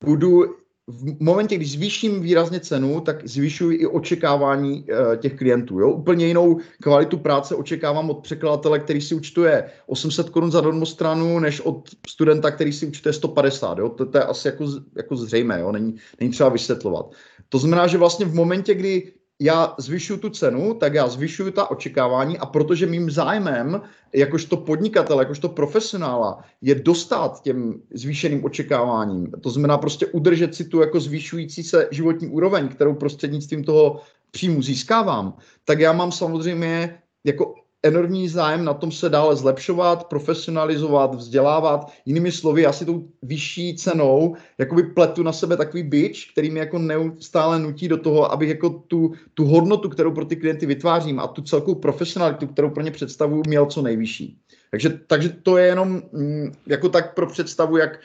budu 0.03 0.55
v 0.87 1.23
momentě, 1.23 1.55
když 1.55 1.71
zvýším 1.71 2.21
výrazně 2.21 2.59
cenu, 2.59 3.01
tak 3.01 3.27
zvyšuji 3.27 3.77
i 3.77 3.87
očekávání 3.87 4.83
uh, 4.83 5.15
těch 5.15 5.35
klientů. 5.37 5.79
Jo? 5.79 5.89
Úplně 5.89 6.27
jinou 6.27 6.59
kvalitu 6.81 7.17
práce 7.17 7.55
očekávám 7.55 8.09
od 8.09 8.23
překladatele, 8.23 8.79
který 8.79 9.01
si 9.01 9.15
účtuje 9.15 9.71
800 9.85 10.29
korun 10.29 10.51
za 10.51 10.85
stranu, 10.85 11.39
než 11.39 11.61
od 11.61 11.89
studenta, 12.09 12.51
který 12.51 12.73
si 12.73 12.85
účtuje 12.85 13.13
150. 13.13 13.77
Jo? 13.77 13.89
To, 13.89 14.05
to 14.05 14.17
je 14.17 14.23
asi 14.23 14.47
jako, 14.47 14.65
jako 14.95 15.15
zřejmé, 15.15 15.59
jo? 15.59 15.71
Není, 15.71 15.95
není 16.19 16.31
třeba 16.31 16.49
vysvětlovat. 16.49 17.11
To 17.49 17.57
znamená, 17.57 17.87
že 17.87 17.97
vlastně 17.97 18.25
v 18.25 18.33
momentě, 18.33 18.73
kdy 18.73 19.13
já 19.43 19.75
zvyšuju 19.77 20.19
tu 20.19 20.29
cenu, 20.29 20.73
tak 20.73 20.93
já 20.93 21.07
zvyšuju 21.07 21.51
ta 21.51 21.71
očekávání 21.71 22.37
a 22.37 22.45
protože 22.45 22.85
mým 22.85 23.11
zájmem, 23.11 23.81
jakožto 24.13 24.57
podnikatel, 24.57 25.19
jakožto 25.19 25.49
profesionála, 25.49 26.43
je 26.61 26.75
dostat 26.75 27.41
těm 27.41 27.81
zvýšeným 27.93 28.45
očekáváním. 28.45 29.31
To 29.41 29.49
znamená 29.49 29.77
prostě 29.77 30.05
udržet 30.05 30.55
si 30.55 30.65
tu 30.65 30.81
jako 30.81 30.99
zvyšující 30.99 31.63
se 31.63 31.87
životní 31.91 32.27
úroveň, 32.27 32.67
kterou 32.67 32.93
prostřednictvím 32.93 33.63
toho 33.63 34.01
příjmu 34.31 34.61
získávám, 34.61 35.33
tak 35.65 35.79
já 35.79 35.93
mám 35.93 36.11
samozřejmě 36.11 37.01
jako 37.23 37.55
enormní 37.83 38.29
zájem 38.29 38.65
na 38.65 38.73
tom 38.73 38.91
se 38.91 39.09
dále 39.09 39.35
zlepšovat, 39.35 40.03
profesionalizovat, 40.03 41.15
vzdělávat. 41.15 41.91
Jinými 42.05 42.31
slovy, 42.31 42.61
já 42.61 42.73
si 42.73 42.85
tou 42.85 43.07
vyšší 43.21 43.75
cenou 43.75 44.35
jakoby 44.57 44.83
pletu 44.83 45.23
na 45.23 45.33
sebe 45.33 45.57
takový 45.57 45.83
byč, 45.83 46.31
který 46.31 46.49
mi 46.49 46.59
jako 46.59 46.79
neustále 46.79 47.59
nutí 47.59 47.87
do 47.87 47.97
toho, 47.97 48.31
abych 48.31 48.49
jako 48.49 48.69
tu, 48.69 49.11
tu 49.33 49.45
hodnotu, 49.45 49.89
kterou 49.89 50.11
pro 50.11 50.25
ty 50.25 50.35
klienty 50.35 50.65
vytvářím 50.65 51.19
a 51.19 51.27
tu 51.27 51.41
celkovou 51.41 51.79
profesionalitu, 51.79 52.47
kterou 52.47 52.69
pro 52.69 52.83
ně 52.83 52.91
představuju, 52.91 53.43
měl 53.47 53.65
co 53.65 53.81
nejvyšší. 53.81 54.37
Takže, 54.71 54.89
takže 55.07 55.29
to 55.29 55.57
je 55.57 55.65
jenom 55.65 56.01
mm, 56.11 56.51
jako 56.67 56.89
tak 56.89 57.13
pro 57.13 57.27
představu, 57.27 57.77
jak, 57.77 57.99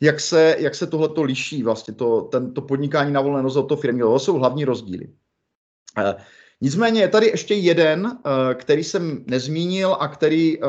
jak 0.00 0.20
se, 0.20 0.56
jak 0.58 0.74
se 0.74 0.86
tohle 0.86 1.08
to 1.08 1.22
liší 1.22 1.62
vlastně, 1.62 1.94
to, 1.94 2.20
ten, 2.20 2.54
to 2.54 2.62
podnikání 2.62 3.12
na 3.12 3.20
volné 3.20 3.42
noze 3.42 3.58
od 3.58 3.68
toho 3.68 3.80
firmy. 3.80 4.00
To 4.00 4.18
jsou 4.18 4.38
hlavní 4.38 4.64
rozdíly. 4.64 5.08
Uh, 5.98 6.20
Nicméně 6.60 7.00
je 7.00 7.08
tady 7.08 7.26
ještě 7.26 7.54
jeden, 7.54 8.06
eh, 8.06 8.54
který 8.54 8.84
jsem 8.84 9.24
nezmínil 9.26 9.96
a 10.00 10.08
který, 10.08 10.62
eh, 10.62 10.66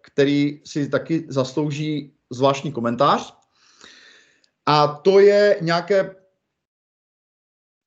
který 0.00 0.60
si 0.64 0.88
taky 0.88 1.26
zaslouží 1.28 2.12
zvláštní 2.30 2.72
komentář. 2.72 3.34
A 4.66 4.86
to 4.86 5.20
je 5.20 5.58
nějaké, 5.60 6.16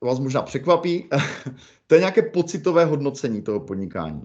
vás 0.03 0.19
možná 0.19 0.41
překvapí, 0.41 1.09
to 1.87 1.95
je 1.95 1.99
nějaké 1.99 2.21
pocitové 2.21 2.85
hodnocení 2.85 3.41
toho 3.41 3.59
podnikání. 3.59 4.21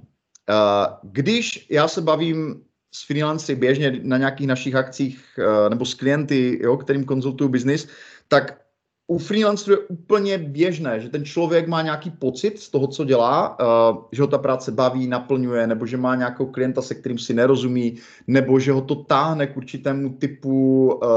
Eh, 0.50 0.54
když 1.02 1.66
já 1.70 1.88
se 1.88 2.00
bavím 2.00 2.62
s 2.94 3.06
freelancery 3.06 3.56
běžně 3.56 4.00
na 4.02 4.16
nějakých 4.16 4.46
našich 4.46 4.74
akcích 4.74 5.38
nebo 5.68 5.84
s 5.84 5.94
klienty, 5.94 6.58
jo, 6.62 6.76
kterým 6.76 7.04
konzultuju 7.04 7.50
biznis, 7.50 7.88
tak 8.28 8.65
u 9.06 9.18
freelancerů 9.18 9.72
je 9.72 9.78
úplně 9.78 10.38
běžné, 10.38 11.00
že 11.00 11.08
ten 11.08 11.24
člověk 11.24 11.68
má 11.68 11.82
nějaký 11.82 12.10
pocit 12.10 12.58
z 12.58 12.68
toho, 12.68 12.86
co 12.86 13.04
dělá, 13.04 13.58
uh, 13.60 14.04
že 14.12 14.22
ho 14.22 14.28
ta 14.28 14.38
práce 14.38 14.72
baví, 14.72 15.06
naplňuje, 15.06 15.66
nebo 15.66 15.86
že 15.86 15.96
má 15.96 16.14
nějakou 16.14 16.46
klienta, 16.46 16.82
se 16.82 16.94
kterým 16.94 17.18
si 17.18 17.34
nerozumí, 17.34 17.96
nebo 18.26 18.58
že 18.58 18.72
ho 18.72 18.80
to 18.80 18.94
táhne 18.94 19.46
k 19.46 19.56
určitému 19.56 20.10
typu 20.10 20.86
uh, 20.94 21.10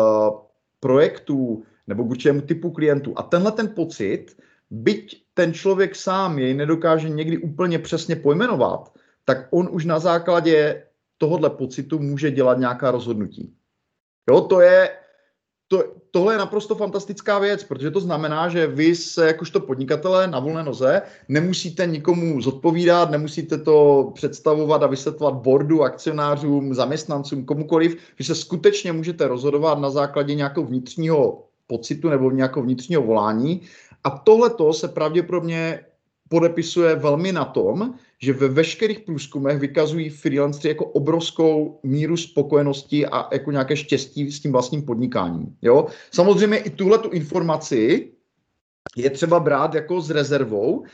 projektů 0.80 1.64
nebo 1.88 2.04
k 2.04 2.10
určitému 2.10 2.42
typu 2.42 2.72
klientů. 2.72 3.14
A 3.16 3.24
tenhle 3.24 3.52
ten 3.52 3.68
pocit, 3.68 4.38
byť 4.70 5.24
ten 5.34 5.54
člověk 5.54 5.96
sám 5.96 6.40
jej 6.40 6.54
nedokáže 6.54 7.10
někdy 7.10 7.38
úplně 7.38 7.80
přesně 7.80 8.16
pojmenovat, 8.16 8.94
tak 9.26 9.48
on 9.52 9.70
už 9.72 9.86
na 9.86 10.00
základě 10.00 10.84
tohohle 11.18 11.50
pocitu 11.50 12.00
může 12.00 12.32
dělat 12.32 12.58
nějaká 12.58 12.92
rozhodnutí. 12.92 13.54
Jo, 14.30 14.42
to 14.42 14.62
je, 14.62 14.90
to, 15.70 15.84
tohle 16.12 16.34
je 16.34 16.38
naprosto 16.38 16.76
fantastická 16.76 17.40
věc, 17.40 17.64
protože 17.64 17.92
to 17.92 18.00
znamená, 18.00 18.50
že 18.50 18.68
vy 18.68 18.96
se 18.96 19.28
jakožto 19.28 19.60
podnikatele 19.60 20.28
na 20.28 20.40
volné 20.40 20.64
noze 20.64 21.02
nemusíte 21.28 21.88
nikomu 21.88 22.42
zodpovídat, 22.42 23.12
nemusíte 23.12 23.58
to 23.58 24.10
představovat 24.16 24.84
a 24.84 24.88
vysvětlovat 24.88 25.34
bordu, 25.34 25.84
akcionářům, 25.84 26.74
zaměstnancům, 26.74 27.46
komukoliv, 27.46 27.98
že 28.20 28.26
se 28.26 28.36
skutečně 28.36 28.94
můžete 28.94 29.28
rozhodovat 29.28 29.80
na 29.80 29.90
základě 29.90 30.36
nějakého 30.36 30.66
vnitřního 30.66 31.44
pocitu 31.68 32.10
nebo 32.10 32.32
nějakého 32.32 32.64
vnitřního 32.64 33.02
volání. 33.02 33.62
A 34.04 34.10
tohle 34.10 34.52
se 34.72 34.88
pravděpodobně 34.88 35.80
podepisuje 36.30 36.96
velmi 36.96 37.32
na 37.32 37.46
tom, 37.46 37.94
že 38.22 38.34
ve 38.34 38.48
veškerých 38.48 39.00
průzkumech 39.00 39.60
vykazují 39.60 40.10
freelanceri 40.10 40.70
jako 40.70 40.86
obrovskou 40.86 41.80
míru 41.84 42.18
spokojenosti 42.18 43.06
a 43.06 43.28
jako 43.34 43.52
nějaké 43.52 43.76
štěstí 43.76 44.32
s 44.32 44.40
tím 44.40 44.52
vlastním 44.52 44.82
podnikáním. 44.82 45.56
Jo? 45.62 45.88
Samozřejmě 46.12 46.58
i 46.58 46.70
tuhle 46.70 46.98
tu 46.98 47.10
informaci 47.10 48.12
je 48.96 49.10
třeba 49.10 49.40
brát 49.40 49.74
jako 49.74 50.02
s 50.02 50.10
rezervou, 50.10 50.86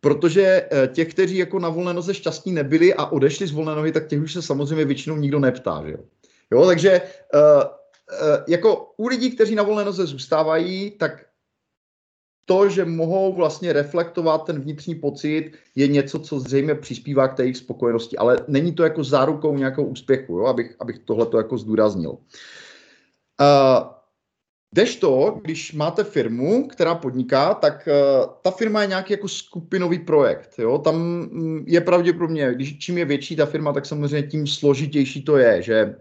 protože 0.00 0.68
eh, 0.70 0.88
těch, 0.88 1.14
kteří 1.14 1.36
jako 1.36 1.58
na 1.58 1.68
volné 1.68 1.92
noze 1.92 2.14
šťastní 2.14 2.52
nebyli 2.52 2.94
a 2.94 3.06
odešli 3.06 3.46
z 3.46 3.52
volné 3.52 3.74
nohy, 3.74 3.92
tak 3.92 4.06
těch 4.06 4.22
už 4.22 4.32
se 4.32 4.42
samozřejmě 4.42 4.84
většinou 4.84 5.16
nikdo 5.16 5.38
neptá. 5.38 5.82
Že 5.86 5.92
jo? 5.92 5.98
Jo, 6.52 6.66
takže 6.66 7.00
uh, 7.34 7.40
uh, 7.40 8.44
jako 8.48 8.92
u 8.96 9.06
lidí, 9.06 9.30
kteří 9.30 9.54
na 9.54 9.62
volné 9.62 9.84
noze 9.84 10.06
zůstávají, 10.06 10.90
tak 10.90 11.24
to, 12.44 12.68
že 12.68 12.84
mohou 12.84 13.32
vlastně 13.32 13.72
reflektovat 13.72 14.44
ten 14.46 14.60
vnitřní 14.60 14.94
pocit, 14.94 15.52
je 15.74 15.88
něco, 15.88 16.18
co 16.18 16.40
zřejmě 16.40 16.74
přispívá 16.74 17.28
k 17.28 17.34
té 17.34 17.42
jejich 17.42 17.56
spokojenosti, 17.56 18.16
ale 18.16 18.38
není 18.48 18.72
to 18.72 18.82
jako 18.82 19.04
zárukou 19.04 19.56
nějakou 19.56 19.84
úspěchu, 19.84 20.38
jo? 20.38 20.46
abych, 20.46 20.76
abych 20.80 20.98
tohle 20.98 21.26
to 21.26 21.36
jako 21.36 21.58
zdůraznil. 21.58 22.10
Uh, 22.10 22.18
to, 25.00 25.40
když 25.42 25.72
máte 25.72 26.04
firmu, 26.04 26.68
která 26.68 26.94
podniká, 26.94 27.54
tak 27.54 27.88
uh, 27.88 28.26
ta 28.42 28.50
firma 28.50 28.82
je 28.82 28.88
nějaký 28.88 29.12
jako 29.12 29.28
skupinový 29.28 29.98
projekt. 29.98 30.54
Jo? 30.58 30.78
Tam 30.78 30.96
mm, 30.96 31.64
je 31.66 31.80
pravděpodobně, 31.80 32.54
když 32.54 32.78
čím 32.78 32.98
je 32.98 33.04
větší 33.04 33.36
ta 33.36 33.46
firma, 33.46 33.72
tak 33.72 33.86
samozřejmě 33.86 34.28
tím 34.28 34.46
složitější 34.46 35.22
to 35.22 35.36
je, 35.36 35.62
že 35.62 35.96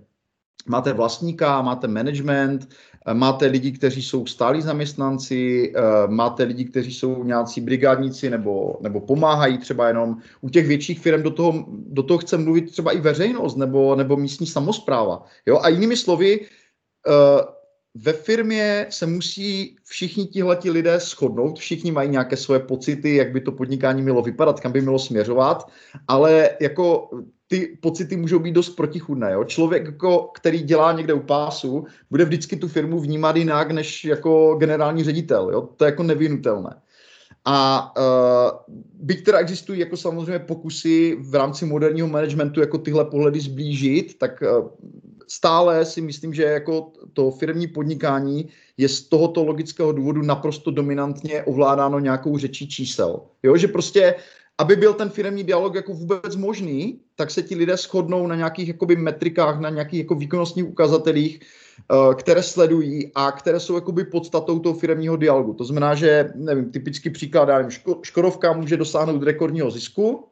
máte 0.68 0.94
vlastníka, 0.94 1.62
máte 1.62 1.88
management, 1.88 2.70
eh, 2.70 2.91
máte 3.14 3.46
lidi, 3.46 3.72
kteří 3.72 4.04
jsou 4.04 4.26
stálí 4.26 4.62
zaměstnanci, 4.62 5.74
eh, 5.76 5.82
máte 6.08 6.44
lidi, 6.44 6.66
kteří 6.66 6.94
jsou 6.94 7.24
nějací 7.24 7.62
brigádníci 7.62 8.30
nebo, 8.30 8.78
nebo 8.82 9.02
pomáhají 9.02 9.58
třeba 9.58 9.88
jenom. 9.88 10.18
U 10.42 10.50
těch 10.50 10.68
větších 10.68 11.00
firm 11.00 11.24
do 11.24 11.32
toho, 11.32 11.66
do 11.68 12.04
toho 12.04 12.18
chce 12.18 12.38
mluvit 12.38 12.72
třeba 12.72 12.92
i 12.92 13.00
veřejnost 13.00 13.56
nebo, 13.56 13.96
nebo 13.96 14.18
místní 14.18 14.48
samozpráva. 14.48 15.26
Jo? 15.46 15.60
A 15.64 15.70
jinými 15.70 15.98
slovy, 15.98 16.40
eh, 17.08 17.42
ve 17.96 18.14
firmě 18.14 18.86
se 18.90 19.06
musí 19.06 19.76
všichni 19.84 20.26
tihleti 20.26 20.72
lidé 20.72 21.00
shodnout, 21.00 21.60
všichni 21.60 21.92
mají 21.92 22.10
nějaké 22.10 22.38
svoje 22.38 22.60
pocity, 22.60 23.16
jak 23.16 23.32
by 23.32 23.42
to 23.42 23.52
podnikání 23.52 24.02
mělo 24.02 24.22
vypadat, 24.22 24.60
kam 24.60 24.72
by 24.72 24.82
mělo 24.82 25.00
směřovat, 25.00 25.68
ale 26.08 26.50
jako 26.62 27.10
ty 27.52 27.78
pocity 27.82 28.18
můžou 28.18 28.40
být 28.40 28.52
dost 28.52 28.70
protichudné. 28.70 29.32
Jo? 29.32 29.44
Člověk, 29.44 29.86
jako, 29.86 30.30
který 30.34 30.64
dělá 30.64 30.92
někde 30.92 31.14
u 31.14 31.20
pásu, 31.20 31.86
bude 32.10 32.26
vždycky 32.26 32.56
tu 32.56 32.68
firmu 32.68 33.00
vnímat 33.00 33.36
jinak 33.36 33.72
než 33.72 34.06
jako 34.06 34.56
generální 34.60 35.04
ředitel. 35.04 35.50
Jo? 35.52 35.70
To 35.78 35.86
je 35.86 35.92
jako 35.92 36.04
nevinutelné. 36.04 36.82
A 37.46 37.92
uh, 37.98 38.76
byť 39.04 39.24
teda 39.24 39.38
existují 39.38 39.80
jako 39.80 39.98
samozřejmě 39.98 40.40
pokusy 40.40 41.18
v 41.20 41.36
rámci 41.36 41.66
moderního 41.66 42.08
managementu 42.08 42.60
jako 42.60 42.78
tyhle 42.78 43.06
pohledy 43.06 43.40
zblížit, 43.40 44.18
tak 44.18 44.44
uh, 44.44 44.70
stále 45.28 45.86
si 45.86 46.02
myslím, 46.02 46.34
že 46.34 46.44
jako 46.44 46.92
to 47.14 47.32
firmní 47.32 47.68
podnikání 47.68 48.48
je 48.78 48.90
z 48.90 49.02
tohoto 49.02 49.44
logického 49.44 49.92
důvodu 49.92 50.22
naprosto 50.22 50.72
dominantně 50.72 51.44
ovládáno 51.44 52.00
nějakou 52.00 52.38
řečí 52.38 52.68
čísel. 52.68 53.20
Jo, 53.44 53.58
že 53.58 53.68
prostě 53.68 54.16
aby 54.62 54.76
byl 54.76 54.94
ten 54.94 55.10
firmní 55.10 55.44
dialog 55.44 55.76
jako 55.76 55.94
vůbec 55.94 56.36
možný, 56.36 57.00
tak 57.16 57.32
se 57.32 57.42
ti 57.42 57.56
lidé 57.56 57.78
shodnou 57.78 58.28
na 58.28 58.36
nějakých 58.36 58.68
jakoby 58.68 58.96
metrikách, 58.96 59.60
na 59.60 59.70
nějakých 59.70 60.00
jako 60.00 60.16
výkonnostních 60.16 60.66
ukazatelích, 60.66 61.40
uh, 61.40 62.14
které 62.14 62.44
sledují 62.44 63.12
a 63.16 63.32
které 63.32 63.60
jsou 63.60 63.76
jakoby 63.76 64.04
podstatou 64.04 64.60
toho 64.60 64.76
firmního 64.76 65.18
dialogu. 65.18 65.54
To 65.54 65.66
znamená, 65.66 65.96
že, 65.96 66.30
nevím, 66.36 66.72
typický 66.72 67.10
příklad, 67.10 67.50
já 67.50 67.58
nevím, 67.58 67.72
Škodovka 68.02 68.54
může 68.54 68.78
dosáhnout 68.78 69.24
rekordního 69.24 69.72
zisku, 69.72 70.28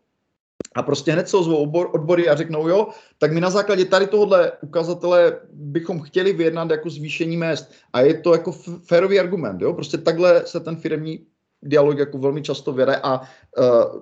a 0.75 0.83
prostě 0.83 1.11
hned 1.11 1.29
se 1.29 1.37
ozvou 1.37 1.55
obor, 1.55 1.89
odbory 1.93 2.29
a 2.29 2.35
řeknou, 2.35 2.67
jo, 2.67 2.87
tak 3.17 3.33
my 3.33 3.41
na 3.41 3.49
základě 3.49 3.85
tady 3.85 4.07
tohohle 4.07 4.51
ukazatele 4.61 5.39
bychom 5.53 6.01
chtěli 6.01 6.33
vyjednat 6.33 6.69
jako 6.69 6.89
zvýšení 6.89 7.37
mest. 7.37 7.71
A 7.93 8.01
je 8.01 8.13
to 8.13 8.33
jako 8.33 8.51
férový 8.83 9.19
argument, 9.19 9.61
jo, 9.61 9.73
prostě 9.73 9.97
takhle 9.97 10.45
se 10.45 10.59
ten 10.59 10.75
firmní 10.75 11.25
dialog 11.63 11.97
jako 11.97 12.17
velmi 12.17 12.41
často 12.41 12.73
vede 12.73 12.95
a 12.95 13.19
uh, 13.19 13.25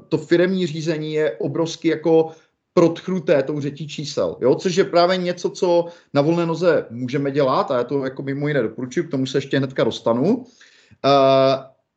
to 0.10 0.18
firemní 0.18 0.68
řízení 0.68 1.14
je 1.14 1.32
obrovsky 1.32 1.88
jako 1.88 2.32
protchnuté 2.74 3.43
tou 3.43 3.60
řetí 3.60 3.88
čísel, 3.88 4.38
jo? 4.41 4.55
což 4.55 4.76
je 4.76 4.84
právě 4.84 5.18
něco, 5.18 5.49
co 5.49 5.86
na 6.14 6.22
volné 6.22 6.45
noze 6.45 6.86
můžeme 6.89 7.32
dělat 7.32 7.72
a 7.72 7.78
já 7.78 7.84
to 7.84 8.03
jako 8.03 8.24
mimo 8.24 8.47
jiné 8.47 8.64
doporučuji, 8.64 9.03
k 9.03 9.12
tomu 9.12 9.26
se 9.26 9.38
ještě 9.38 9.58
hnedka 9.58 9.84
dostanu. 9.84 10.38
Uh, 10.38 10.43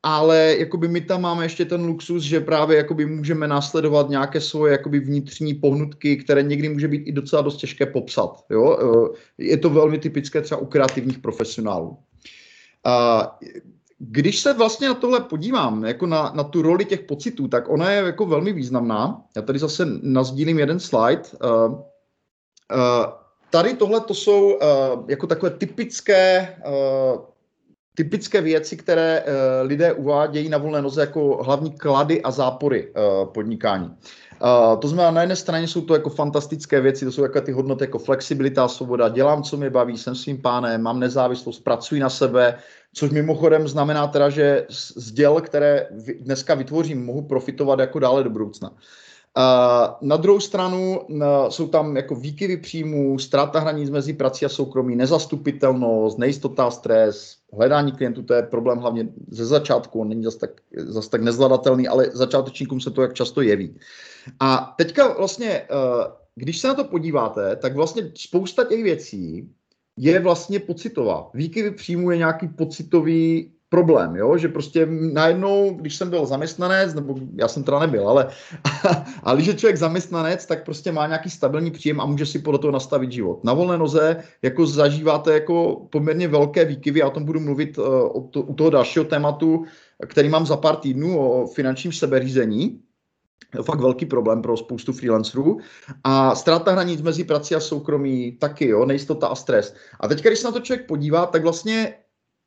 ale 0.02 0.56
jakoby 0.58 0.88
my 0.88 1.00
tam 1.00 1.20
máme 1.22 1.44
ještě 1.44 1.64
ten 1.64 1.84
luxus, 1.84 2.22
že 2.22 2.40
právě 2.40 2.76
jakoby 2.76 3.06
můžeme 3.06 3.48
následovat 3.48 4.08
nějaké 4.08 4.40
svoje 4.40 4.72
jakoby 4.72 5.00
vnitřní 5.00 5.54
pohnutky, 5.54 6.16
které 6.16 6.42
někdy 6.42 6.68
může 6.68 6.88
být 6.88 7.02
i 7.06 7.12
docela 7.12 7.42
dost 7.42 7.56
těžké 7.56 7.86
popsat. 7.86 8.44
Jo? 8.50 8.78
Uh, 8.82 9.08
je 9.38 9.56
to 9.56 9.70
velmi 9.70 9.98
typické 9.98 10.40
třeba 10.40 10.60
u 10.60 10.66
kreativních 10.66 11.18
profesionálů. 11.18 11.88
Uh, 12.86 13.22
když 14.02 14.40
se 14.40 14.52
vlastně 14.52 14.88
na 14.88 14.94
tohle 14.94 15.20
podívám, 15.20 15.84
jako 15.84 16.06
na, 16.06 16.32
na 16.34 16.44
tu 16.44 16.62
roli 16.62 16.84
těch 16.84 17.00
pocitů, 17.00 17.48
tak 17.48 17.68
ona 17.68 17.90
je 17.90 18.02
jako 18.02 18.26
velmi 18.26 18.52
významná. 18.52 19.22
Já 19.36 19.42
tady 19.42 19.58
zase 19.58 19.86
nazdílím 20.02 20.58
jeden 20.58 20.80
slide. 20.80 21.22
Uh, 21.44 21.72
uh, 21.72 21.80
tady 23.50 23.74
tohle 23.74 24.00
to 24.00 24.14
jsou 24.14 24.52
uh, 24.52 24.60
jako 25.08 25.26
takové 25.26 25.50
typické, 25.50 26.56
uh, 26.66 27.20
typické 27.94 28.40
věci, 28.40 28.76
které 28.76 29.24
uh, 29.24 29.68
lidé 29.68 29.92
uvádějí 29.92 30.48
na 30.48 30.58
volné 30.58 30.82
noze 30.82 31.00
jako 31.00 31.42
hlavní 31.42 31.72
klady 31.72 32.22
a 32.22 32.30
zápory 32.30 32.88
uh, 32.88 33.32
podnikání. 33.32 33.86
Uh, 33.86 33.96
to 34.78 34.88
znamená, 34.88 35.10
na 35.10 35.20
jedné 35.20 35.36
straně 35.36 35.68
jsou 35.68 35.80
to 35.80 35.94
jako 35.94 36.10
fantastické 36.10 36.80
věci, 36.80 37.04
to 37.04 37.12
jsou 37.12 37.22
jako 37.22 37.40
ty 37.40 37.52
hodnoty 37.52 37.84
jako 37.84 37.98
flexibilita, 37.98 38.68
svoboda, 38.68 39.08
dělám, 39.08 39.42
co 39.42 39.56
mě 39.56 39.70
baví, 39.70 39.98
jsem 39.98 40.14
svým 40.14 40.42
pánem, 40.42 40.82
mám 40.82 41.00
nezávislost, 41.00 41.60
pracuji 41.60 42.00
na 42.00 42.10
sebe, 42.10 42.58
což 42.92 43.10
mimochodem 43.10 43.68
znamená 43.68 44.06
teda, 44.06 44.30
že 44.30 44.66
z 44.68 45.12
děl, 45.12 45.40
které 45.40 45.86
dneska 46.20 46.54
vytvořím, 46.54 47.04
mohu 47.04 47.22
profitovat 47.22 47.78
jako 47.78 47.98
dále 47.98 48.24
do 48.24 48.30
budoucna. 48.30 48.70
Na 50.00 50.16
druhou 50.16 50.40
stranu 50.40 51.00
jsou 51.48 51.68
tam 51.68 51.96
jako 51.96 52.14
výkyvy 52.14 52.56
příjmů, 52.56 53.18
ztráta 53.18 53.60
hranic 53.60 53.90
mezi 53.90 54.12
prací 54.12 54.44
a 54.44 54.48
soukromí, 54.48 54.96
nezastupitelnost, 54.96 56.18
nejistota, 56.18 56.70
stres, 56.70 57.36
hledání 57.52 57.92
klientů, 57.92 58.22
to 58.22 58.34
je 58.34 58.42
problém 58.42 58.78
hlavně 58.78 59.08
ze 59.30 59.46
začátku, 59.46 60.00
on 60.00 60.08
není 60.08 60.24
zase 60.24 60.38
tak, 60.38 60.50
zas 60.76 61.08
tak 61.08 61.22
nezvladatelný, 61.22 61.88
ale 61.88 62.10
začátečníkům 62.12 62.80
se 62.80 62.90
to 62.90 63.02
jak 63.02 63.14
často 63.14 63.42
jeví. 63.42 63.78
A 64.40 64.74
teďka 64.78 65.14
vlastně, 65.18 65.62
uh, 65.70 66.04
když 66.34 66.58
se 66.58 66.68
na 66.68 66.74
to 66.74 66.84
podíváte, 66.84 67.56
tak 67.56 67.74
vlastně 67.76 68.12
spousta 68.14 68.64
těch 68.64 68.82
věcí 68.82 69.48
je 69.96 70.20
vlastně 70.20 70.58
pocitová. 70.58 71.30
Výkyvy 71.34 71.70
příjmu 71.70 72.10
je 72.10 72.18
nějaký 72.18 72.48
pocitový 72.48 73.52
problém, 73.70 74.16
jo? 74.16 74.38
že 74.38 74.48
prostě 74.48 74.86
najednou, 74.90 75.74
když 75.74 75.96
jsem 75.96 76.10
byl 76.10 76.26
zaměstnanec, 76.26 76.94
nebo 76.94 77.14
já 77.36 77.48
jsem 77.48 77.64
teda 77.64 77.78
nebyl, 77.78 78.08
ale, 78.08 78.28
ale 79.22 79.36
když 79.36 79.46
je 79.46 79.54
člověk 79.54 79.76
zaměstnanec, 79.76 80.46
tak 80.46 80.64
prostě 80.64 80.92
má 80.92 81.06
nějaký 81.06 81.30
stabilní 81.30 81.70
příjem 81.70 82.00
a 82.00 82.06
může 82.06 82.26
si 82.26 82.38
podle 82.38 82.58
toho 82.58 82.72
nastavit 82.72 83.12
život. 83.12 83.44
Na 83.44 83.54
volné 83.54 83.78
noze 83.78 84.22
jako 84.42 84.66
zažíváte 84.66 85.34
jako 85.34 85.86
poměrně 85.90 86.28
velké 86.28 86.64
výkyvy, 86.64 87.00
já 87.00 87.06
o 87.06 87.10
tom 87.10 87.24
budu 87.24 87.40
mluvit 87.40 87.78
uh, 87.78 87.86
o 87.86 88.28
to, 88.30 88.42
u 88.42 88.54
toho 88.54 88.70
dalšího 88.70 89.04
tématu, 89.04 89.64
který 90.06 90.28
mám 90.28 90.46
za 90.46 90.56
pár 90.56 90.76
týdnů 90.76 91.18
o 91.18 91.46
finančním 91.46 91.92
sebeřízení, 91.92 92.80
fakt 93.62 93.80
velký 93.80 94.06
problém 94.06 94.42
pro 94.42 94.56
spoustu 94.56 94.92
freelancerů. 94.92 95.58
A 96.04 96.34
ztráta 96.34 96.72
hranic 96.72 97.02
mezi 97.02 97.24
prací 97.24 97.54
a 97.54 97.60
soukromí 97.60 98.32
taky, 98.32 98.66
jo, 98.66 98.86
nejistota 98.86 99.26
a 99.26 99.34
stres. 99.34 99.74
A 100.00 100.08
teď, 100.08 100.22
když 100.22 100.38
se 100.38 100.46
na 100.46 100.52
to 100.52 100.60
člověk 100.60 100.86
podívá, 100.86 101.26
tak 101.26 101.42
vlastně 101.42 101.94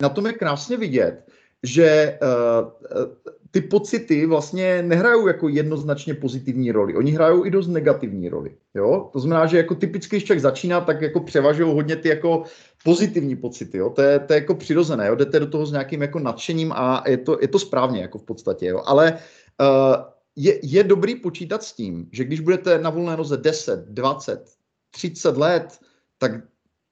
na 0.03 0.09
tom 0.09 0.25
je 0.25 0.33
krásně 0.33 0.77
vidět, 0.77 1.23
že 1.63 2.19
uh, 2.19 3.31
ty 3.51 3.61
pocity 3.61 4.25
vlastně 4.25 4.83
nehrajou 4.83 5.27
jako 5.27 5.49
jednoznačně 5.49 6.13
pozitivní 6.13 6.71
roli. 6.71 6.95
Oni 6.95 7.11
hrajou 7.11 7.45
i 7.45 7.51
dost 7.51 7.67
negativní 7.67 8.29
roli. 8.29 8.51
Jo? 8.75 9.09
To 9.13 9.19
znamená, 9.19 9.45
že 9.45 9.57
jako 9.57 9.75
typicky, 9.75 10.15
když 10.15 10.23
člověk 10.23 10.41
začíná, 10.41 10.81
tak 10.81 11.01
jako 11.01 11.19
převažují 11.19 11.73
hodně 11.73 11.95
ty 11.95 12.09
jako 12.09 12.43
pozitivní 12.83 13.35
pocity. 13.35 13.77
Jo? 13.77 13.89
To, 13.89 14.01
je, 14.01 14.19
to 14.19 14.33
je 14.33 14.39
jako 14.39 14.55
přirozené. 14.55 15.07
Jo? 15.07 15.15
Jdete 15.15 15.39
do 15.39 15.47
toho 15.47 15.65
s 15.65 15.71
nějakým 15.71 16.01
jako 16.01 16.19
nadšením 16.19 16.71
a 16.75 17.03
je 17.07 17.17
to, 17.17 17.37
je 17.41 17.47
to 17.47 17.59
správně 17.59 18.01
jako 18.01 18.17
v 18.17 18.23
podstatě. 18.23 18.65
Jo? 18.65 18.83
Ale 18.85 19.13
uh, 19.61 19.95
je, 20.35 20.59
je 20.63 20.83
dobrý 20.83 21.15
počítat 21.15 21.63
s 21.63 21.73
tím, 21.73 22.09
že 22.11 22.23
když 22.23 22.39
budete 22.39 22.79
na 22.79 22.89
volné 22.89 23.17
noze 23.17 23.37
10, 23.37 23.85
20, 23.87 24.49
30 24.91 25.37
let, 25.37 25.79
tak 26.17 26.31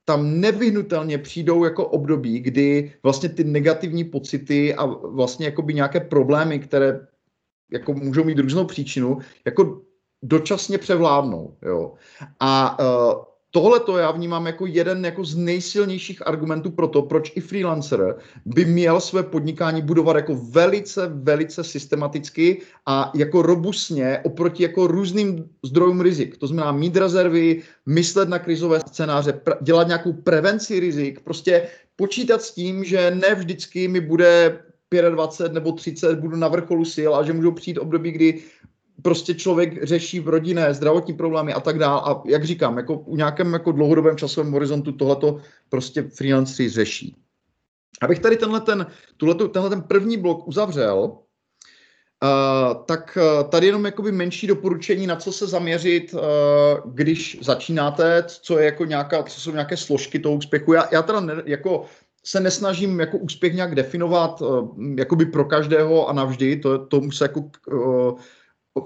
tam 0.04 0.40
nevyhnutelně 0.40 1.18
přijdou 1.18 1.64
jako 1.64 1.86
období, 1.86 2.40
kdy 2.40 2.92
vlastně 3.02 3.28
ty 3.28 3.44
negativní 3.44 4.04
pocity 4.04 4.74
a 4.74 4.84
vlastně 4.86 5.46
jakoby 5.46 5.74
nějaké 5.74 6.00
problémy, 6.00 6.58
které 6.58 7.06
jako 7.72 7.94
můžou 7.94 8.24
mít 8.24 8.38
různou 8.38 8.64
příčinu, 8.64 9.18
jako 9.44 9.82
dočasně 10.22 10.78
převládnou. 10.78 11.56
Jo. 11.62 11.94
A 12.40 12.78
uh, 12.80 13.24
tohle 13.54 13.80
to 13.80 13.98
já 13.98 14.10
vnímám 14.10 14.46
jako 14.46 14.66
jeden 14.66 15.04
jako 15.04 15.24
z 15.24 15.36
nejsilnějších 15.36 16.26
argumentů 16.26 16.70
pro 16.70 16.88
to, 16.88 17.02
proč 17.02 17.32
i 17.34 17.40
freelancer 17.40 18.16
by 18.44 18.64
měl 18.64 19.00
své 19.00 19.22
podnikání 19.22 19.82
budovat 19.82 20.16
jako 20.16 20.34
velice, 20.50 21.06
velice 21.06 21.64
systematicky 21.64 22.62
a 22.86 23.12
jako 23.14 23.42
robustně 23.42 24.20
oproti 24.24 24.62
jako 24.62 24.86
různým 24.86 25.44
zdrojům 25.64 26.00
rizik. 26.00 26.36
To 26.36 26.46
znamená 26.46 26.72
mít 26.72 26.96
rezervy, 26.96 27.62
myslet 27.86 28.28
na 28.28 28.38
krizové 28.38 28.80
scénáře, 28.80 29.40
dělat 29.60 29.86
nějakou 29.86 30.12
prevenci 30.12 30.80
rizik, 30.80 31.20
prostě 31.20 31.68
počítat 31.96 32.42
s 32.42 32.54
tím, 32.54 32.84
že 32.84 33.10
ne 33.10 33.34
vždycky 33.34 33.88
mi 33.88 34.00
bude 34.00 34.58
25 35.10 35.52
nebo 35.52 35.72
30 35.72 36.18
budu 36.18 36.36
na 36.36 36.48
vrcholu 36.48 36.84
sil 36.96 37.10
a 37.16 37.22
že 37.22 37.32
můžou 37.32 37.52
přijít 37.52 37.78
období, 37.78 38.10
kdy 38.10 38.42
prostě 39.02 39.34
člověk 39.34 39.84
řeší 39.84 40.20
v 40.20 40.28
rodinné, 40.28 40.74
zdravotní 40.74 41.14
problémy 41.14 41.52
a 41.52 41.60
tak 41.60 41.78
dále. 41.78 42.00
A 42.04 42.22
jak 42.26 42.44
říkám, 42.44 42.76
jako 42.76 42.98
u 42.98 43.16
nějakém 43.16 43.52
jako 43.52 43.72
dlouhodobém 43.72 44.16
časovém 44.16 44.52
horizontu 44.52 44.92
tohleto 44.92 45.40
prostě 45.68 46.02
freelanceri 46.02 46.68
řeší. 46.68 47.16
Abych 48.00 48.18
tady 48.18 48.36
tenhle 48.36 48.60
ten, 48.60 48.86
tuhleto, 49.16 49.48
tenhle 49.48 49.70
ten 49.70 49.82
první 49.82 50.16
blok 50.16 50.48
uzavřel, 50.48 51.18
Uh, 52.22 52.84
tak 52.84 53.18
uh, 53.18 53.48
tady 53.48 53.66
jenom 53.66 53.84
jakoby 53.84 54.12
menší 54.12 54.46
doporučení, 54.46 55.06
na 55.06 55.16
co 55.16 55.32
se 55.32 55.46
zaměřit, 55.46 56.14
uh, 56.14 56.20
když 56.94 57.38
začínáte, 57.42 58.24
co 58.26 58.58
je 58.58 58.64
jako 58.64 58.84
nějaká, 58.84 59.22
co 59.22 59.40
jsou 59.40 59.50
nějaké 59.52 59.76
složky 59.76 60.18
toho 60.18 60.34
úspěchu. 60.34 60.72
Já, 60.72 60.88
já 60.92 61.02
teda 61.02 61.20
ne, 61.20 61.42
jako 61.46 61.84
se 62.24 62.40
nesnažím 62.40 63.00
jako 63.00 63.18
úspěch 63.18 63.54
nějak 63.54 63.74
definovat 63.74 64.42
uh, 64.42 64.68
jakoby 64.96 65.26
pro 65.26 65.44
každého 65.44 66.08
a 66.08 66.12
navždy, 66.12 66.56
to, 66.56 66.86
tomu 66.86 67.12
se 67.12 67.24
jako 67.24 67.40
uh, 67.72 68.18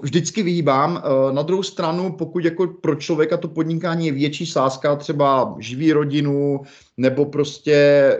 vždycky 0.01 0.43
vyhýbám. 0.43 1.03
Eh, 1.03 1.33
na 1.33 1.41
druhou 1.41 1.63
stranu, 1.63 2.11
pokud 2.11 2.45
jako 2.45 2.67
pro 2.67 2.95
člověka 2.95 3.37
to 3.37 3.47
podnikání 3.47 4.05
je 4.05 4.11
větší 4.11 4.45
sázka, 4.45 4.95
třeba 4.95 5.55
živí 5.59 5.93
rodinu, 5.93 6.61
nebo 6.97 7.25
prostě 7.25 7.73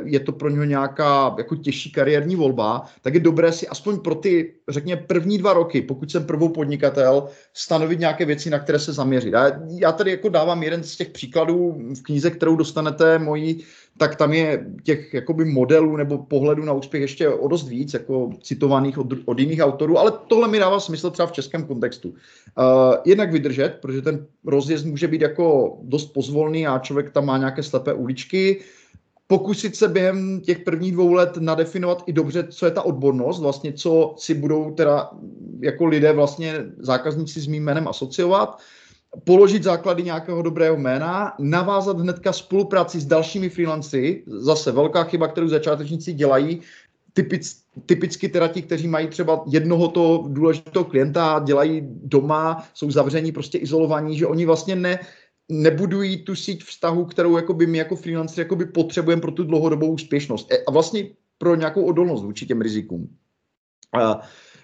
je 0.03 0.19
to 0.19 0.31
pro 0.31 0.49
něho 0.49 0.63
nějaká 0.63 1.35
jako 1.37 1.55
těžší 1.55 1.91
kariérní 1.91 2.35
volba, 2.35 2.85
tak 3.01 3.13
je 3.13 3.19
dobré 3.19 3.51
si 3.51 3.67
aspoň 3.67 3.99
pro 3.99 4.15
ty, 4.15 4.53
řekněme, 4.69 5.01
první 5.01 5.37
dva 5.37 5.53
roky, 5.53 5.81
pokud 5.81 6.11
jsem 6.11 6.25
prvou 6.25 6.49
podnikatel, 6.49 7.27
stanovit 7.53 7.99
nějaké 7.99 8.25
věci, 8.25 8.49
na 8.49 8.59
které 8.59 8.79
se 8.79 8.93
zaměřit. 8.93 9.33
Já, 9.33 9.51
já 9.69 9.91
tady 9.91 10.11
jako 10.11 10.29
dávám 10.29 10.63
jeden 10.63 10.83
z 10.83 10.95
těch 10.95 11.09
příkladů 11.09 11.75
v 11.99 12.03
knize, 12.03 12.31
kterou 12.31 12.55
dostanete 12.55 13.19
mojí 13.19 13.63
tak 13.97 14.15
tam 14.15 14.33
je 14.33 14.65
těch 14.83 15.13
jakoby 15.13 15.45
modelů 15.45 15.97
nebo 15.97 16.17
pohledů 16.17 16.65
na 16.65 16.73
úspěch 16.73 17.01
ještě 17.01 17.29
o 17.29 17.47
dost 17.47 17.67
víc, 17.67 17.93
jako 17.93 18.29
citovaných 18.41 18.97
od, 18.97 19.07
od 19.25 19.39
jiných 19.39 19.59
autorů, 19.59 19.99
ale 19.99 20.11
tohle 20.27 20.47
mi 20.47 20.59
dává 20.59 20.79
smysl 20.79 21.11
třeba 21.11 21.27
v 21.27 21.31
českém 21.31 21.63
kontextu. 21.63 22.09
Uh, 22.09 22.15
jednak 23.05 23.31
vydržet, 23.31 23.77
protože 23.81 24.01
ten 24.01 24.25
rozjezd 24.45 24.85
může 24.85 25.07
být 25.07 25.21
jako 25.21 25.77
dost 25.83 26.05
pozvolný 26.05 26.67
a 26.67 26.79
člověk 26.79 27.11
tam 27.11 27.25
má 27.25 27.37
nějaké 27.37 27.63
slepé 27.63 27.93
uličky, 27.93 28.61
pokusit 29.27 29.75
se 29.75 29.87
během 29.87 30.41
těch 30.41 30.59
prvních 30.59 30.91
dvou 30.91 31.13
let 31.13 31.37
nadefinovat 31.37 32.03
i 32.05 32.13
dobře, 32.13 32.47
co 32.49 32.65
je 32.65 32.71
ta 32.71 32.81
odbornost, 32.81 33.39
vlastně 33.39 33.73
co 33.73 34.13
si 34.17 34.33
budou 34.33 34.71
teda 34.71 35.09
jako 35.59 35.85
lidé 35.85 36.13
vlastně 36.13 36.53
zákazníci 36.77 37.41
s 37.41 37.47
mým 37.47 37.63
jménem 37.63 37.87
asociovat, 37.87 38.59
položit 39.23 39.63
základy 39.63 40.03
nějakého 40.03 40.41
dobrého 40.41 40.77
jména, 40.77 41.33
navázat 41.39 41.99
hnedka 41.99 42.33
spolupráci 42.33 42.99
s 42.99 43.05
dalšími 43.05 43.49
freelancy, 43.49 44.23
zase 44.27 44.71
velká 44.71 45.03
chyba, 45.03 45.27
kterou 45.27 45.47
začátečníci 45.47 46.13
dělají, 46.13 46.61
typic, 47.13 47.63
typicky 47.85 48.29
teda 48.29 48.47
ti, 48.47 48.61
kteří 48.61 48.87
mají 48.87 49.07
třeba 49.07 49.43
jednoho 49.47 49.87
toho 49.87 50.27
důležitého 50.27 50.85
klienta, 50.85 51.41
dělají 51.45 51.81
doma, 52.03 52.67
jsou 52.73 52.91
zavření, 52.91 53.31
prostě 53.31 53.57
izolovaní, 53.57 54.17
že 54.17 54.27
oni 54.27 54.45
vlastně 54.45 54.75
ne, 54.75 54.99
nebudují 55.49 56.23
tu 56.23 56.35
síť 56.35 56.63
vztahu, 56.63 57.05
kterou 57.05 57.37
jakoby 57.37 57.67
my 57.67 57.77
jako 57.77 57.95
freelancer 57.95 58.39
jakoby 58.39 58.65
potřebujeme 58.65 59.21
pro 59.21 59.31
tu 59.31 59.43
dlouhodobou 59.43 59.91
úspěšnost 59.91 60.51
e, 60.51 60.57
a 60.67 60.71
vlastně 60.71 61.09
pro 61.37 61.55
nějakou 61.55 61.85
odolnost 61.85 62.23
vůči 62.23 62.45
těm 62.45 62.61
rizikům, 62.61 63.17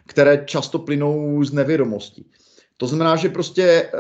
které 0.06 0.44
často 0.46 0.80
plynou 0.80 1.44
z 1.44 1.54
nevědomosti. 1.54 2.26
To 2.84 2.88
znamená, 2.88 3.16
že 3.16 3.30
prostě 3.30 3.90
uh, 3.94 4.00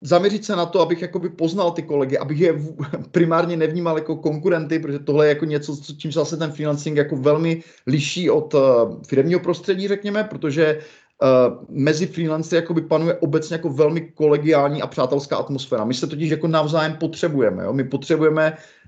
zaměřit 0.00 0.44
se 0.44 0.56
na 0.56 0.66
to, 0.66 0.80
abych 0.80 1.02
jakoby 1.02 1.28
poznal 1.28 1.70
ty 1.70 1.82
kolegy, 1.82 2.18
abych 2.18 2.40
je 2.40 2.54
primárně 3.10 3.56
nevnímal 3.56 3.96
jako 3.96 4.16
konkurenty, 4.16 4.78
protože 4.78 4.98
tohle 4.98 5.26
je 5.26 5.28
jako 5.28 5.44
něco, 5.44 5.76
čím 5.96 6.12
se 6.12 6.18
zase 6.18 6.36
ten 6.36 6.52
financing 6.52 6.96
jako 6.96 7.16
velmi 7.16 7.62
liší 7.86 8.30
od 8.30 8.54
uh, 8.54 8.60
firmního 9.08 9.40
prostředí, 9.40 9.88
řekněme, 9.88 10.24
protože 10.24 10.78
uh, 10.78 11.64
mezi 11.68 12.06
freelancery 12.06 12.62
jakoby 12.62 12.80
panuje 12.80 13.14
obecně 13.14 13.54
jako 13.54 13.68
velmi 13.68 14.00
kolegiální 14.00 14.82
a 14.82 14.86
přátelská 14.86 15.36
atmosféra. 15.36 15.84
My 15.84 15.94
se 15.94 16.06
totiž 16.06 16.30
jako 16.30 16.48
navzájem 16.48 16.96
potřebujeme. 16.96 17.64
Jo? 17.64 17.72
My 17.72 17.84
potřebujeme 17.84 18.56
Eh, 18.56 18.81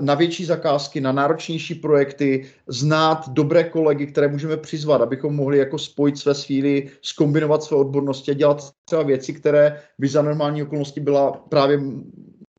na 0.00 0.14
větší 0.14 0.44
zakázky, 0.44 1.00
na 1.00 1.12
náročnější 1.12 1.74
projekty, 1.74 2.46
znát 2.66 3.28
dobré 3.28 3.64
kolegy, 3.64 4.06
které 4.06 4.28
můžeme 4.28 4.56
přizvat, 4.56 5.02
abychom 5.02 5.34
mohli 5.34 5.58
jako 5.58 5.78
spojit 5.78 6.18
své 6.18 6.34
síly, 6.34 6.90
skombinovat 7.02 7.62
své 7.62 7.76
odbornosti 7.76 8.30
a 8.30 8.34
dělat 8.34 8.70
třeba 8.84 9.02
věci, 9.02 9.32
které 9.32 9.82
by 9.98 10.08
za 10.08 10.22
normální 10.22 10.62
okolnosti 10.62 11.00
byla 11.00 11.32
právě 11.32 11.80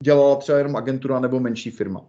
dělala 0.04 0.36
třeba 0.36 0.58
jenom 0.58 0.76
agentura 0.76 1.20
nebo 1.20 1.40
menší 1.40 1.72
firma. 1.72 2.02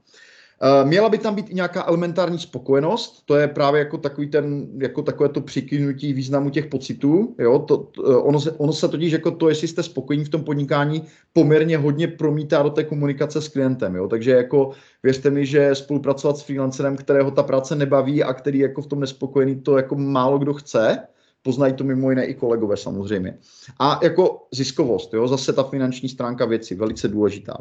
Eh, 0.62 0.84
měla 0.84 1.08
by 1.08 1.18
tam 1.18 1.34
být 1.34 1.50
i 1.50 1.54
nějaká 1.54 1.84
elementární 1.86 2.38
spokojenost, 2.38 3.22
to 3.24 3.36
je 3.36 3.48
právě 3.48 3.78
jako 3.78 3.98
takový 3.98 4.28
ten, 4.28 4.66
jako 4.82 5.02
takové 5.02 5.28
to 5.28 5.40
přikynutí 5.40 6.12
významu 6.12 6.50
těch 6.50 6.66
pocitů, 6.66 7.34
jo, 7.38 7.58
to, 7.58 7.76
to, 7.76 8.12
eh, 8.12 8.16
ono, 8.16 8.40
se, 8.40 8.52
ono 8.52 8.72
se 8.72 8.88
totiž 8.88 9.12
jako 9.12 9.30
to, 9.30 9.48
jestli 9.48 9.68
jste 9.68 9.82
spokojení 9.82 10.24
v 10.24 10.28
tom 10.28 10.44
podnikání, 10.44 11.02
poměrně 11.32 11.78
hodně 11.78 12.08
promítá 12.08 12.62
do 12.62 12.70
té 12.70 12.84
komunikace 12.84 13.42
s 13.42 13.48
klientem, 13.48 13.94
jo, 13.94 14.08
takže 14.08 14.30
jako 14.30 14.70
věřte 15.02 15.30
mi, 15.30 15.46
že 15.46 15.74
spolupracovat 15.74 16.38
s 16.38 16.42
freelancerem, 16.42 16.96
kterého 16.96 17.30
ta 17.30 17.42
práce 17.42 17.76
nebaví 17.76 18.22
a 18.22 18.32
který 18.34 18.58
jako 18.58 18.82
v 18.82 18.86
tom 18.86 19.00
nespokojený, 19.00 19.60
to 19.60 19.76
jako 19.76 19.94
málo 19.94 20.38
kdo 20.38 20.54
chce, 20.54 20.98
poznají 21.42 21.72
to 21.72 21.84
mimo 21.84 22.10
jiné 22.10 22.24
i 22.24 22.34
kolegové 22.34 22.76
samozřejmě. 22.76 23.38
A 23.78 24.00
jako 24.02 24.46
ziskovost, 24.52 25.14
jo, 25.14 25.28
zase 25.28 25.52
ta 25.52 25.62
finanční 25.62 26.08
stránka 26.08 26.44
věci, 26.44 26.74
velice 26.74 27.08
důležitá. 27.08 27.56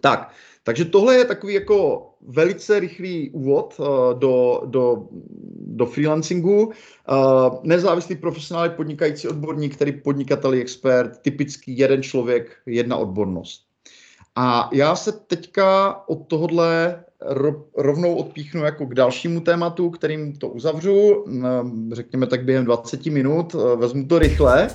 Tak, 0.00 0.30
takže 0.66 0.84
tohle 0.84 1.16
je 1.16 1.24
takový 1.24 1.54
jako 1.54 2.08
velice 2.28 2.80
rychlý 2.80 3.30
úvod 3.30 3.74
uh, 3.78 3.86
do, 4.18 4.62
do, 4.64 5.08
do 5.66 5.86
freelancingu. 5.86 6.66
Uh, 6.66 6.72
nezávislý 7.62 8.16
profesionál 8.16 8.70
podnikající 8.70 9.28
odborník, 9.28 9.74
který 9.74 9.92
podnikatel 9.92 10.52
expert, 10.52 11.18
typický 11.22 11.78
jeden 11.78 12.02
člověk, 12.02 12.56
jedna 12.66 12.96
odbornost. 12.96 13.62
A 14.36 14.70
já 14.72 14.96
se 14.96 15.12
teďka 15.12 16.00
od 16.08 16.26
tohohle 16.26 17.04
rovnou 17.76 18.14
odpíchnu 18.14 18.64
jako 18.64 18.86
k 18.86 18.94
dalšímu 18.94 19.40
tématu, 19.40 19.90
kterým 19.90 20.36
to 20.36 20.48
uzavřu, 20.48 21.24
řekněme 21.92 22.26
tak 22.26 22.44
během 22.44 22.64
20 22.64 23.06
minut, 23.06 23.54
vezmu 23.76 24.06
to 24.06 24.18
rychle. 24.18 24.68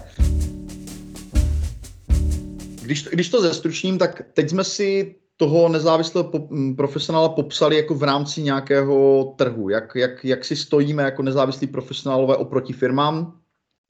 Když, 2.83 3.03
když 3.03 3.29
to 3.29 3.41
zestručním, 3.41 3.97
tak 3.97 4.21
teď 4.33 4.49
jsme 4.49 4.63
si 4.63 5.15
toho 5.41 5.69
nezávislého 5.69 6.23
po, 6.23 6.47
profesionála 6.77 7.29
popsali 7.29 7.75
jako 7.75 7.95
v 7.95 8.03
rámci 8.03 8.43
nějakého 8.43 9.23
trhu, 9.37 9.69
jak, 9.69 9.95
jak, 9.95 10.25
jak 10.25 10.45
si 10.45 10.55
stojíme 10.55 11.03
jako 11.03 11.23
nezávislí 11.23 11.67
profesionálové 11.67 12.35
oproti 12.35 12.73
firmám, 12.73 13.41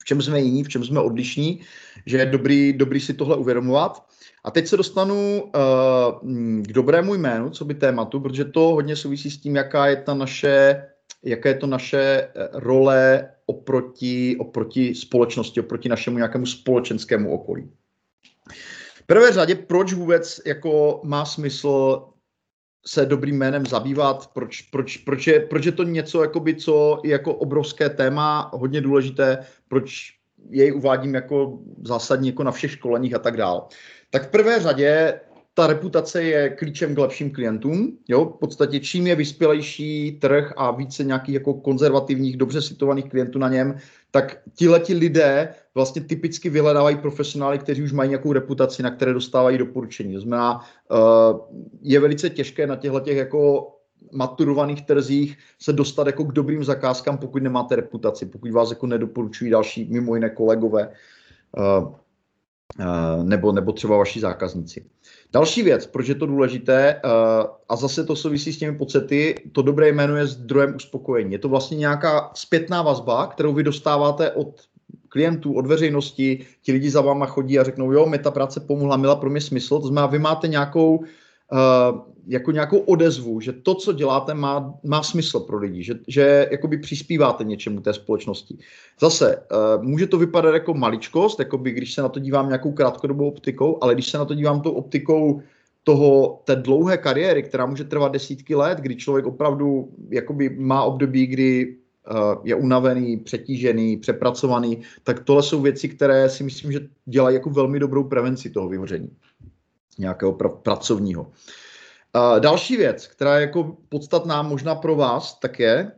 v 0.02 0.06
čem 0.06 0.22
jsme 0.22 0.42
jiní, 0.42 0.64
v 0.64 0.70
čem 0.70 0.84
jsme 0.84 1.00
odlišní, 1.00 1.60
že 2.06 2.18
je 2.18 2.26
dobrý, 2.26 2.74
dobrý 2.74 3.00
si 3.00 3.14
tohle 3.14 3.36
uvědomovat. 3.36 4.04
A 4.44 4.52
teď 4.52 4.68
se 4.68 4.78
dostanu 4.78 5.44
uh, 5.44 5.52
k 6.62 6.72
dobrému 6.72 7.14
jménu, 7.16 7.50
co 7.50 7.66
by 7.66 7.74
tématu, 7.74 8.20
protože 8.20 8.46
to 8.46 8.62
hodně 8.62 8.96
souvisí 8.96 9.32
s 9.32 9.42
tím, 9.42 9.56
jaká 9.56 9.88
je 9.88 9.96
ta 9.96 10.14
naše, 10.14 10.84
jaká 11.24 11.50
je 11.50 11.56
to 11.56 11.68
naše 11.68 12.00
eh, 12.00 12.30
role 12.54 13.30
oproti, 13.46 14.38
oproti 14.40 14.96
společnosti, 14.96 15.60
oproti 15.60 15.90
našemu 15.90 16.18
nějakému 16.18 16.46
společenskému 16.46 17.34
okolí 17.34 17.70
prvé 19.12 19.32
řadě, 19.32 19.56
proč 19.56 19.94
vůbec 19.94 20.42
jako 20.46 21.02
má 21.04 21.26
smysl 21.26 22.04
se 22.86 23.06
dobrým 23.06 23.38
jménem 23.38 23.66
zabývat, 23.66 24.32
proč, 24.34 24.62
proč, 24.62 24.98
proč, 24.98 25.28
je, 25.28 25.40
proč 25.40 25.66
je 25.66 25.72
to 25.72 25.84
něco, 25.84 26.22
jakoby, 26.22 26.56
co 26.56 27.02
je 27.04 27.12
jako 27.12 27.34
obrovské 27.34 27.90
téma, 27.90 28.52
hodně 28.54 28.82
důležité, 28.82 29.38
proč 29.68 30.14
jej 30.50 30.74
uvádím 30.74 31.16
jako 31.16 31.60
zásadní 31.84 32.28
jako 32.28 32.44
na 32.44 32.52
všech 32.52 32.72
školeních 32.72 33.16
a 33.16 33.20
tak 33.20 33.38
dále. 33.38 33.62
Tak 34.10 34.28
v 34.28 34.32
prvé 34.32 34.60
řadě 34.60 35.20
ta 35.54 35.68
reputace 35.68 36.24
je 36.24 36.50
klíčem 36.50 36.96
k 36.96 36.98
lepším 36.98 37.32
klientům. 37.32 37.98
Jo? 38.08 38.26
V 38.26 38.40
podstatě 38.40 38.80
čím 38.80 39.08
je 39.08 39.16
vyspělejší 39.16 40.12
trh 40.12 40.54
a 40.58 40.72
více 40.72 41.04
nějakých 41.04 41.34
jako 41.34 41.54
konzervativních, 41.54 42.38
dobře 42.38 42.62
situovaných 42.62 43.10
klientů 43.10 43.40
na 43.40 43.50
něm, 43.50 43.78
tak 44.12 44.38
tihleti 44.56 44.94
lidé 44.94 45.54
vlastně 45.76 46.02
typicky 46.02 46.50
vyhledávají 46.50 46.98
profesionály, 46.98 47.60
kteří 47.60 47.84
už 47.84 47.92
mají 47.92 48.10
nějakou 48.10 48.34
reputaci, 48.34 48.84
na 48.84 48.92
které 48.92 49.14
dostávají 49.14 49.58
doporučení. 49.58 50.14
To 50.14 50.22
znamená, 50.22 50.60
eh, 50.92 50.96
je 51.82 52.00
velice 52.00 52.30
těžké 52.30 52.68
na 52.68 52.76
těchto 52.76 53.00
těch 53.00 53.18
jako 53.18 53.72
maturovaných 54.12 54.86
trzích 54.86 55.38
se 55.60 55.74
dostat 55.74 56.08
jako 56.08 56.24
k 56.24 56.32
dobrým 56.32 56.64
zakázkám, 56.64 57.18
pokud 57.18 57.44
nemáte 57.44 57.76
reputaci, 57.76 58.26
pokud 58.26 58.52
vás 58.52 58.70
jako 58.70 58.88
nedoporučují 58.88 59.52
další 59.52 59.88
mimo 59.92 60.16
jiné 60.16 60.30
kolegové 60.30 60.92
eh, 61.58 61.86
eh, 62.80 63.24
nebo, 63.24 63.52
nebo 63.52 63.72
třeba 63.72 63.98
vaši 63.98 64.20
zákazníci. 64.20 64.86
Další 65.34 65.64
věc, 65.64 65.86
proč 65.86 66.08
je 66.08 66.16
to 66.16 66.26
důležité, 66.26 67.02
a 67.70 67.76
zase 67.76 68.04
to 68.04 68.16
souvisí 68.16 68.54
s 68.54 68.58
těmi 68.58 68.78
pocity, 68.78 69.36
to 69.52 69.62
dobré 69.62 69.90
jméno 69.90 70.16
je 70.16 70.28
zdrojem 70.28 70.76
uspokojení. 70.76 71.32
Je 71.32 71.40
to 71.40 71.50
vlastně 71.50 71.78
nějaká 71.78 72.32
zpětná 72.34 72.82
vazba, 72.82 73.28
kterou 73.28 73.54
vy 73.54 73.64
dostáváte 73.64 74.32
od 74.32 74.62
klientů, 75.10 75.54
od 75.54 75.68
veřejnosti, 75.68 76.46
ti 76.62 76.72
lidi 76.72 76.90
za 76.90 77.02
váma 77.02 77.26
chodí 77.26 77.60
a 77.60 77.64
řeknou, 77.64 77.92
jo, 77.92 78.06
mi 78.06 78.20
ta 78.20 78.32
práce 78.32 78.60
pomohla, 78.60 78.98
měla 78.98 79.16
pro 79.16 79.30
mě 79.30 79.42
smysl, 79.42 79.80
to 79.80 79.88
znamená, 79.88 80.08
vy 80.08 80.20
máte 80.20 80.48
nějakou, 80.48 81.04
jako 82.28 82.52
nějakou 82.52 82.80
odezvu, 82.80 83.40
že 83.40 83.54
to, 83.54 83.76
co 83.76 83.94
děláte, 83.94 84.34
má, 84.34 84.74
má 84.84 85.04
smysl 85.04 85.40
pro 85.40 85.58
lidi, 85.58 85.84
že, 85.84 85.94
že 86.08 86.48
jakoby 86.52 86.78
přispíváte 86.78 87.44
něčemu 87.44 87.82
té 87.82 87.94
společnosti. 87.94 88.58
Zase, 89.00 89.38
uh, 89.38 89.84
může 89.84 90.08
to 90.08 90.18
vypadat 90.18 90.54
jako 90.54 90.74
maličkost, 90.74 91.40
jakoby 91.40 91.72
když 91.72 91.94
se 91.94 92.02
na 92.02 92.10
to 92.10 92.20
dívám 92.20 92.48
nějakou 92.48 92.72
krátkodobou 92.72 93.28
optikou, 93.28 93.78
ale 93.82 93.94
když 93.94 94.10
se 94.10 94.18
na 94.18 94.26
to 94.26 94.34
dívám 94.34 94.62
tou 94.62 94.72
optikou 94.72 95.42
toho, 95.84 96.42
té 96.44 96.56
dlouhé 96.56 96.98
kariéry, 96.98 97.44
která 97.44 97.66
může 97.66 97.84
trvat 97.84 98.12
desítky 98.12 98.56
let, 98.56 98.78
kdy 98.78 98.96
člověk 98.96 99.26
opravdu 99.26 99.90
jakoby 100.10 100.50
má 100.50 100.84
období, 100.84 101.28
kdy 101.28 101.76
je 102.44 102.56
unavený, 102.56 103.18
přetížený, 103.18 103.98
přepracovaný, 103.98 104.82
tak 105.04 105.20
tohle 105.24 105.44
jsou 105.44 105.62
věci, 105.62 105.90
které 105.90 106.30
si 106.30 106.44
myslím, 106.44 106.72
že 106.72 106.80
dělají 107.06 107.34
jako 107.34 107.50
velmi 107.50 107.80
dobrou 107.80 108.04
prevenci 108.04 108.50
toho 108.50 108.70
vyhoření 108.70 109.10
nějakého 110.00 110.32
pr- 110.32 110.58
pracovního. 110.58 111.22
Uh, 111.24 112.40
další 112.40 112.78
věc, 112.78 113.08
která 113.08 113.36
je 113.36 113.42
jako 113.42 113.78
podstatná 113.90 114.42
možná 114.42 114.76
pro 114.76 114.96
vás, 114.96 115.40
tak 115.40 115.60
je, 115.60 115.92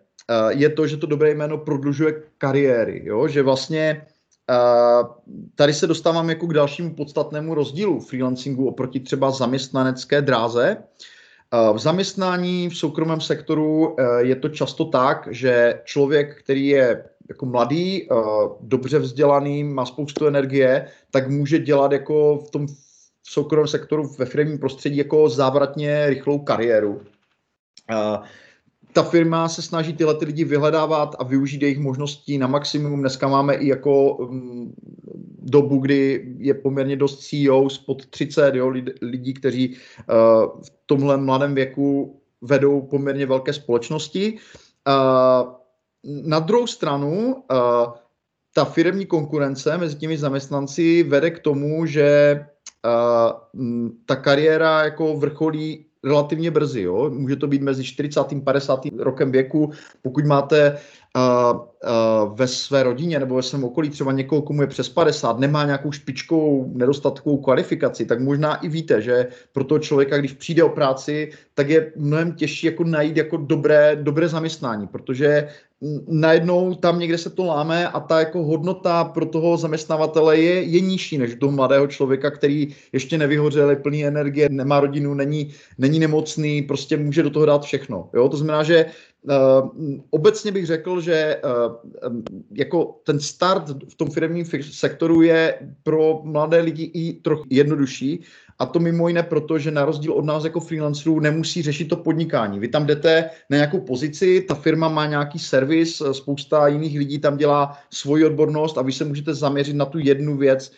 je 0.49 0.69
to, 0.69 0.87
že 0.87 0.97
to 0.97 1.07
dobré 1.07 1.31
jméno 1.31 1.57
prodlužuje 1.57 2.23
kariéry, 2.37 3.01
jo? 3.05 3.27
že 3.27 3.41
vlastně 3.41 4.07
tady 5.55 5.73
se 5.73 5.87
dostávám 5.87 6.29
jako 6.29 6.47
k 6.47 6.53
dalšímu 6.53 6.95
podstatnému 6.95 7.53
rozdílu 7.53 7.99
freelancingu 7.99 8.67
oproti 8.67 8.99
třeba 8.99 9.31
zaměstnanecké 9.31 10.21
dráze. 10.21 10.77
V 11.73 11.79
zaměstnání 11.79 12.69
v 12.69 12.77
soukromém 12.77 13.21
sektoru 13.21 13.95
je 14.17 14.35
to 14.35 14.49
často 14.49 14.85
tak, 14.85 15.27
že 15.31 15.81
člověk, 15.83 16.39
který 16.43 16.67
je 16.67 17.03
jako 17.29 17.45
mladý, 17.45 18.07
dobře 18.61 18.99
vzdělaný, 18.99 19.63
má 19.63 19.85
spoustu 19.85 20.27
energie, 20.27 20.87
tak 21.11 21.29
může 21.29 21.59
dělat 21.59 21.91
jako 21.91 22.37
v 22.37 22.51
tom 22.51 22.67
v 23.23 23.31
soukromém 23.31 23.67
sektoru 23.67 24.07
ve 24.17 24.25
firmním 24.25 24.59
prostředí 24.59 24.97
jako 24.97 25.29
závratně 25.29 26.09
rychlou 26.09 26.39
kariéru. 26.39 27.01
ta 28.93 29.03
firma 29.03 29.49
se 29.49 29.61
snaží 29.61 29.93
tyhle 29.93 30.15
ty 30.15 30.25
lidi 30.25 30.43
vyhledávat 30.43 31.15
a 31.19 31.23
využít 31.23 31.61
jejich 31.61 31.79
možností 31.79 32.37
na 32.37 32.47
maximum. 32.47 32.99
Dneska 32.99 33.27
máme 33.27 33.55
i 33.55 33.67
jako 33.67 34.15
um, 34.15 34.75
dobu, 35.39 35.77
kdy 35.77 36.27
je 36.37 36.53
poměrně 36.53 36.95
dost 36.95 37.19
CEO 37.19 37.69
spod 37.69 38.05
30 38.05 38.55
jo, 38.55 38.73
lidí, 39.01 39.33
kteří 39.33 39.69
uh, 39.69 40.61
v 40.61 40.71
tomhle 40.85 41.17
mladém 41.17 41.55
věku 41.55 42.19
vedou 42.41 42.81
poměrně 42.81 43.25
velké 43.25 43.53
společnosti. 43.53 44.37
Uh, 44.87 45.53
na 46.03 46.39
druhou 46.39 46.67
stranu, 46.67 47.35
uh, 47.35 47.93
ta 48.53 48.65
firmní 48.65 49.05
konkurence 49.05 49.77
mezi 49.77 49.95
těmi 49.95 50.17
zaměstnanci 50.17 51.03
vede 51.03 51.31
k 51.31 51.39
tomu, 51.39 51.85
že 51.85 52.39
uh, 52.85 53.59
ta 54.05 54.15
kariéra 54.15 54.83
jako 54.83 55.17
vrcholí 55.17 55.85
relativně 56.03 56.51
brzy. 56.51 56.81
Jo? 56.81 57.09
Může 57.09 57.35
to 57.35 57.47
být 57.47 57.61
mezi 57.61 57.83
40. 57.83 58.19
a 58.19 58.25
50. 58.43 58.81
rokem 58.97 59.31
věku. 59.31 59.71
Pokud 60.01 60.25
máte 60.25 60.77
ve 62.33 62.47
své 62.47 62.83
rodině 62.83 63.19
nebo 63.19 63.35
ve 63.35 63.41
svém 63.41 63.63
okolí 63.63 63.89
třeba 63.89 64.11
někoho, 64.11 64.41
komu 64.41 64.61
je 64.61 64.67
přes 64.67 64.89
50, 64.89 65.39
nemá 65.39 65.65
nějakou 65.65 65.91
špičkovou 65.91 66.71
nedostatkovou 66.73 67.37
kvalifikaci, 67.37 68.05
tak 68.05 68.19
možná 68.19 68.55
i 68.55 68.69
víte, 68.69 69.01
že 69.01 69.27
pro 69.51 69.63
toho 69.63 69.79
člověka, 69.79 70.17
když 70.17 70.33
přijde 70.33 70.63
o 70.63 70.69
práci, 70.69 71.31
tak 71.53 71.69
je 71.69 71.91
mnohem 71.95 72.31
těžší 72.31 72.67
jako 72.67 72.83
najít 72.83 73.17
jako 73.17 73.37
dobré, 73.37 73.95
dobré 73.95 74.27
zaměstnání, 74.27 74.87
protože 74.87 75.47
najednou 76.07 76.75
tam 76.75 76.99
někde 76.99 77.17
se 77.17 77.29
to 77.29 77.43
láme 77.43 77.87
a 77.87 77.99
ta 77.99 78.19
jako 78.19 78.43
hodnota 78.43 79.03
pro 79.03 79.25
toho 79.25 79.57
zaměstnavatele 79.57 80.39
je, 80.39 80.61
je 80.63 80.79
nižší 80.79 81.17
než 81.17 81.35
toho 81.35 81.51
mladého 81.51 81.87
člověka, 81.87 82.31
který 82.31 82.75
ještě 82.93 83.17
nevyhořel, 83.17 83.69
je 83.69 83.75
plný 83.75 84.05
energie, 84.05 84.49
nemá 84.49 84.79
rodinu, 84.79 85.13
není, 85.13 85.51
není 85.77 85.99
nemocný, 85.99 86.61
prostě 86.61 86.97
může 86.97 87.23
do 87.23 87.29
toho 87.29 87.45
dát 87.45 87.63
všechno. 87.63 88.09
Jo? 88.13 88.29
To 88.29 88.37
znamená, 88.37 88.63
že 88.63 88.85
obecně 90.09 90.51
bych 90.51 90.65
řekl, 90.65 91.01
že 91.01 91.41
uh, 91.43 92.21
jako 92.51 92.99
ten 93.03 93.19
start 93.19 93.69
v 93.89 93.95
tom 93.95 94.09
firmním 94.09 94.45
sektoru 94.61 95.21
je 95.21 95.59
pro 95.83 96.21
mladé 96.23 96.59
lidi 96.59 96.91
i 96.93 97.13
trochu 97.13 97.43
jednodušší, 97.49 98.23
a 98.59 98.65
to 98.65 98.79
mimo 98.79 99.07
jiné 99.07 99.23
proto, 99.23 99.59
že 99.59 99.71
na 99.71 99.85
rozdíl 99.85 100.13
od 100.13 100.25
nás 100.25 100.43
jako 100.43 100.59
freelancerů 100.59 101.19
nemusí 101.19 101.61
řešit 101.61 101.85
to 101.85 101.95
podnikání. 101.95 102.59
Vy 102.59 102.67
tam 102.67 102.85
jdete 102.85 103.29
na 103.49 103.57
nějakou 103.57 103.79
pozici, 103.79 104.41
ta 104.41 104.55
firma 104.55 104.87
má 104.89 105.05
nějaký 105.05 105.39
servis, 105.39 106.01
spousta 106.11 106.67
jiných 106.67 106.97
lidí 106.97 107.19
tam 107.19 107.37
dělá 107.37 107.77
svoji 107.89 108.25
odbornost 108.25 108.77
a 108.77 108.81
vy 108.81 108.91
se 108.91 109.05
můžete 109.05 109.33
zaměřit 109.33 109.75
na 109.75 109.85
tu 109.85 109.99
jednu 109.99 110.37
věc, 110.37 110.71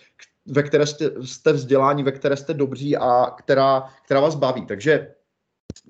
ve 0.45 0.63
které 0.63 0.85
jste, 0.85 1.11
jste 1.23 1.53
vzdělání, 1.53 2.03
ve 2.03 2.11
které 2.11 2.37
jste 2.37 2.53
dobří 2.53 2.97
a 2.97 3.25
která, 3.37 3.83
která 4.05 4.19
vás 4.19 4.35
baví. 4.35 4.65
Takže 4.65 5.14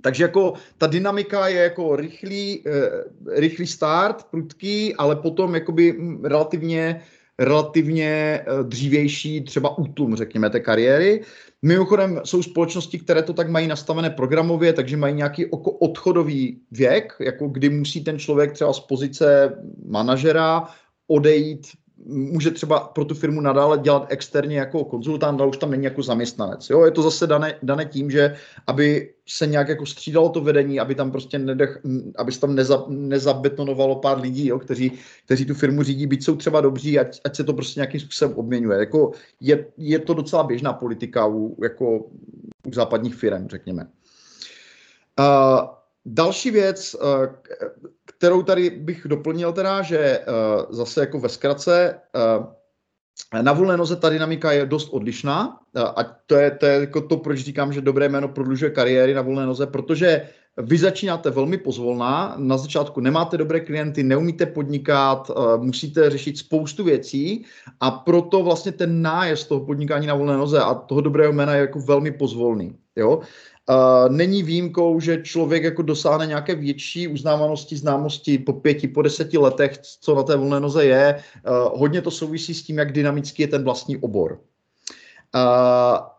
takže 0.02 0.24
jako 0.24 0.54
ta 0.78 0.88
dynamika 0.88 1.48
je 1.48 1.62
jako 1.62 1.96
rychlý, 1.96 2.64
eh, 2.66 3.04
rychlý 3.40 3.68
start, 3.68 4.24
prudký, 4.32 4.96
ale 4.96 5.16
potom 5.16 5.56
jakoby 5.56 5.98
relativně, 6.24 7.02
relativně 7.40 8.10
eh, 8.42 8.64
dřívější 8.64 9.42
třeba 9.42 9.78
útlum, 9.78 10.16
řekněme, 10.16 10.50
té 10.50 10.60
kariéry. 10.60 11.22
Mimochodem 11.62 12.22
jsou 12.24 12.44
společnosti, 12.44 13.00
které 13.00 13.22
to 13.22 13.34
tak 13.34 13.50
mají 13.50 13.68
nastavené 13.68 14.10
programově, 14.10 14.74
takže 14.74 14.98
mají 14.98 15.16
nějaký 15.16 15.46
odchodový 15.80 16.62
věk, 16.72 17.14
jako 17.20 17.48
kdy 17.48 17.70
musí 17.70 18.04
ten 18.04 18.20
člověk 18.20 18.54
třeba 18.54 18.74
z 18.74 18.80
pozice 18.80 19.58
manažera 19.88 20.68
odejít 21.08 21.68
může 22.06 22.52
třeba 22.52 22.80
pro 22.80 23.06
tu 23.06 23.16
firmu 23.16 23.42
nadále 23.42 23.78
dělat 23.78 24.06
externě 24.10 24.58
jako 24.58 24.84
konzultant, 24.84 25.42
ale 25.42 25.50
už 25.50 25.58
tam 25.58 25.72
není 25.72 25.84
jako 25.84 26.04
zaměstnanec. 26.04 26.70
Jo? 26.70 26.86
Je 26.86 26.92
to 26.92 27.02
zase 27.02 27.28
dané, 27.28 27.56
dané 27.64 27.86
tím, 27.86 28.12
že 28.12 28.36
aby 28.68 29.14
se 29.28 29.48
nějak 29.48 29.70
jako 29.70 29.86
střídalo 29.86 30.30
to 30.30 30.42
vedení, 30.42 30.80
aby 30.80 30.96
tam 30.96 31.12
prostě 31.12 31.40
nedech, 31.40 31.80
aby 32.18 32.32
se 32.32 32.40
tam 32.40 32.56
neza, 32.56 32.86
nezabetonovalo 32.88 33.96
pár 33.96 34.20
lidí, 34.20 34.48
jo? 34.48 34.60
Kteří, 34.60 34.92
kteří 35.26 35.46
tu 35.46 35.54
firmu 35.54 35.84
řídí, 35.84 36.08
byť 36.08 36.24
jsou 36.24 36.36
třeba 36.36 36.62
dobří, 36.62 37.00
ať, 37.00 37.22
ať 37.26 37.36
se 37.36 37.44
to 37.44 37.54
prostě 37.54 37.80
nějakým 37.80 38.00
způsobem 38.00 38.38
obměňuje. 38.38 38.80
Jako 38.80 39.12
je, 39.40 39.66
je 39.78 40.00
to 40.00 40.14
docela 40.14 40.44
běžná 40.44 40.74
politika 40.74 41.28
u, 41.28 41.58
jako 41.64 42.00
u 42.68 42.74
západních 42.74 43.16
firm, 43.16 43.48
řekněme. 43.48 43.88
Uh, 45.20 45.68
další 46.06 46.52
věc, 46.52 46.96
uh, 46.96 47.26
kterou 48.06 48.44
tady 48.44 48.70
bych 48.70 49.02
doplnil 49.06 49.54
teda, 49.54 49.82
že 49.82 50.20
uh, 50.20 50.76
zase 50.76 51.00
jako 51.00 51.20
ve 51.20 51.30
zkratce, 51.30 52.00
uh, 52.38 52.46
na 53.42 53.54
volné 53.54 53.78
noze 53.78 53.96
ta 53.96 54.10
dynamika 54.10 54.52
je 54.52 54.66
dost 54.66 54.90
odlišná 54.90 55.60
a 55.76 56.04
to 56.26 56.36
je, 56.36 56.52
to 56.52 56.66
je 56.66 56.80
jako 56.80 57.02
to, 57.02 57.18
proč 57.18 57.40
říkám, 57.40 57.74
že 57.74 57.82
dobré 57.82 58.10
jméno 58.10 58.28
prodlužuje 58.28 58.72
kariéry 58.72 59.14
na 59.14 59.22
volné 59.22 59.46
noze, 59.46 59.68
protože 59.68 60.30
vy 60.58 60.78
začínáte 60.78 61.30
velmi 61.30 61.58
pozvolná, 61.58 62.36
na 62.38 62.58
začátku 62.58 63.02
nemáte 63.02 63.38
dobré 63.38 63.60
klienty, 63.60 64.04
neumíte 64.04 64.46
podnikat, 64.46 65.32
musíte 65.58 66.10
řešit 66.10 66.38
spoustu 66.38 66.84
věcí 66.84 67.46
a 67.80 67.92
proto 67.92 68.44
vlastně 68.44 68.72
ten 68.72 69.02
nájezd 69.02 69.48
toho 69.48 69.66
podnikání 69.66 70.08
na 70.08 70.16
volné 70.16 70.38
noze 70.38 70.60
a 70.60 70.74
toho 70.74 71.02
dobrého 71.02 71.34
jména 71.34 71.54
je 71.54 71.62
jako 71.62 71.80
velmi 71.80 72.12
pozvolný. 72.12 72.76
Jo? 72.96 73.20
Není 74.10 74.44
výjimkou, 74.44 75.00
že 75.00 75.24
člověk 75.24 75.64
jako 75.64 75.82
dosáhne 75.82 76.26
nějaké 76.26 76.56
větší 76.56 77.08
uznávanosti, 77.08 77.78
známosti 77.78 78.38
po 78.38 78.54
pěti, 78.54 78.88
po 78.88 79.02
deseti 79.02 79.38
letech, 79.38 79.78
co 79.78 80.16
na 80.16 80.24
té 80.24 80.36
volné 80.36 80.60
noze 80.60 80.86
je. 80.86 81.24
Hodně 81.74 82.02
to 82.02 82.12
souvisí 82.12 82.54
s 82.54 82.64
tím, 82.64 82.78
jak 82.78 82.92
dynamický 82.92 83.42
je 83.42 83.48
ten 83.48 83.64
vlastní 83.64 83.98
obor. 83.98 84.40
Uh, 85.36 86.15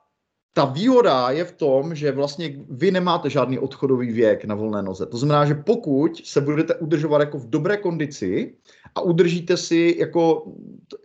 ta 0.57 0.65
výhoda 0.65 1.31
je 1.31 1.45
v 1.45 1.53
tom, 1.53 1.95
že 1.95 2.13
vlastně 2.13 2.57
vy 2.69 2.91
nemáte 2.91 3.31
žádný 3.31 3.59
odchodový 3.59 4.13
věk 4.13 4.45
na 4.45 4.55
volné 4.55 4.83
noze. 4.83 5.07
To 5.07 5.17
znamená, 5.17 5.45
že 5.45 5.55
pokud 5.55 6.17
se 6.25 6.41
budete 6.41 6.75
udržovat 6.75 7.21
jako 7.21 7.39
v 7.39 7.51
dobré 7.51 7.77
kondici 7.77 8.55
a 8.95 9.01
udržíte 9.01 9.57
si 9.57 9.97
jako, 9.99 10.53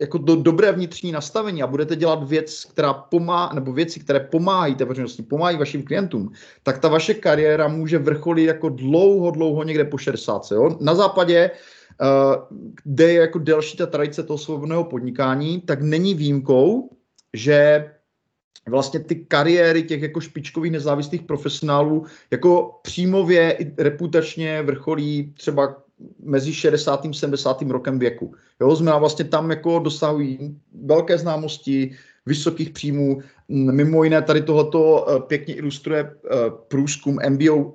jako 0.00 0.18
do 0.18 0.36
dobré 0.36 0.72
vnitřní 0.72 1.12
nastavení 1.12 1.62
a 1.62 1.66
budete 1.66 1.96
dělat 1.96 2.28
věc, 2.28 2.64
která 2.64 2.92
pomá, 2.92 3.50
nebo 3.54 3.72
věci, 3.72 4.00
které 4.00 4.20
pomáhají 4.20 4.74
té 4.74 4.84
veřejnosti, 4.84 5.22
pomáhají 5.22 5.58
vašim 5.58 5.82
klientům, 5.82 6.32
tak 6.62 6.78
ta 6.78 6.88
vaše 6.88 7.14
kariéra 7.14 7.68
může 7.68 7.98
vrcholit 7.98 8.46
jako 8.46 8.68
dlouho, 8.68 9.30
dlouho 9.30 9.64
někde 9.64 9.84
po 9.84 9.98
60. 9.98 10.48
Jo? 10.52 10.76
Na 10.80 10.94
západě 10.94 11.50
uh, 12.00 12.58
kde 12.84 13.12
je 13.12 13.20
jako 13.20 13.38
delší 13.38 13.76
ta 13.76 13.86
tradice 13.86 14.22
toho 14.22 14.38
svobodného 14.38 14.84
podnikání, 14.84 15.60
tak 15.60 15.82
není 15.82 16.14
výjimkou, 16.14 16.88
že 17.34 17.90
vlastně 18.68 19.00
ty 19.00 19.14
kariéry 19.16 19.82
těch 19.82 20.02
jako 20.02 20.20
špičkových 20.20 20.72
nezávislých 20.72 21.22
profesionálů 21.22 22.04
jako 22.30 22.78
přímově 22.82 23.52
i 23.52 23.72
reputačně 23.78 24.62
vrcholí 24.62 25.34
třeba 25.36 25.82
mezi 26.22 26.54
60. 26.54 27.06
a 27.06 27.12
70. 27.12 27.62
rokem 27.62 27.98
věku. 27.98 28.34
Jo, 28.60 28.76
znamená 28.76 28.98
vlastně 28.98 29.24
tam 29.24 29.50
jako 29.50 29.78
dosahují 29.78 30.58
velké 30.84 31.18
známosti, 31.18 31.96
vysokých 32.26 32.70
příjmů. 32.70 33.20
Mimo 33.48 34.04
jiné 34.04 34.22
tady 34.22 34.42
tohleto 34.42 35.06
eh, 35.08 35.20
pěkně 35.20 35.54
ilustruje 35.54 36.00
eh, 36.00 36.36
průzkum 36.68 37.18
MBO, 37.28 37.74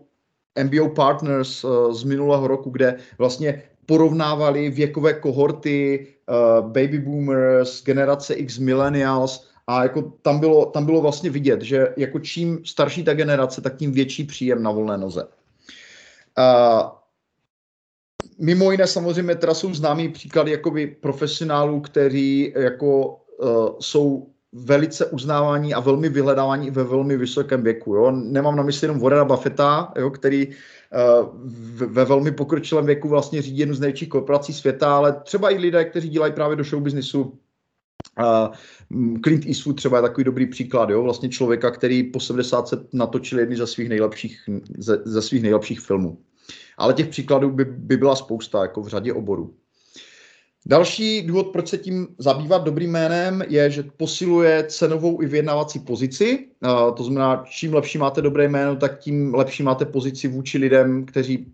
MBO 0.63 0.89
Partners 0.89 1.63
eh, 1.63 1.93
z 1.93 2.03
minulého 2.03 2.47
roku, 2.47 2.69
kde 2.69 2.95
vlastně 3.17 3.63
porovnávali 3.85 4.69
věkové 4.69 5.13
kohorty 5.13 6.07
baby 6.61 6.99
boomers, 6.99 7.83
generace 7.83 8.33
X 8.33 8.57
millennials 8.57 9.47
a 9.67 9.83
jako 9.83 10.01
tam 10.21 10.39
bylo, 10.39 10.65
tam 10.65 10.85
bylo 10.85 11.01
vlastně 11.01 11.29
vidět, 11.29 11.61
že 11.61 11.93
jako 11.97 12.19
čím 12.19 12.65
starší 12.65 13.03
ta 13.03 13.13
generace, 13.13 13.61
tak 13.61 13.75
tím 13.75 13.91
větší 13.91 14.23
příjem 14.23 14.63
na 14.63 14.71
volné 14.71 14.97
noze. 14.97 15.27
Uh, 16.37 16.89
mimo 18.39 18.71
jiné 18.71 18.87
samozřejmě 18.87 19.35
teda 19.35 19.53
jsou 19.53 19.73
známý 19.73 20.09
příklady 20.09 20.51
jakoby 20.51 20.87
profesionálů, 20.87 21.79
kteří 21.81 22.53
jako 22.55 23.07
uh, 23.37 23.69
jsou 23.79 24.27
velice 24.53 25.05
uznávání 25.05 25.73
a 25.73 25.79
velmi 25.79 26.09
vyhledávání 26.09 26.71
ve 26.71 26.83
velmi 26.83 27.17
vysokém 27.17 27.63
věku. 27.63 27.95
Jo. 27.95 28.11
Nemám 28.11 28.55
na 28.55 28.63
mysli 28.63 28.85
jenom 28.85 28.99
Warrena 28.99 29.25
Buffetta, 29.25 29.93
jo, 29.97 30.09
který 30.09 30.47
uh, 30.47 30.53
ve 31.87 32.05
velmi 32.05 32.31
pokročilém 32.31 32.85
věku 32.85 33.07
vlastně 33.07 33.41
řídí 33.41 33.57
jednu 33.57 33.75
z 33.75 33.79
největších 33.79 34.09
korporací 34.09 34.53
světa, 34.53 34.97
ale 34.97 35.21
třeba 35.23 35.51
i 35.51 35.57
lidé, 35.57 35.85
kteří 35.85 36.09
dělají 36.09 36.33
právě 36.33 36.55
do 36.55 36.63
show 36.63 36.83
businessu, 36.83 37.39
Clint 39.23 39.45
Eastwood 39.45 39.75
třeba 39.75 39.97
je 39.97 40.01
takový 40.01 40.23
dobrý 40.23 40.47
příklad, 40.47 40.89
jo? 40.89 41.03
vlastně 41.03 41.29
člověka, 41.29 41.71
který 41.71 42.03
po 42.03 42.19
70 42.19 42.73
natočil 42.93 43.39
jedny 43.39 43.55
ze 43.57 43.67
svých 43.67 43.89
nejlepších, 43.89 44.49
ze, 44.77 45.01
ze 45.05 45.21
svých 45.21 45.41
nejlepších 45.41 45.79
filmů. 45.79 46.17
Ale 46.77 46.93
těch 46.93 47.07
příkladů 47.07 47.49
by, 47.49 47.65
by 47.65 47.97
byla 47.97 48.15
spousta, 48.15 48.61
jako 48.61 48.81
v 48.81 48.87
řadě 48.87 49.13
oborů. 49.13 49.55
Další 50.65 51.21
důvod, 51.21 51.47
proč 51.47 51.67
se 51.67 51.77
tím 51.77 52.07
zabývat 52.17 52.63
dobrým 52.63 52.91
jménem, 52.91 53.43
je, 53.47 53.71
že 53.71 53.83
posiluje 53.83 54.65
cenovou 54.67 55.21
i 55.21 55.25
vyjednávací 55.25 55.79
pozici. 55.79 56.47
To 56.97 57.03
znamená, 57.03 57.43
čím 57.49 57.73
lepší 57.73 57.97
máte 57.97 58.21
dobré 58.21 58.49
jméno, 58.49 58.75
tak 58.75 58.99
tím 58.99 59.35
lepší 59.35 59.63
máte 59.63 59.85
pozici 59.85 60.27
vůči 60.27 60.57
lidem, 60.57 61.05
kteří 61.05 61.53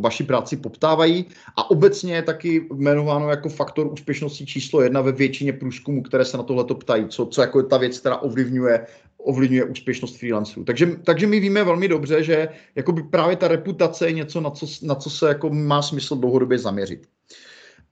vaši 0.00 0.24
práci 0.24 0.56
poptávají 0.56 1.26
a 1.56 1.70
obecně 1.70 2.14
je 2.14 2.22
taky 2.22 2.66
jmenováno 2.74 3.30
jako 3.30 3.48
faktor 3.48 3.86
úspěšnosti 3.92 4.46
číslo 4.46 4.82
jedna 4.82 5.00
ve 5.00 5.12
většině 5.12 5.52
průzkumů, 5.52 6.02
které 6.02 6.24
se 6.24 6.36
na 6.36 6.42
tohleto 6.42 6.74
ptají, 6.74 7.08
co, 7.08 7.26
co 7.26 7.40
jako 7.40 7.58
je 7.58 7.64
ta 7.64 7.76
věc, 7.76 7.98
která 7.98 8.16
ovlivňuje, 8.16 8.86
ovlivňuje 9.16 9.64
úspěšnost 9.64 10.18
freelancerů. 10.18 10.64
Takže, 10.64 10.86
takže 11.04 11.26
my 11.26 11.40
víme 11.40 11.64
velmi 11.64 11.88
dobře, 11.88 12.22
že 12.22 12.48
jakoby 12.74 13.02
právě 13.02 13.36
ta 13.36 13.48
reputace 13.48 14.06
je 14.06 14.12
něco, 14.12 14.40
na 14.40 14.50
co, 14.50 14.66
na 14.82 14.94
co 14.94 15.10
se 15.10 15.28
jako 15.28 15.50
má 15.50 15.82
smysl 15.82 16.16
dlouhodobě 16.16 16.58
zaměřit. 16.58 17.08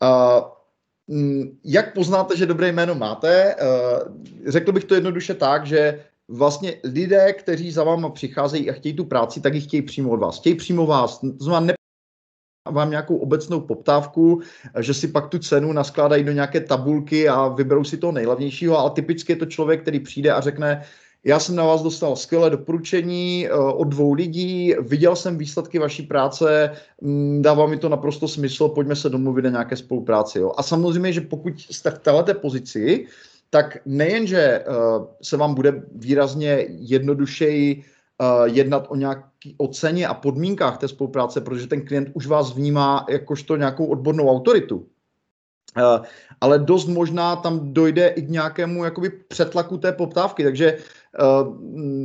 Uh, 0.02 0.44
jak 1.64 1.94
poznáte, 1.94 2.36
že 2.36 2.46
dobré 2.46 2.72
jméno 2.72 2.94
máte? 2.94 3.54
Řekl 4.46 4.72
bych 4.72 4.84
to 4.84 4.94
jednoduše 4.94 5.34
tak, 5.34 5.66
že 5.66 6.04
vlastně 6.28 6.80
lidé, 6.84 7.32
kteří 7.32 7.72
za 7.72 7.84
váma 7.84 8.08
přicházejí 8.08 8.70
a 8.70 8.72
chtějí 8.72 8.94
tu 8.94 9.04
práci, 9.04 9.40
tak 9.40 9.54
ji 9.54 9.60
chtějí 9.60 9.82
přímo 9.82 10.10
od 10.10 10.20
vás. 10.20 10.38
Chtějí 10.38 10.54
přímo 10.54 10.86
vás. 10.86 11.20
Znamená, 11.40 11.74
vám 12.70 12.90
nějakou 12.90 13.16
obecnou 13.16 13.60
poptávku, 13.60 14.40
že 14.80 14.94
si 14.94 15.08
pak 15.08 15.28
tu 15.28 15.38
cenu 15.38 15.72
naskládají 15.72 16.24
do 16.24 16.32
nějaké 16.32 16.60
tabulky 16.60 17.28
a 17.28 17.48
vyberou 17.48 17.84
si 17.84 17.96
toho 17.96 18.12
nejlevnějšího, 18.12 18.78
ale 18.78 18.90
typicky 18.90 19.32
je 19.32 19.36
to 19.36 19.46
člověk, 19.46 19.82
který 19.82 20.00
přijde 20.00 20.32
a 20.32 20.40
řekne, 20.40 20.84
já 21.24 21.38
jsem 21.38 21.56
na 21.56 21.64
vás 21.64 21.82
dostal 21.82 22.16
skvělé 22.16 22.50
doporučení 22.50 23.46
eh, 23.46 23.52
od 23.52 23.84
dvou 23.84 24.12
lidí, 24.12 24.74
viděl 24.80 25.16
jsem 25.16 25.38
výsledky 25.38 25.78
vaší 25.78 26.02
práce, 26.02 26.70
mm, 27.00 27.42
dává 27.42 27.66
mi 27.66 27.76
to 27.76 27.88
naprosto 27.88 28.28
smysl, 28.28 28.68
pojďme 28.68 28.96
se 28.96 29.08
domluvit 29.08 29.42
na 29.42 29.50
nějaké 29.50 29.76
spolupráci. 29.76 30.38
Jo. 30.38 30.52
A 30.56 30.62
samozřejmě, 30.62 31.12
že 31.12 31.20
pokud 31.20 31.60
jste 31.60 31.90
v 31.90 31.98
této 31.98 32.34
pozici, 32.34 33.06
tak 33.54 33.78
nejenže 33.86 34.64
uh, 34.66 35.06
se 35.22 35.36
vám 35.36 35.54
bude 35.54 35.82
výrazně 35.94 36.66
jednodušeji 36.68 37.76
uh, 37.78 38.50
jednat 38.50 38.86
o 38.88 38.96
nějaký 38.96 39.54
oceně 39.58 40.06
a 40.06 40.14
podmínkách 40.14 40.78
té 40.78 40.88
spolupráce, 40.88 41.40
protože 41.40 41.66
ten 41.66 41.86
klient 41.86 42.10
už 42.14 42.26
vás 42.26 42.54
vnímá 42.54 43.06
jakožto 43.08 43.56
nějakou 43.56 43.86
odbornou 43.86 44.30
autoritu. 44.30 44.76
Uh, 44.76 46.02
ale 46.40 46.58
dost 46.58 46.86
možná 46.86 47.36
tam 47.36 47.72
dojde 47.72 48.08
i 48.08 48.22
k 48.22 48.28
nějakému 48.28 48.84
jakoby 48.84 49.10
přetlaku 49.28 49.78
té 49.78 49.92
poptávky, 49.92 50.44
takže 50.44 50.78
uh, 51.22 51.54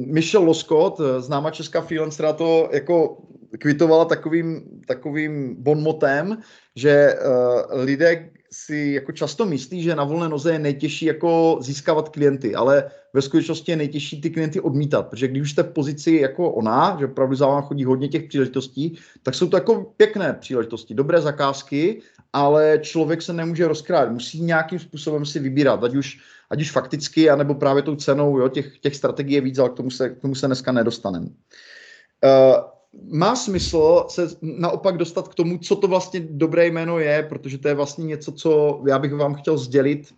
Michelle 0.06 0.46
Loskot, 0.46 1.02
známá 1.18 1.52
česká 1.52 1.82
freelancer, 1.82 2.34
to 2.34 2.70
jako 2.72 3.18
kvitovala 3.60 4.06
takovým, 4.06 4.62
takovým 4.88 5.56
bonmotem, 5.64 6.38
že 6.76 7.14
uh, 7.14 7.82
lidé, 7.82 8.30
si 8.52 8.92
jako 8.96 9.12
často 9.12 9.46
myslí, 9.46 9.84
že 9.84 9.96
na 9.96 10.04
volné 10.04 10.30
noze 10.30 10.52
je 10.52 10.60
nejtěžší 10.60 11.06
jako 11.06 11.60
získávat 11.62 12.10
klienty, 12.10 12.56
ale 12.56 12.92
ve 13.14 13.22
skutečnosti 13.22 13.72
je 13.72 13.76
nejtěžší 13.76 14.22
ty 14.22 14.30
klienty 14.30 14.60
odmítat, 14.60 15.08
protože 15.08 15.28
když 15.28 15.42
už 15.42 15.52
jste 15.52 15.64
v 15.64 15.74
pozici 15.74 16.12
jako 16.12 16.52
ona, 16.52 16.98
že 17.00 17.06
opravdu 17.06 17.36
za 17.36 17.48
vám 17.48 17.64
chodí 17.64 17.86
hodně 17.86 18.08
těch 18.08 18.24
příležitostí, 18.24 18.98
tak 19.24 19.36
jsou 19.36 19.50
to 19.50 19.58
jako 19.58 19.94
pěkné 19.98 20.34
příležitosti, 20.34 20.94
dobré 20.94 21.22
zakázky, 21.22 22.02
ale 22.34 22.80
člověk 22.82 23.22
se 23.22 23.34
nemůže 23.34 23.68
rozkrát, 23.68 24.12
musí 24.12 24.42
nějakým 24.42 24.80
způsobem 24.80 25.26
si 25.26 25.40
vybírat, 25.40 25.84
ať 25.84 25.96
už, 25.96 26.20
ať 26.50 26.62
už 26.62 26.72
fakticky, 26.72 27.30
anebo 27.30 27.56
právě 27.56 27.84
tou 27.84 27.96
cenou, 27.96 28.40
jo, 28.40 28.50
těch, 28.50 28.80
těch 28.80 28.96
strategií 28.96 29.36
je 29.36 29.42
víc, 29.42 29.60
ale 29.60 29.70
k 29.70 29.74
tomu 29.74 29.92
se, 29.92 30.10
k 30.10 30.22
tomu 30.22 30.36
se 30.36 30.48
dneska 30.48 30.72
nedostaneme. 30.72 31.26
Uh, 31.26 32.79
má 33.08 33.36
smysl 33.36 34.06
se 34.08 34.28
naopak 34.42 34.98
dostat 34.98 35.28
k 35.28 35.36
tomu, 35.36 35.58
co 35.58 35.76
to 35.76 35.88
vlastně 35.88 36.20
dobré 36.20 36.68
jméno 36.68 37.00
je, 37.00 37.24
protože 37.24 37.58
to 37.58 37.68
je 37.68 37.74
vlastně 37.74 38.06
něco, 38.06 38.32
co 38.32 38.82
já 38.88 39.00
bych 39.00 39.14
vám 39.14 39.36
chtěl 39.36 39.58
sdělit 39.58 40.14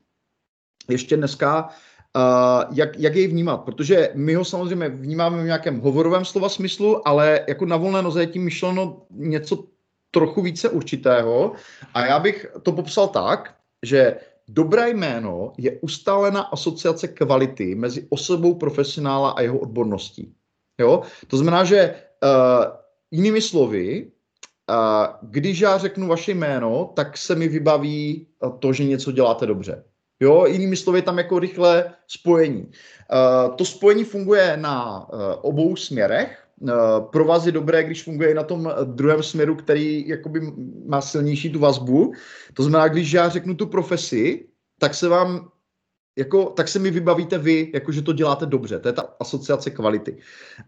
ještě 0.90 1.18
dneska, 1.18 1.70
uh, 2.16 2.76
jak, 2.76 3.00
jak 3.00 3.16
jej 3.16 3.28
vnímat, 3.28 3.58
protože 3.58 4.10
my 4.16 4.34
ho 4.34 4.46
samozřejmě 4.46 4.90
vnímáme 4.90 5.44
v 5.44 5.46
nějakém 5.46 5.80
hovorovém 5.80 6.26
slova 6.26 6.50
smyslu, 6.50 7.08
ale 7.08 7.46
jako 7.48 7.66
na 7.66 7.78
volné 7.78 8.02
noze 8.02 8.22
je 8.22 8.28
tím 8.28 8.44
myšleno 8.44 9.02
něco 9.10 9.64
trochu 10.12 10.42
více 10.42 10.70
určitého 10.70 11.52
a 11.94 12.06
já 12.06 12.20
bych 12.20 12.46
to 12.64 12.72
popsal 12.72 13.08
tak, 13.08 13.56
že 13.84 14.16
dobré 14.48 14.90
jméno 14.90 15.54
je 15.58 15.80
ustálená 15.82 16.42
asociace 16.42 17.08
kvality 17.08 17.76
mezi 17.76 18.08
osobou 18.10 18.54
profesionála 18.54 19.30
a 19.30 19.42
jeho 19.42 19.60
odborností. 19.60 20.34
Jo? 20.80 21.02
To 21.28 21.38
znamená, 21.38 21.64
že 21.64 21.96
Uh, 22.24 22.66
jinými 23.12 23.42
slovy, 23.42 24.12
uh, 24.70 25.06
když 25.22 25.60
já 25.60 25.78
řeknu 25.78 26.08
vaše 26.08 26.32
jméno, 26.32 26.94
tak 26.96 27.18
se 27.18 27.36
mi 27.36 27.48
vybaví 27.48 28.28
to, 28.60 28.74
že 28.74 28.84
něco 28.84 29.12
děláte 29.12 29.46
dobře. 29.46 29.84
Jo, 30.20 30.46
jinými 30.46 30.76
slovy, 30.78 31.02
tam 31.02 31.18
jako 31.18 31.40
rychle 31.40 31.94
spojení. 32.08 32.64
Uh, 32.64 33.56
to 33.56 33.66
spojení 33.66 34.04
funguje 34.04 34.58
na 34.58 35.00
uh, 35.00 35.20
obou 35.42 35.76
směrech. 35.76 36.48
Uh, 36.62 36.70
pro 37.12 37.26
vás 37.26 37.46
je 37.46 37.52
dobré, 37.52 37.84
když 37.84 38.04
funguje 38.04 38.32
i 38.32 38.34
na 38.34 38.44
tom 38.44 38.74
druhém 38.84 39.24
směru, 39.24 39.56
který 39.56 40.08
jakoby 40.08 40.42
má 40.86 41.02
silnější 41.02 41.50
tu 41.50 41.60
vazbu. 41.60 42.14
To 42.54 42.64
znamená, 42.64 42.88
když 42.88 43.12
já 43.12 43.30
řeknu 43.30 43.56
tu 43.56 43.66
profesi, 43.66 44.46
tak 44.80 44.94
se 44.94 45.08
vám 45.08 45.51
jako, 46.18 46.46
tak 46.46 46.68
se 46.68 46.80
mi 46.80 46.92
vybavíte 46.92 47.38
vy, 47.38 47.72
jako 47.74 47.92
že 47.92 48.02
to 48.02 48.14
děláte 48.14 48.46
dobře. 48.46 48.80
To 48.80 48.88
je 48.88 48.94
ta 48.94 49.04
asociace 49.20 49.72
kvality. 49.72 50.18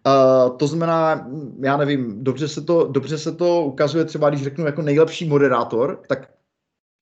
Uh, 0.06 0.56
to 0.56 0.66
znamená, 0.66 1.28
já 1.60 1.76
nevím, 1.76 2.24
dobře 2.24 2.48
se, 2.48 2.60
to, 2.60 2.88
dobře 2.90 3.18
se 3.18 3.32
to 3.32 3.62
ukazuje 3.62 4.04
třeba, 4.04 4.28
když 4.30 4.42
řeknu 4.42 4.66
jako 4.66 4.82
nejlepší 4.82 5.28
moderátor, 5.28 6.00
tak 6.08 6.30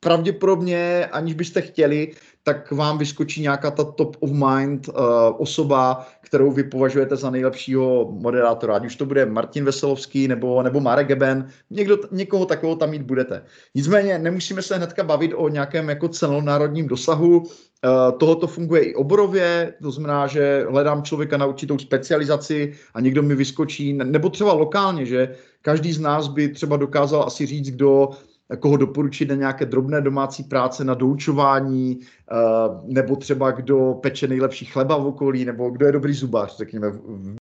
pravděpodobně, 0.04 1.06
aniž 1.06 1.34
byste 1.34 1.60
chtěli, 1.60 2.12
tak 2.42 2.72
vám 2.72 2.98
vyskočí 2.98 3.42
nějaká 3.42 3.70
ta 3.70 3.84
top 3.84 4.16
of 4.20 4.30
mind 4.30 4.88
uh, 4.88 4.94
osoba, 5.38 6.06
kterou 6.20 6.50
vy 6.50 6.64
považujete 6.64 7.16
za 7.16 7.30
nejlepšího 7.30 8.08
moderátora. 8.10 8.74
Ať 8.74 8.86
už 8.86 8.96
to 8.96 9.06
bude 9.06 9.26
Martin 9.26 9.64
Veselovský 9.64 10.28
nebo, 10.28 10.62
nebo 10.62 10.80
Marek 10.80 11.06
Geben, 11.06 11.48
někdo, 11.70 11.98
někoho 12.10 12.46
takového 12.46 12.76
tam 12.76 12.90
mít 12.90 13.02
budete. 13.02 13.42
Nicméně 13.74 14.18
nemusíme 14.18 14.62
se 14.62 14.76
hnedka 14.76 15.02
bavit 15.02 15.32
o 15.36 15.48
nějakém 15.48 15.88
jako 15.88 16.08
celonárodním 16.08 16.88
dosahu. 16.88 17.38
Uh, 17.38 18.18
tohoto 18.18 18.46
funguje 18.46 18.82
i 18.82 18.94
oborově, 18.94 19.74
to 19.82 19.90
znamená, 19.90 20.26
že 20.26 20.66
hledám 20.70 21.02
člověka 21.02 21.36
na 21.36 21.46
určitou 21.46 21.78
specializaci 21.78 22.74
a 22.94 23.00
někdo 23.00 23.22
mi 23.22 23.34
vyskočí, 23.34 23.92
nebo 23.92 24.30
třeba 24.30 24.52
lokálně, 24.52 25.06
že 25.06 25.34
každý 25.62 25.92
z 25.92 26.00
nás 26.00 26.28
by 26.28 26.48
třeba 26.48 26.76
dokázal 26.76 27.22
asi 27.26 27.46
říct, 27.46 27.70
kdo 27.70 28.10
koho 28.56 28.76
doporučit 28.76 29.28
na 29.28 29.34
nějaké 29.34 29.66
drobné 29.66 30.00
domácí 30.00 30.42
práce, 30.42 30.84
na 30.84 30.94
doučování, 30.94 32.00
eh, 32.00 32.36
nebo 32.84 33.16
třeba 33.16 33.50
kdo 33.50 33.94
peče 34.02 34.28
nejlepší 34.28 34.64
chleba 34.64 34.96
v 34.96 35.06
okolí, 35.06 35.44
nebo 35.44 35.70
kdo 35.70 35.86
je 35.86 35.92
dobrý 35.92 36.14
zubář, 36.14 36.56
řekněme, 36.56 36.90
v 36.90 37.36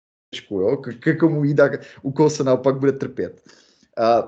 jo, 0.52 0.78
ke 0.78 1.16
komu 1.16 1.44
jít, 1.44 1.56
tak 1.56 1.72
u 2.02 2.12
koho 2.12 2.30
se 2.30 2.44
naopak 2.44 2.80
bude 2.80 2.92
trpět. 2.92 3.42
Eh, 4.00 4.24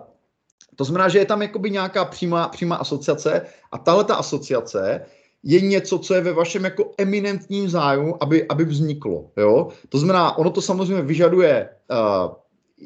to 0.75 0.83
znamená, 0.83 1.09
že 1.09 1.19
je 1.19 1.25
tam 1.25 1.41
jakoby 1.41 1.71
nějaká 1.71 2.05
přímá, 2.05 2.47
přímá 2.47 2.75
asociace 2.75 3.41
a 3.71 3.77
tahle 3.77 4.03
ta 4.03 4.15
asociace 4.15 5.05
je 5.43 5.61
něco, 5.61 5.99
co 5.99 6.13
je 6.13 6.21
ve 6.21 6.33
vašem 6.33 6.63
jako 6.63 6.91
eminentním 6.97 7.69
zájmu, 7.69 8.23
aby, 8.23 8.47
aby 8.47 8.65
vzniklo. 8.65 9.31
Jo? 9.37 9.67
To 9.89 9.97
znamená, 9.97 10.37
ono 10.37 10.49
to 10.49 10.61
samozřejmě 10.61 11.01
vyžaduje 11.01 11.69
uh, 11.91 12.35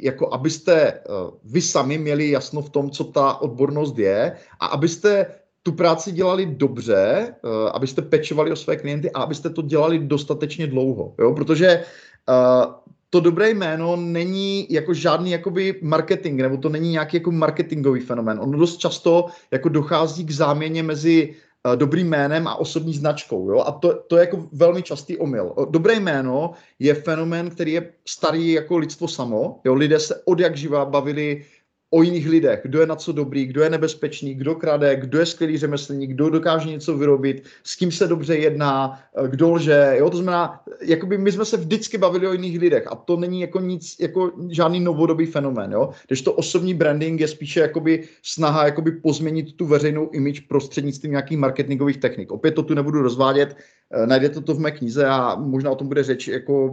jako 0.03 0.33
abyste 0.33 0.93
uh, 0.93 1.29
vy 1.43 1.61
sami 1.61 1.97
měli 1.97 2.29
jasno 2.29 2.61
v 2.61 2.69
tom, 2.69 2.89
co 2.89 3.03
ta 3.03 3.41
odbornost 3.41 3.97
je 3.97 4.37
a 4.59 4.65
abyste 4.65 5.25
tu 5.63 5.71
práci 5.71 6.11
dělali 6.11 6.45
dobře, 6.45 7.33
uh, 7.43 7.51
abyste 7.73 8.01
pečovali 8.01 8.51
o 8.51 8.55
své 8.55 8.75
klienty 8.75 9.11
a 9.11 9.21
abyste 9.21 9.49
to 9.49 9.61
dělali 9.61 9.99
dostatečně 9.99 10.67
dlouho. 10.67 11.15
Jo? 11.19 11.33
Protože 11.33 11.83
uh, 12.29 12.73
to 13.09 13.19
dobré 13.19 13.49
jméno 13.49 13.95
není 13.95 14.67
jako 14.69 14.93
žádný 14.93 15.31
jakoby 15.31 15.79
marketing, 15.81 16.41
nebo 16.41 16.57
to 16.57 16.69
není 16.69 16.91
nějaký 16.91 17.17
jako 17.17 17.31
marketingový 17.31 17.99
fenomén. 17.99 18.39
Ono 18.39 18.57
dost 18.57 18.77
často 18.77 19.25
jako 19.51 19.69
dochází 19.69 20.25
k 20.25 20.31
záměně 20.31 20.83
mezi 20.83 21.35
Eh, 21.35 21.46
dobrým 21.75 22.09
jménem 22.09 22.47
a 22.47 22.55
osobní 22.55 22.93
značkou. 22.93 23.51
Jo? 23.51 23.59
A 23.59 23.71
to, 23.71 23.93
to 24.07 24.17
je 24.17 24.19
jako 24.19 24.47
velmi 24.51 24.83
častý 24.83 25.17
omyl. 25.17 25.55
Dobré 25.69 25.99
jméno 25.99 26.51
je 26.79 26.93
fenomén, 26.93 27.49
který 27.49 27.71
je 27.71 27.91
starý 28.07 28.51
jako 28.51 28.77
lidstvo 28.77 29.07
samo. 29.07 29.59
Jo? 29.65 29.73
Lidé 29.73 29.99
se 29.99 30.21
od 30.25 30.39
jak 30.39 30.57
živa 30.57 30.85
bavili 30.85 31.45
o 31.89 32.01
jiných 32.01 32.29
lidech, 32.29 32.59
kdo 32.63 32.79
je 32.79 32.85
na 32.85 32.95
co 32.95 33.11
dobrý, 33.11 33.45
kdo 33.45 33.63
je 33.63 33.69
nebezpečný, 33.69 34.35
kdo 34.35 34.55
krade, 34.55 34.95
kdo 34.95 35.19
je 35.19 35.25
skvělý 35.25 35.57
řemeslník, 35.57 36.09
kdo 36.09 36.29
dokáže 36.29 36.69
něco 36.69 36.97
vyrobit, 36.97 37.43
s 37.63 37.75
kým 37.75 37.91
se 37.91 38.07
dobře 38.07 38.35
jedná, 38.35 38.99
eh, 39.23 39.27
kdo 39.27 39.51
lže, 39.51 39.93
jo, 39.97 40.09
to 40.09 40.17
znamená, 40.17 40.61
jakoby 40.81 41.17
my 41.17 41.31
jsme 41.31 41.45
se 41.45 41.57
vždycky 41.57 41.97
bavili 41.97 42.27
o 42.27 42.31
jiných 42.33 42.59
lidech 42.59 42.87
a 42.91 42.95
to 42.95 43.17
není 43.17 43.41
jako 43.41 43.59
nic, 43.59 43.95
jako 43.99 44.31
žádný 44.49 44.79
novodobý 44.79 45.25
fenomén, 45.25 45.71
jo, 45.71 45.89
když 46.07 46.21
to 46.21 46.33
osobní 46.33 46.73
branding 46.73 47.19
je 47.19 47.27
spíše 47.27 47.59
jakoby 47.59 48.03
snaha 48.23 48.65
jakoby 48.65 48.91
pozměnit 48.91 49.55
tu 49.55 49.65
veřejnou 49.65 50.09
image 50.09 50.41
prostřednictvím 50.47 51.11
nějakých 51.11 51.37
marketingových 51.37 51.97
technik. 51.97 52.31
Opět 52.31 52.51
to 52.51 52.63
tu 52.63 52.73
nebudu 52.73 53.01
rozvádět, 53.01 53.55
eh, 53.91 54.07
najdete 54.07 54.41
to 54.41 54.53
v 54.53 54.59
mé 54.59 54.71
knize 54.71 55.05
a 55.05 55.35
možná 55.35 55.71
o 55.71 55.75
tom 55.75 55.87
bude 55.87 56.03
řeč 56.03 56.27
jako 56.27 56.69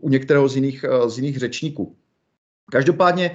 u 0.00 0.08
některého 0.08 0.48
z 0.48 0.56
jiných, 0.56 0.84
eh, 0.84 1.10
z 1.10 1.18
jiných 1.18 1.38
řečníků. 1.38 1.96
Každopádně 2.72 3.30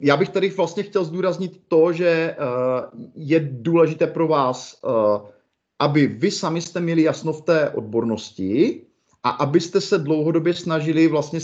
já 0.00 0.16
bych 0.16 0.28
tady 0.28 0.50
vlastně 0.50 0.82
chtěl 0.82 1.04
zdůraznit 1.04 1.60
to, 1.68 1.92
že 1.92 2.36
uh, 2.38 3.02
je 3.14 3.48
důležité 3.52 4.06
pro 4.06 4.28
vás, 4.28 4.80
uh, 4.84 5.28
aby 5.78 6.06
vy 6.06 6.30
sami 6.30 6.60
jste 6.60 6.80
měli 6.80 7.02
jasno 7.02 7.32
v 7.32 7.42
té 7.42 7.70
odbornosti 7.70 8.82
a 9.22 9.30
abyste 9.30 9.80
se 9.80 9.98
dlouhodobě 9.98 10.54
snažili 10.54 11.08
vlastně 11.08 11.38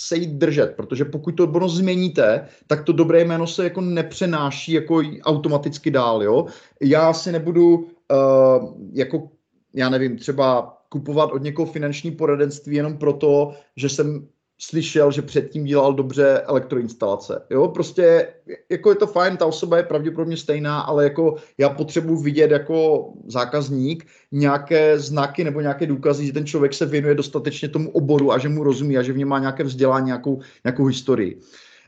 se 0.00 0.16
jí 0.16 0.26
držet, 0.26 0.74
protože 0.76 1.04
pokud 1.04 1.32
tu 1.32 1.42
odbornost 1.42 1.74
změníte, 1.74 2.48
tak 2.66 2.84
to 2.84 2.92
dobré 2.92 3.24
jméno 3.24 3.46
se 3.46 3.64
jako 3.64 3.80
nepřenáší 3.80 4.72
jako 4.72 5.02
automaticky 5.22 5.90
dál, 5.90 6.22
jo. 6.22 6.46
Já 6.80 7.12
si 7.12 7.32
nebudu 7.32 7.74
uh, 7.74 7.86
jako, 8.92 9.30
já 9.74 9.88
nevím, 9.88 10.18
třeba 10.18 10.78
kupovat 10.88 11.32
od 11.32 11.42
někoho 11.42 11.72
finanční 11.72 12.10
poradenství 12.10 12.76
jenom 12.76 12.98
proto, 12.98 13.54
že 13.76 13.88
jsem 13.88 14.28
slyšel, 14.64 15.10
že 15.10 15.22
předtím 15.22 15.64
dělal 15.64 15.94
dobře 15.94 16.42
elektroinstalace. 16.46 17.42
Jo, 17.50 17.68
prostě 17.68 18.28
jako 18.68 18.90
je 18.90 18.96
to 18.96 19.06
fajn, 19.06 19.36
ta 19.36 19.46
osoba 19.46 19.76
je 19.76 19.82
pravděpodobně 19.82 20.36
stejná, 20.36 20.80
ale 20.80 21.04
jako 21.04 21.34
já 21.58 21.68
potřebuji 21.68 22.16
vidět 22.16 22.50
jako 22.50 23.08
zákazník 23.26 24.06
nějaké 24.32 24.98
znaky 24.98 25.44
nebo 25.44 25.60
nějaké 25.60 25.86
důkazy, 25.86 26.26
že 26.26 26.32
ten 26.32 26.46
člověk 26.46 26.74
se 26.74 26.86
věnuje 26.86 27.14
dostatečně 27.14 27.68
tomu 27.68 27.90
oboru 27.90 28.32
a 28.32 28.38
že 28.38 28.48
mu 28.48 28.64
rozumí 28.64 28.98
a 28.98 29.02
že 29.02 29.12
v 29.12 29.16
něm 29.16 29.28
má 29.28 29.38
nějaké 29.38 29.64
vzdělání, 29.64 30.06
nějakou, 30.06 30.40
nějakou 30.64 30.84
historii. 30.84 31.40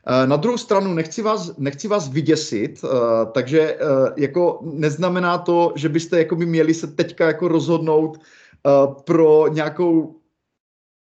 Eh, 0.07 0.27
na 0.27 0.35
druhou 0.35 0.57
stranu 0.57 0.93
nechci 0.93 1.21
vás, 1.21 1.57
nechci 1.57 1.87
vás 1.87 2.09
vyděsit, 2.09 2.83
uh, 2.83 2.89
takže 3.31 3.75
uh, 3.75 4.07
jako 4.17 4.59
neznamená 4.61 5.37
to, 5.37 5.73
že 5.75 5.89
byste 5.89 6.17
jako 6.17 6.35
by 6.35 6.45
měli 6.45 6.73
se 6.73 6.87
teďka 6.87 7.27
jako 7.27 7.47
rozhodnout 7.47 8.19
pro 9.05 9.47
nějakou 9.47 10.15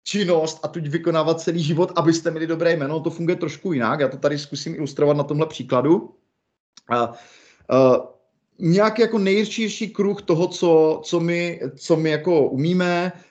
činnost 0.09 0.61
a 0.63 0.69
tuď 0.69 0.89
vykonávat 0.89 1.41
celý 1.41 1.63
život, 1.63 1.93
abyste 1.97 2.31
měli 2.31 2.47
dobré 2.47 2.77
jméno. 2.77 3.01
To 3.01 3.11
funguje 3.11 3.37
trošku 3.37 3.73
jinak. 3.73 4.01
Já 4.01 4.09
to 4.09 4.17
tady 4.17 4.39
zkusím 4.39 4.75
ilustrovat 4.75 5.17
na 5.17 5.25
tomhle 5.25 5.47
příkladu. 5.47 6.15
A, 6.89 6.97
a, 6.97 7.13
nějaký 8.59 9.03
jako 9.03 9.19
nejširší 9.19 9.91
kruh 9.91 10.23
toho, 10.23 10.49
co, 10.49 11.01
co, 11.05 11.21
my, 11.21 11.61
co 11.77 11.97
my 11.97 12.11
jako 12.11 12.49
umíme, 12.49 13.13
Uh, 13.13 13.28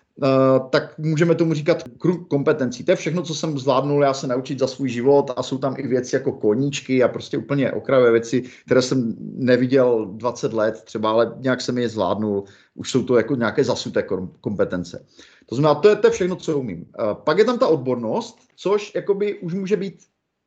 tak 0.69 0.97
můžeme 0.97 1.35
tomu 1.35 1.53
říkat 1.53 1.83
kruh 1.97 2.27
kompetencí. 2.27 2.83
To 2.83 2.91
je 2.91 2.95
všechno, 2.95 3.21
co 3.21 3.35
jsem 3.35 3.57
zvládnul 3.57 4.03
já 4.03 4.13
se 4.13 4.27
naučit 4.27 4.59
za 4.59 4.67
svůj 4.67 4.89
život 4.89 5.31
a 5.35 5.43
jsou 5.43 5.57
tam 5.57 5.75
i 5.77 5.87
věci 5.87 6.15
jako 6.15 6.31
koníčky 6.31 7.03
a 7.03 7.07
prostě 7.07 7.37
úplně 7.37 7.71
okrajové 7.71 8.11
věci, 8.11 8.43
které 8.65 8.81
jsem 8.81 9.15
neviděl 9.19 10.05
20 10.05 10.53
let 10.53 10.81
třeba, 10.83 11.11
ale 11.11 11.35
nějak 11.39 11.61
jsem 11.61 11.77
je 11.77 11.89
zvládnul. 11.89 12.43
Už 12.75 12.91
jsou 12.91 13.03
to 13.03 13.17
jako 13.17 13.35
nějaké 13.35 13.63
zasuté 13.63 14.07
kompetence. 14.41 15.05
To 15.45 15.55
znamená, 15.55 15.79
to 15.79 15.89
je, 15.89 15.95
to 15.95 16.07
je 16.07 16.11
všechno, 16.11 16.35
co 16.35 16.59
umím. 16.59 16.77
Uh, 16.77 17.13
pak 17.13 17.37
je 17.37 17.45
tam 17.45 17.59
ta 17.59 17.67
odbornost, 17.67 18.37
což 18.55 18.91
jakoby 18.95 19.39
už 19.39 19.53
může 19.53 19.77
být 19.77 19.99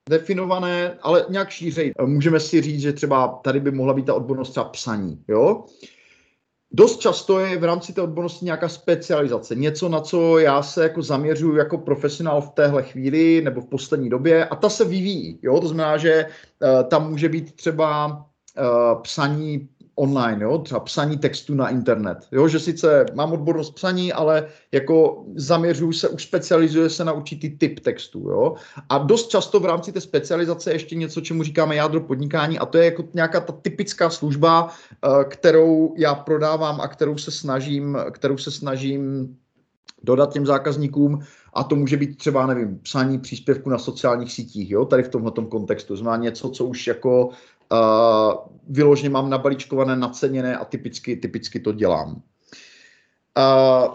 definované, 0.08 0.98
ale 1.02 1.26
nějak 1.28 1.50
šířej. 1.50 1.92
Uh, 2.02 2.08
můžeme 2.08 2.40
si 2.40 2.60
říct, 2.60 2.80
že 2.80 2.92
třeba 2.92 3.28
tady 3.28 3.60
by 3.60 3.70
mohla 3.70 3.94
být 3.94 4.06
ta 4.06 4.14
odbornost 4.14 4.50
třeba 4.50 4.64
psaní, 4.64 5.24
jo? 5.28 5.64
Dost 6.72 7.00
často 7.00 7.40
je 7.40 7.58
v 7.58 7.64
rámci 7.64 7.92
té 7.92 8.02
odbornosti 8.02 8.44
nějaká 8.44 8.68
specializace, 8.68 9.54
něco, 9.54 9.88
na 9.88 10.00
co 10.00 10.38
já 10.38 10.62
se 10.62 10.82
jako 10.82 11.02
zaměřuju 11.02 11.56
jako 11.56 11.78
profesionál 11.78 12.40
v 12.40 12.50
téhle 12.50 12.82
chvíli 12.82 13.42
nebo 13.44 13.60
v 13.60 13.66
poslední 13.66 14.10
době 14.10 14.44
a 14.44 14.56
ta 14.56 14.68
se 14.68 14.84
vyvíjí. 14.84 15.38
Jo? 15.42 15.60
To 15.60 15.68
znamená, 15.68 15.96
že 15.96 16.26
uh, 16.26 16.88
tam 16.88 17.10
může 17.10 17.28
být 17.28 17.56
třeba 17.56 18.06
uh, 18.06 19.02
psaní 19.02 19.68
online, 20.00 20.44
jo? 20.44 20.58
třeba 20.58 20.80
psaní 20.80 21.18
textu 21.18 21.54
na 21.54 21.68
internet. 21.68 22.26
Jo? 22.32 22.48
Že 22.48 22.58
sice 22.60 23.06
mám 23.14 23.32
odbornost 23.32 23.70
psaní, 23.70 24.12
ale 24.12 24.46
jako 24.72 25.24
zaměřuju 25.34 25.92
se, 25.92 26.08
už 26.08 26.22
specializuje 26.22 26.90
se 26.90 27.04
na 27.04 27.12
určitý 27.12 27.50
typ 27.50 27.80
textu. 27.80 28.18
Jo? 28.18 28.54
A 28.88 28.98
dost 28.98 29.28
často 29.28 29.60
v 29.60 29.64
rámci 29.64 29.92
té 29.92 30.00
specializace 30.00 30.70
je 30.70 30.74
ještě 30.74 30.94
něco, 30.96 31.20
čemu 31.20 31.42
říkáme 31.42 31.76
jádro 31.76 32.00
podnikání 32.00 32.58
a 32.58 32.66
to 32.66 32.78
je 32.78 32.84
jako 32.84 33.04
nějaká 33.14 33.40
ta 33.40 33.52
typická 33.52 34.10
služba, 34.10 34.68
eh, 34.68 35.24
kterou 35.24 35.94
já 35.96 36.14
prodávám 36.14 36.80
a 36.80 36.88
kterou 36.88 37.18
se 37.18 37.30
snažím, 37.30 37.98
kterou 38.10 38.38
se 38.38 38.50
snažím 38.50 39.36
dodat 40.02 40.32
těm 40.32 40.46
zákazníkům 40.46 41.20
a 41.54 41.64
to 41.64 41.76
může 41.76 41.96
být 41.96 42.18
třeba, 42.18 42.46
nevím, 42.46 42.78
psání 42.78 43.18
příspěvku 43.18 43.70
na 43.70 43.78
sociálních 43.78 44.32
sítích, 44.32 44.70
jo, 44.70 44.84
tady 44.84 45.02
v 45.02 45.08
tomhle 45.08 45.32
kontextu. 45.50 45.96
Znamená 45.96 46.22
něco, 46.22 46.50
co 46.50 46.64
už 46.64 46.86
jako 46.86 47.30
uh, 47.72 48.34
vyloženě 48.68 49.10
mám 49.10 49.30
nabalíčkované, 49.30 49.96
naceněné 49.96 50.56
a 50.56 50.64
typicky, 50.64 51.16
typicky 51.16 51.60
to 51.60 51.72
dělám. 51.72 52.22
Uh, 53.38 53.94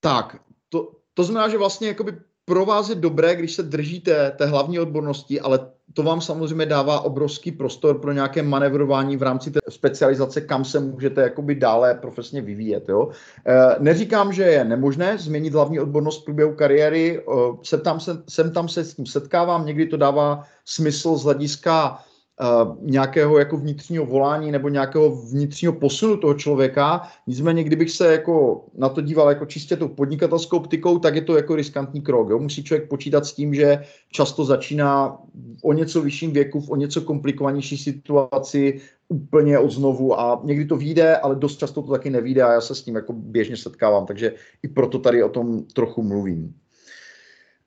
tak, 0.00 0.36
to, 0.68 0.92
to 1.14 1.24
znamená, 1.24 1.48
že 1.48 1.58
vlastně 1.58 1.88
jakoby 1.88 2.12
pro 2.44 2.64
vás 2.64 2.88
je 2.88 2.94
dobré, 2.94 3.36
když 3.36 3.54
se 3.54 3.62
držíte 3.62 4.30
té 4.30 4.46
hlavní 4.46 4.78
odbornosti, 4.78 5.40
ale 5.40 5.70
to 5.92 6.02
vám 6.02 6.20
samozřejmě 6.20 6.66
dává 6.66 7.00
obrovský 7.00 7.52
prostor 7.52 8.00
pro 8.00 8.12
nějaké 8.12 8.42
manevrování 8.42 9.16
v 9.16 9.22
rámci 9.22 9.50
té 9.50 9.60
specializace, 9.68 10.40
kam 10.40 10.64
se 10.64 10.80
můžete 10.80 11.20
jakoby 11.20 11.54
dále 11.54 11.94
profesně 11.94 12.42
vyvíjet. 12.42 12.88
Jo? 12.88 13.08
E, 13.46 13.76
neříkám, 13.78 14.32
že 14.32 14.42
je 14.42 14.64
nemožné 14.64 15.18
změnit 15.18 15.54
hlavní 15.54 15.80
odbornost 15.80 16.22
v 16.22 16.24
průběhu 16.24 16.54
kariéry, 16.54 17.24
sem 17.62 17.80
tam 17.80 18.00
se, 18.00 18.22
sem 18.28 18.52
tam 18.52 18.68
se 18.68 18.84
s 18.84 18.94
tím 18.94 19.06
setkávám, 19.06 19.66
někdy 19.66 19.86
to 19.86 19.96
dává 19.96 20.44
smysl 20.64 21.16
z 21.16 21.24
hlediska 21.24 22.04
Uh, 22.40 22.76
nějakého 22.80 23.38
jako 23.38 23.56
vnitřního 23.56 24.06
volání 24.06 24.52
nebo 24.52 24.68
nějakého 24.68 25.16
vnitřního 25.16 25.72
posunu 25.72 26.16
toho 26.16 26.34
člověka. 26.34 27.02
Nicméně, 27.26 27.64
kdybych 27.64 27.90
se 27.90 28.12
jako 28.12 28.64
na 28.74 28.88
to 28.88 29.00
díval 29.00 29.28
jako 29.28 29.46
čistě 29.46 29.76
tou 29.76 29.88
podnikatelskou 29.88 30.56
optikou, 30.56 30.98
tak 30.98 31.14
je 31.14 31.22
to 31.22 31.36
jako 31.36 31.56
riskantní 31.56 32.02
krok. 32.02 32.30
Jo? 32.30 32.38
Musí 32.38 32.64
člověk 32.64 32.88
počítat 32.88 33.26
s 33.26 33.32
tím, 33.32 33.54
že 33.54 33.84
často 34.12 34.44
začíná 34.44 35.18
o 35.62 35.72
něco 35.72 36.02
vyšším 36.02 36.32
věku, 36.32 36.60
v 36.60 36.70
o 36.70 36.76
něco 36.76 37.00
komplikovanější 37.00 37.78
situaci, 37.78 38.80
úplně 39.08 39.58
od 39.58 39.70
znovu 39.70 40.20
a 40.20 40.40
někdy 40.44 40.64
to 40.64 40.76
vyjde, 40.76 41.16
ale 41.16 41.36
dost 41.36 41.56
často 41.56 41.82
to 41.82 41.92
taky 41.92 42.10
nevíde 42.10 42.42
a 42.42 42.52
já 42.52 42.60
se 42.60 42.74
s 42.74 42.82
tím 42.82 42.94
jako 42.94 43.12
běžně 43.12 43.56
setkávám, 43.56 44.06
takže 44.06 44.34
i 44.62 44.68
proto 44.68 44.98
tady 44.98 45.22
o 45.22 45.28
tom 45.28 45.64
trochu 45.64 46.02
mluvím. 46.02 46.54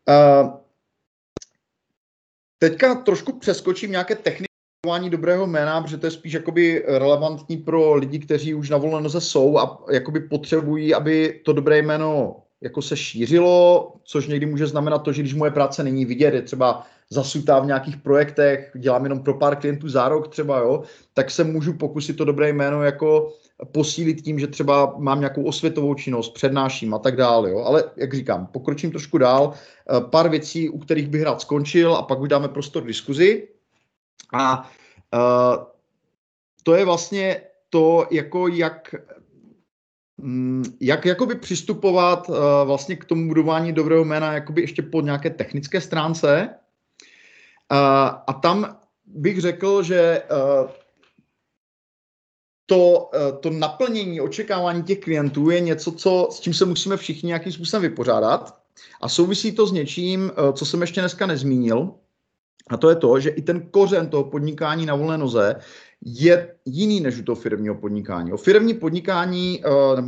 Uh, 0.10 0.50
Teďka 2.60 2.96
trošku 2.96 3.40
přeskočím 3.40 3.92
nějaké 3.92 4.16
techniky 4.16 4.47
budování 4.88 5.10
dobrého 5.10 5.48
jména, 5.48 5.82
protože 5.82 5.98
to 5.98 6.08
je 6.08 6.12
spíš 6.12 6.34
jakoby 6.34 6.84
relevantní 6.88 7.58
pro 7.58 7.96
lidi, 7.96 8.20
kteří 8.20 8.54
už 8.54 8.70
na 8.70 8.78
volné 8.78 9.02
noze 9.02 9.22
jsou 9.22 9.58
a 9.58 9.84
jakoby 9.92 10.20
potřebují, 10.20 10.94
aby 10.94 11.42
to 11.46 11.54
dobré 11.54 11.78
jméno 11.78 12.36
jako 12.62 12.82
se 12.82 12.98
šířilo, 12.98 13.94
což 14.04 14.28
někdy 14.28 14.46
může 14.46 14.68
znamenat 14.68 15.00
to, 15.00 15.12
že 15.12 15.22
když 15.22 15.34
moje 15.34 15.52
práce 15.52 15.84
není 15.84 16.06
vidět, 16.06 16.34
je 16.34 16.42
třeba 16.42 16.88
zasutá 17.10 17.60
v 17.60 17.66
nějakých 17.66 17.98
projektech, 17.98 18.72
dělám 18.76 19.04
jenom 19.04 19.20
pro 19.20 19.34
pár 19.34 19.56
klientů 19.56 19.90
za 19.90 20.10
rok 20.10 20.28
třeba, 20.28 20.60
jo, 20.60 20.84
tak 21.14 21.32
se 21.32 21.44
můžu 21.44 21.74
pokusit 21.74 22.18
to 22.18 22.26
dobré 22.26 22.50
jméno 22.50 22.84
jako 22.84 23.34
posílit 23.72 24.22
tím, 24.22 24.40
že 24.40 24.48
třeba 24.48 24.96
mám 24.98 25.20
nějakou 25.20 25.44
osvětovou 25.44 25.94
činnost, 25.94 26.34
přednáším 26.34 26.94
a 26.94 27.00
tak 27.00 27.16
dále. 27.16 27.52
Jo. 27.52 27.60
Ale 27.60 27.84
jak 27.96 28.14
říkám, 28.14 28.48
pokročím 28.48 28.92
trošku 28.92 29.18
dál. 29.18 29.54
Pár 30.10 30.30
věcí, 30.30 30.70
u 30.70 30.80
kterých 30.80 31.08
bych 31.08 31.24
rád 31.24 31.42
skončil 31.42 31.96
a 31.96 32.04
pak 32.04 32.20
už 32.20 32.30
dáme 32.30 32.48
prostor 32.48 32.84
diskuzi. 32.84 33.48
A 34.34 34.70
uh, 35.14 35.64
to 36.64 36.76
je 36.76 36.86
vlastně 36.86 37.42
to, 37.70 38.08
jako 38.12 38.48
jak 38.48 38.96
mm, 40.18 40.64
jak 40.80 41.06
jakoby 41.06 41.36
přistupovat 41.36 42.30
uh, 42.30 42.36
vlastně 42.66 42.96
k 42.96 43.06
tomu 43.06 43.28
budování 43.28 43.74
dobrého 43.74 44.06
jména 44.06 44.34
jakoby 44.34 44.62
ještě 44.62 44.82
po 44.82 45.02
nějaké 45.02 45.30
technické 45.30 45.82
stránce. 45.82 46.50
Uh, 47.72 47.78
a 48.28 48.40
tam 48.42 48.80
bych 49.06 49.42
řekl, 49.42 49.84
že 49.84 50.24
uh, 50.32 50.70
to, 52.70 53.12
to 53.40 53.50
naplnění, 53.50 54.22
očekávání 54.22 54.84
těch 54.84 55.00
klientů 55.00 55.50
je 55.50 55.60
něco, 55.60 55.92
co, 55.92 56.28
s 56.32 56.40
čím 56.40 56.54
se 56.54 56.66
musíme 56.66 56.98
všichni 56.98 57.28
nějakým 57.28 57.52
způsobem 57.52 57.82
vypořádat. 57.82 58.60
A 59.02 59.10
souvisí 59.10 59.52
to 59.52 59.68
s 59.68 59.72
něčím, 59.72 60.32
co 60.54 60.66
jsem 60.66 60.82
ještě 60.82 61.02
dneska 61.02 61.26
nezmínil, 61.26 61.94
a 62.70 62.78
to 62.78 62.90
je 62.90 62.96
to, 62.96 63.20
že 63.20 63.30
i 63.30 63.42
ten 63.42 63.62
kořen 63.72 64.08
toho 64.08 64.24
podnikání 64.24 64.86
na 64.86 64.96
volné 64.96 65.18
noze 65.18 65.56
je 66.06 66.56
jiný 66.66 67.00
než 67.00 67.20
u 67.20 67.24
toho 67.24 67.36
firmního 67.36 67.76
podnikání. 67.76 68.32
O 68.34 68.38
firmní 68.38 68.74
podnikání, 68.74 69.64
uh, 69.66 70.00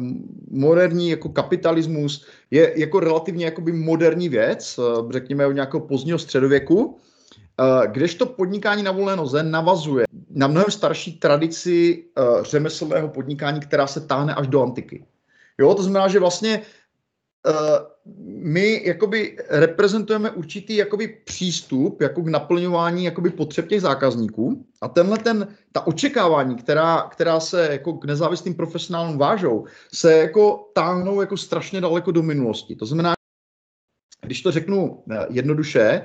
moderní 0.51 1.09
jako 1.09 1.29
kapitalismus, 1.29 2.25
je 2.51 2.73
jako 2.75 2.99
relativně 2.99 3.45
jakoby 3.45 3.71
moderní 3.71 4.29
věc, 4.29 4.77
uh, 4.77 5.11
řekněme 5.11 5.47
od 5.47 5.51
nějakého 5.51 5.81
pozdního 5.81 6.19
středověku. 6.19 6.97
kdežto 7.91 8.25
podnikání 8.25 8.83
na 8.83 8.91
volné 8.91 9.15
noze 9.15 9.43
navazuje 9.43 10.05
na 10.29 10.47
mnohem 10.47 10.71
starší 10.71 11.19
tradici 11.19 12.03
řemeslného 12.41 13.07
podnikání, 13.07 13.59
která 13.59 13.87
se 13.87 13.99
táhne 13.99 14.35
až 14.35 14.47
do 14.47 14.63
antiky. 14.63 15.03
Jo, 15.59 15.75
to 15.75 15.83
znamená, 15.83 16.07
že 16.07 16.19
vlastně 16.19 16.61
my 18.25 18.81
jakoby 18.85 19.37
reprezentujeme 19.49 20.31
určitý 20.31 20.75
jakoby 20.75 21.07
přístup 21.07 22.01
jako 22.01 22.21
k 22.21 22.27
naplňování 22.27 23.03
jakoby 23.05 23.29
potřeb 23.29 23.67
těch 23.67 23.81
zákazníků 23.81 24.65
a 24.81 24.87
tenhle 24.87 25.17
ten, 25.17 25.55
ta 25.71 25.87
očekávání, 25.87 26.55
která, 26.55 27.01
která 27.11 27.39
se 27.39 27.67
jako 27.71 27.93
k 27.93 28.05
nezávislým 28.05 28.55
profesionálům 28.55 29.17
vážou, 29.17 29.65
se 29.93 30.13
jako 30.13 30.71
táhnou 30.73 31.21
jako 31.21 31.37
strašně 31.37 31.81
daleko 31.81 32.11
do 32.11 32.23
minulosti. 32.23 32.75
To 32.75 32.85
znamená, 32.85 33.13
když 34.21 34.41
to 34.41 34.51
řeknu 34.51 35.03
eh, 35.11 35.25
jednoduše, 35.29 36.01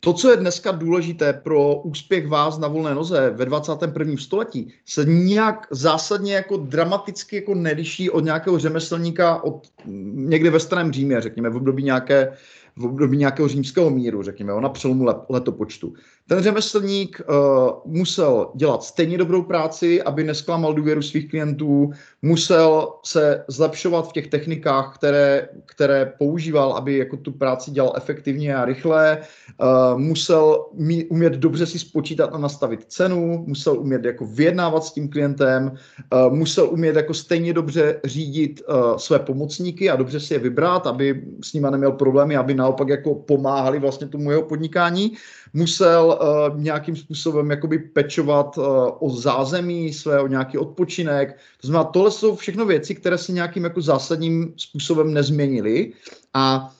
to, 0.00 0.12
co 0.12 0.30
je 0.30 0.36
dneska 0.36 0.70
důležité 0.70 1.32
pro 1.32 1.74
úspěch 1.74 2.28
vás 2.28 2.58
na 2.58 2.68
volné 2.68 2.94
noze 2.94 3.30
ve 3.30 3.44
21. 3.44 4.16
století, 4.18 4.72
se 4.86 5.04
nějak 5.04 5.66
zásadně 5.70 6.34
jako 6.34 6.56
dramaticky 6.56 7.36
jako 7.36 7.54
neliší 7.54 8.10
od 8.10 8.24
nějakého 8.24 8.58
řemeslníka 8.58 9.42
od 9.44 9.68
někde 10.14 10.50
ve 10.50 10.60
starém 10.60 10.92
Římě, 10.92 11.20
řekněme, 11.20 11.50
v 11.50 11.56
období 11.56 11.82
nějaké 11.82 12.36
v 12.76 12.84
období 12.84 13.16
nějakého 13.16 13.48
římského 13.48 13.90
míru, 13.90 14.22
řekněme, 14.22 14.60
na 14.60 14.68
přelomu 14.68 15.06
letopočtu. 15.28 15.94
Ten 16.28 16.42
řemeslník 16.42 17.20
uh, 17.28 17.70
musel 17.84 18.50
dělat 18.54 18.82
stejně 18.82 19.18
dobrou 19.18 19.42
práci, 19.42 20.02
aby 20.02 20.24
nesklamal 20.24 20.74
důvěru 20.74 21.02
svých 21.02 21.30
klientů, 21.30 21.90
musel 22.22 22.92
se 23.04 23.44
zlepšovat 23.48 24.08
v 24.08 24.12
těch 24.12 24.26
technikách, 24.26 24.94
které, 24.94 25.48
které 25.66 26.12
používal, 26.18 26.72
aby 26.72 26.98
jako 26.98 27.16
tu 27.16 27.32
práci 27.32 27.70
dělal 27.70 27.92
efektivně 27.96 28.56
a 28.56 28.64
rychle, 28.64 29.18
uh, 29.60 29.98
musel 29.98 30.66
mít, 30.74 31.06
umět 31.10 31.32
dobře 31.32 31.66
si 31.66 31.78
spočítat 31.78 32.30
a 32.32 32.38
nastavit 32.38 32.84
cenu, 32.88 33.44
musel 33.46 33.78
umět 33.78 34.04
jako 34.04 34.26
vyjednávat 34.26 34.84
s 34.84 34.92
tím 34.92 35.08
klientem, 35.08 35.72
uh, 36.12 36.34
musel 36.34 36.68
umět 36.70 36.96
jako 36.96 37.14
stejně 37.14 37.52
dobře 37.52 38.00
řídit 38.04 38.62
uh, 38.68 38.96
své 38.96 39.18
pomocníky 39.18 39.90
a 39.90 39.96
dobře 39.96 40.20
si 40.20 40.34
je 40.34 40.38
vybrat, 40.38 40.86
aby 40.86 41.22
s 41.44 41.52
nimi 41.52 41.68
neměl 41.70 41.92
problémy, 41.92 42.36
aby 42.36 42.54
naopak 42.54 42.88
jako 42.88 43.14
pomáhali 43.14 43.78
vlastně 43.78 44.08
tomu 44.08 44.30
jeho 44.30 44.42
podnikání 44.42 45.12
musel 45.52 46.18
uh, 46.20 46.60
nějakým 46.60 46.96
způsobem 46.96 47.50
jakoby 47.50 47.78
pečovat 47.78 48.58
uh, 48.58 48.64
o 48.98 49.10
zázemí 49.10 49.92
svého, 49.92 50.26
nějaký 50.26 50.58
odpočinek. 50.58 51.38
To 51.60 51.66
znamená, 51.66 51.84
tohle 51.84 52.10
jsou 52.10 52.36
všechno 52.36 52.66
věci, 52.66 52.94
které 52.94 53.18
se 53.18 53.32
nějakým 53.32 53.64
jako 53.64 53.80
zásadním 53.80 54.54
způsobem 54.56 55.14
nezměnily 55.14 55.92
a 56.34 56.74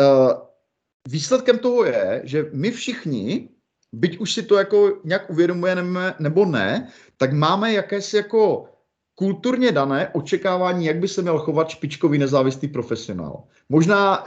uh, 0.00 0.32
výsledkem 1.08 1.58
toho 1.58 1.84
je, 1.84 2.22
že 2.24 2.46
my 2.52 2.70
všichni, 2.70 3.48
byť 3.92 4.18
už 4.18 4.32
si 4.32 4.42
to 4.42 4.56
jako 4.56 4.92
nějak 5.04 5.30
uvědomujeme 5.30 6.14
nebo 6.18 6.44
ne, 6.44 6.88
tak 7.16 7.32
máme 7.32 7.72
jakési 7.72 8.16
jako 8.16 8.64
kulturně 9.14 9.72
dané 9.72 10.08
očekávání, 10.08 10.86
jak 10.86 10.96
by 10.96 11.08
se 11.08 11.22
měl 11.22 11.38
chovat 11.38 11.68
špičkový 11.68 12.18
nezávislý 12.18 12.68
profesionál. 12.68 13.42
Možná 13.68 14.24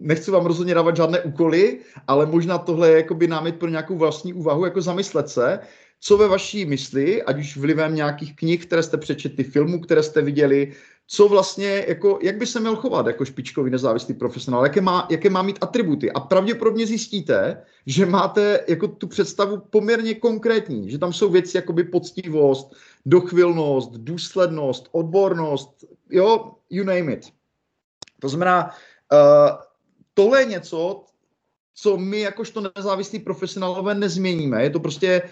nechci 0.00 0.30
vám 0.30 0.46
rozhodně 0.46 0.74
dávat 0.74 0.96
žádné 0.96 1.20
úkoly, 1.20 1.78
ale 2.06 2.26
možná 2.26 2.58
tohle 2.58 2.88
je 2.88 2.96
jakoby 2.96 3.28
námět 3.28 3.58
pro 3.58 3.68
nějakou 3.68 3.96
vlastní 3.96 4.34
úvahu, 4.34 4.64
jako 4.64 4.82
zamyslet 4.82 5.28
se, 5.28 5.58
co 6.00 6.16
ve 6.16 6.28
vaší 6.28 6.64
mysli, 6.64 7.22
ať 7.22 7.38
už 7.38 7.56
vlivem 7.56 7.94
nějakých 7.94 8.36
knih, 8.36 8.66
které 8.66 8.82
jste 8.82 8.96
přečetli, 8.96 9.44
filmů, 9.44 9.80
které 9.80 10.02
jste 10.02 10.22
viděli, 10.22 10.72
co 11.06 11.28
vlastně, 11.28 11.84
jako, 11.88 12.18
jak 12.22 12.36
by 12.36 12.46
se 12.46 12.60
měl 12.60 12.76
chovat 12.76 13.06
jako 13.06 13.24
špičkový 13.24 13.70
nezávislý 13.70 14.14
profesionál, 14.14 14.64
jaké 14.64 14.80
má, 14.80 15.06
jaké 15.10 15.30
má 15.30 15.42
mít 15.42 15.58
atributy. 15.60 16.12
A 16.12 16.20
pravděpodobně 16.20 16.86
zjistíte, 16.86 17.62
že 17.86 18.06
máte 18.06 18.64
jako 18.68 18.88
tu 18.88 19.06
představu 19.06 19.58
poměrně 19.70 20.14
konkrétní, 20.14 20.90
že 20.90 20.98
tam 20.98 21.12
jsou 21.12 21.30
věci 21.30 21.56
jako 21.56 21.72
by 21.72 21.84
poctivost, 21.84 22.74
dochvilnost, 23.06 23.92
důslednost, 23.92 24.88
odbornost, 24.92 25.84
jo, 26.10 26.52
you 26.70 26.84
name 26.84 27.12
it. 27.12 27.26
To 28.20 28.28
znamená, 28.28 28.70
uh, 29.12 29.69
tohle 30.20 30.42
je 30.42 30.46
něco, 30.46 31.04
co 31.74 31.96
my 31.96 32.20
jakožto 32.20 32.72
nezávislí 32.76 33.18
profesionálové 33.18 33.94
nezměníme. 33.94 34.62
Je 34.62 34.70
to 34.70 34.80
prostě 34.80 35.22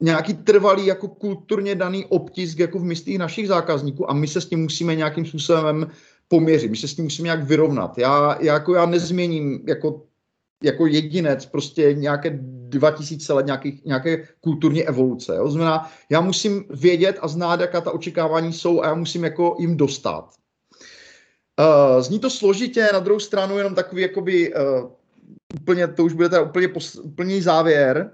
nějaký 0.00 0.34
trvalý 0.34 0.86
jako 0.86 1.08
kulturně 1.08 1.74
daný 1.74 2.04
obtisk 2.04 2.58
jako 2.58 2.78
v 2.78 2.84
myslích 2.84 3.18
našich 3.18 3.48
zákazníků 3.48 4.10
a 4.10 4.14
my 4.14 4.28
se 4.28 4.40
s 4.40 4.46
tím 4.46 4.62
musíme 4.62 4.94
nějakým 4.94 5.26
způsobem 5.26 5.86
poměřit, 6.28 6.70
my 6.70 6.76
se 6.76 6.88
s 6.88 6.94
tím 6.94 7.04
musíme 7.04 7.26
nějak 7.26 7.44
vyrovnat. 7.44 7.98
Já, 7.98 8.36
já 8.40 8.54
jako 8.54 8.74
já 8.74 8.86
nezměním 8.86 9.64
jako, 9.68 10.02
jako 10.62 10.86
jedinec 10.86 11.46
prostě 11.46 11.94
nějaké 11.94 12.30
2000 12.68 13.32
let 13.32 13.46
nějaký, 13.46 13.82
nějaké 13.84 14.28
kulturní 14.40 14.84
evoluce. 14.84 15.36
Jo? 15.36 15.50
Znamená, 15.50 15.90
já 16.10 16.20
musím 16.20 16.64
vědět 16.70 17.18
a 17.20 17.28
znát, 17.28 17.60
jaká 17.60 17.80
ta 17.80 17.90
očekávání 17.90 18.52
jsou 18.52 18.82
a 18.82 18.86
já 18.86 18.94
musím 18.94 19.24
jako 19.24 19.56
jim 19.58 19.76
dostat. 19.76 20.41
Uh, 21.62 22.00
zní 22.00 22.18
to 22.18 22.30
složitě, 22.30 22.88
na 22.92 22.98
druhou 22.98 23.20
stranu 23.20 23.58
jenom 23.58 23.74
takový 23.74 24.02
jakoby 24.02 24.54
uh, 24.54 24.90
úplně, 25.60 25.88
to 25.88 26.04
už 26.04 26.12
bude 26.12 26.28
teda 26.28 26.42
úplně 26.42 26.68
pos, 26.68 26.94
úplný 26.94 27.40
závěr. 27.40 28.10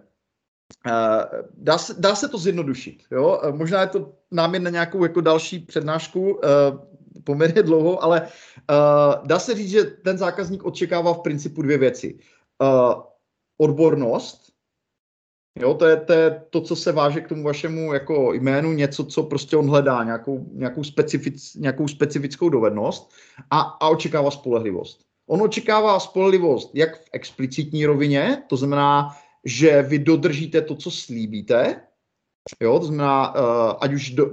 Uh, 0.87 1.41
dá, 1.55 1.79
se, 1.79 1.95
dá 1.99 2.15
se 2.15 2.29
to 2.29 2.39
zjednodušit, 2.39 3.03
jo? 3.11 3.41
Uh, 3.45 3.57
možná 3.57 3.81
je 3.81 3.87
to 3.87 4.13
námět 4.31 4.63
na 4.63 4.71
nějakou 4.71 5.03
jako 5.03 5.21
další 5.21 5.59
přednášku, 5.59 6.21
uh, 6.21 6.41
poměrně 7.25 7.63
dlouho, 7.63 8.03
ale 8.03 8.23
uh, 8.23 9.27
dá 9.27 9.39
se 9.39 9.55
říct, 9.55 9.71
že 9.71 9.85
ten 9.85 10.19
zákazník 10.19 10.65
očekává 10.65 11.15
v 11.15 11.23
principu 11.23 11.63
dvě 11.63 11.79
věci. 11.79 12.19
Uh, 12.63 13.03
odbornost, 13.59 14.48
Jo, 15.61 15.75
to 15.75 15.87
je, 15.87 15.97
to 15.97 16.13
je 16.13 16.43
to, 16.51 16.61
co 16.61 16.77
se 16.77 16.93
váže 16.93 17.21
k 17.21 17.29
tomu 17.29 17.43
vašemu 17.43 17.93
jako 17.93 18.33
jménu, 18.33 18.73
něco, 18.73 19.05
co 19.05 19.23
prostě 19.23 19.57
on 19.57 19.69
hledá, 19.69 20.05
nějakou, 20.05 20.47
nějakou, 20.53 20.85
specific, 20.85 21.55
nějakou 21.55 21.89
specifickou 21.89 22.49
dovednost 22.49 23.13
a, 23.51 23.61
a 23.61 23.89
očekává 23.89 24.31
spolehlivost. 24.31 25.01
On 25.29 25.43
očekává 25.43 26.01
spolehlivost 26.01 26.71
jak 26.75 26.97
v 26.97 27.09
explicitní 27.13 27.87
rovině, 27.87 28.43
to 28.47 28.57
znamená, 28.57 29.09
že 29.45 29.83
vy 29.83 29.99
dodržíte 29.99 30.63
to, 30.63 30.75
co 30.75 30.91
slíbíte, 30.91 31.81
Jo, 32.63 32.79
to 32.79 32.87
znamená, 32.87 33.35
uh, 33.35 33.73
ať 33.81 33.93
už 33.93 34.11
do, 34.11 34.31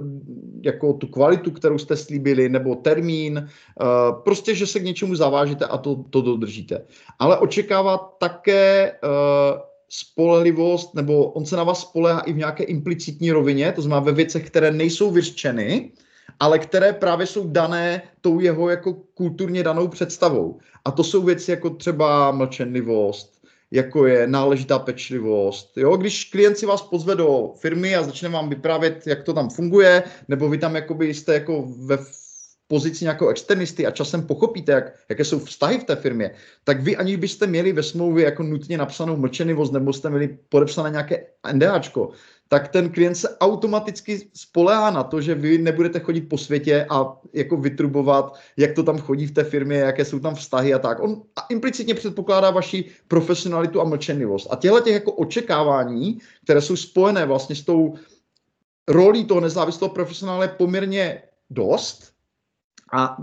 jako 0.62 0.92
tu 0.92 1.06
kvalitu, 1.06 1.50
kterou 1.50 1.78
jste 1.78 1.96
slíbili, 1.96 2.48
nebo 2.48 2.74
termín, 2.74 3.48
uh, 3.80 4.22
prostě, 4.22 4.54
že 4.54 4.66
se 4.66 4.80
k 4.80 4.84
něčemu 4.84 5.14
zavážíte 5.14 5.64
a 5.64 5.78
to, 5.78 6.04
to 6.10 6.22
dodržíte. 6.22 6.86
Ale 7.18 7.38
očekává 7.38 7.98
také 8.18 8.92
uh, 9.04 9.60
spolehlivost, 9.88 10.94
nebo 10.94 11.24
on 11.24 11.46
se 11.46 11.56
na 11.56 11.64
vás 11.64 11.80
spolehá 11.80 12.20
i 12.20 12.32
v 12.32 12.36
nějaké 12.36 12.64
implicitní 12.64 13.32
rovině, 13.32 13.72
to 13.72 13.82
znamená 13.82 14.00
ve 14.00 14.12
věcech, 14.12 14.46
které 14.46 14.70
nejsou 14.70 15.10
vyřčeny, 15.10 15.90
ale 16.40 16.58
které 16.58 16.92
právě 16.92 17.26
jsou 17.26 17.48
dané 17.48 18.02
tou 18.20 18.40
jeho 18.40 18.70
jako 18.70 18.94
kulturně 19.14 19.62
danou 19.62 19.88
představou. 19.88 20.58
A 20.84 20.90
to 20.90 21.04
jsou 21.04 21.22
věci 21.22 21.50
jako 21.50 21.70
třeba 21.70 22.30
mlčenlivost, 22.30 23.42
jako 23.70 24.06
je 24.06 24.26
náležitá 24.26 24.78
pečlivost. 24.78 25.78
Jo? 25.78 25.96
Když 25.96 26.24
klient 26.24 26.58
si 26.58 26.66
vás 26.66 26.82
pozve 26.82 27.14
do 27.14 27.52
firmy 27.56 27.96
a 27.96 28.02
začne 28.02 28.28
vám 28.28 28.48
vyprávět, 28.48 29.06
jak 29.06 29.22
to 29.22 29.34
tam 29.34 29.50
funguje, 29.50 30.02
nebo 30.28 30.48
vy 30.48 30.58
tam 30.58 30.74
jakoby 30.74 31.14
jste 31.14 31.34
jako 31.34 31.64
ve 31.66 31.98
pozici 32.68 33.04
nějakého 33.04 33.30
externisty 33.30 33.86
a 33.86 33.90
časem 33.90 34.22
pochopíte, 34.22 34.72
jak, 34.72 34.92
jaké 35.08 35.24
jsou 35.24 35.38
vztahy 35.38 35.78
v 35.78 35.84
té 35.84 35.96
firmě, 35.96 36.30
tak 36.64 36.80
vy 36.80 36.96
aniž 36.96 37.16
byste 37.16 37.46
měli 37.46 37.72
ve 37.72 37.82
smlouvě 37.82 38.24
jako 38.24 38.42
nutně 38.42 38.78
napsanou 38.78 39.16
mlčenivost 39.16 39.72
nebo 39.72 39.92
jste 39.92 40.10
měli 40.10 40.38
podepsané 40.48 40.90
nějaké 40.90 41.26
NDAčko, 41.52 42.10
tak 42.48 42.68
ten 42.68 42.90
klient 42.90 43.14
se 43.14 43.38
automaticky 43.38 44.30
spolehá 44.34 44.90
na 44.90 45.02
to, 45.02 45.20
že 45.20 45.34
vy 45.34 45.58
nebudete 45.58 46.00
chodit 46.00 46.20
po 46.20 46.38
světě 46.38 46.86
a 46.90 47.16
jako 47.32 47.56
vytrubovat, 47.56 48.38
jak 48.56 48.72
to 48.72 48.82
tam 48.82 48.98
chodí 48.98 49.26
v 49.26 49.34
té 49.34 49.44
firmě, 49.44 49.76
jaké 49.76 50.04
jsou 50.04 50.18
tam 50.18 50.34
vztahy 50.34 50.74
a 50.74 50.78
tak. 50.78 51.02
On 51.02 51.22
implicitně 51.50 51.94
předpokládá 51.94 52.50
vaši 52.50 52.84
profesionalitu 53.08 53.80
a 53.80 53.84
mlčenlivost. 53.84 54.46
A 54.50 54.56
těchto 54.56 54.80
těch 54.80 54.94
jako 54.94 55.12
očekávání, 55.12 56.18
které 56.44 56.60
jsou 56.60 56.76
spojené 56.76 57.26
vlastně 57.26 57.56
s 57.56 57.64
tou 57.64 57.94
rolí 58.88 59.24
toho 59.24 59.40
nezávislého 59.40 59.94
profesionála 59.94 60.42
je 60.42 60.48
poměrně 60.48 61.22
dost, 61.50 62.15
a 62.92 63.16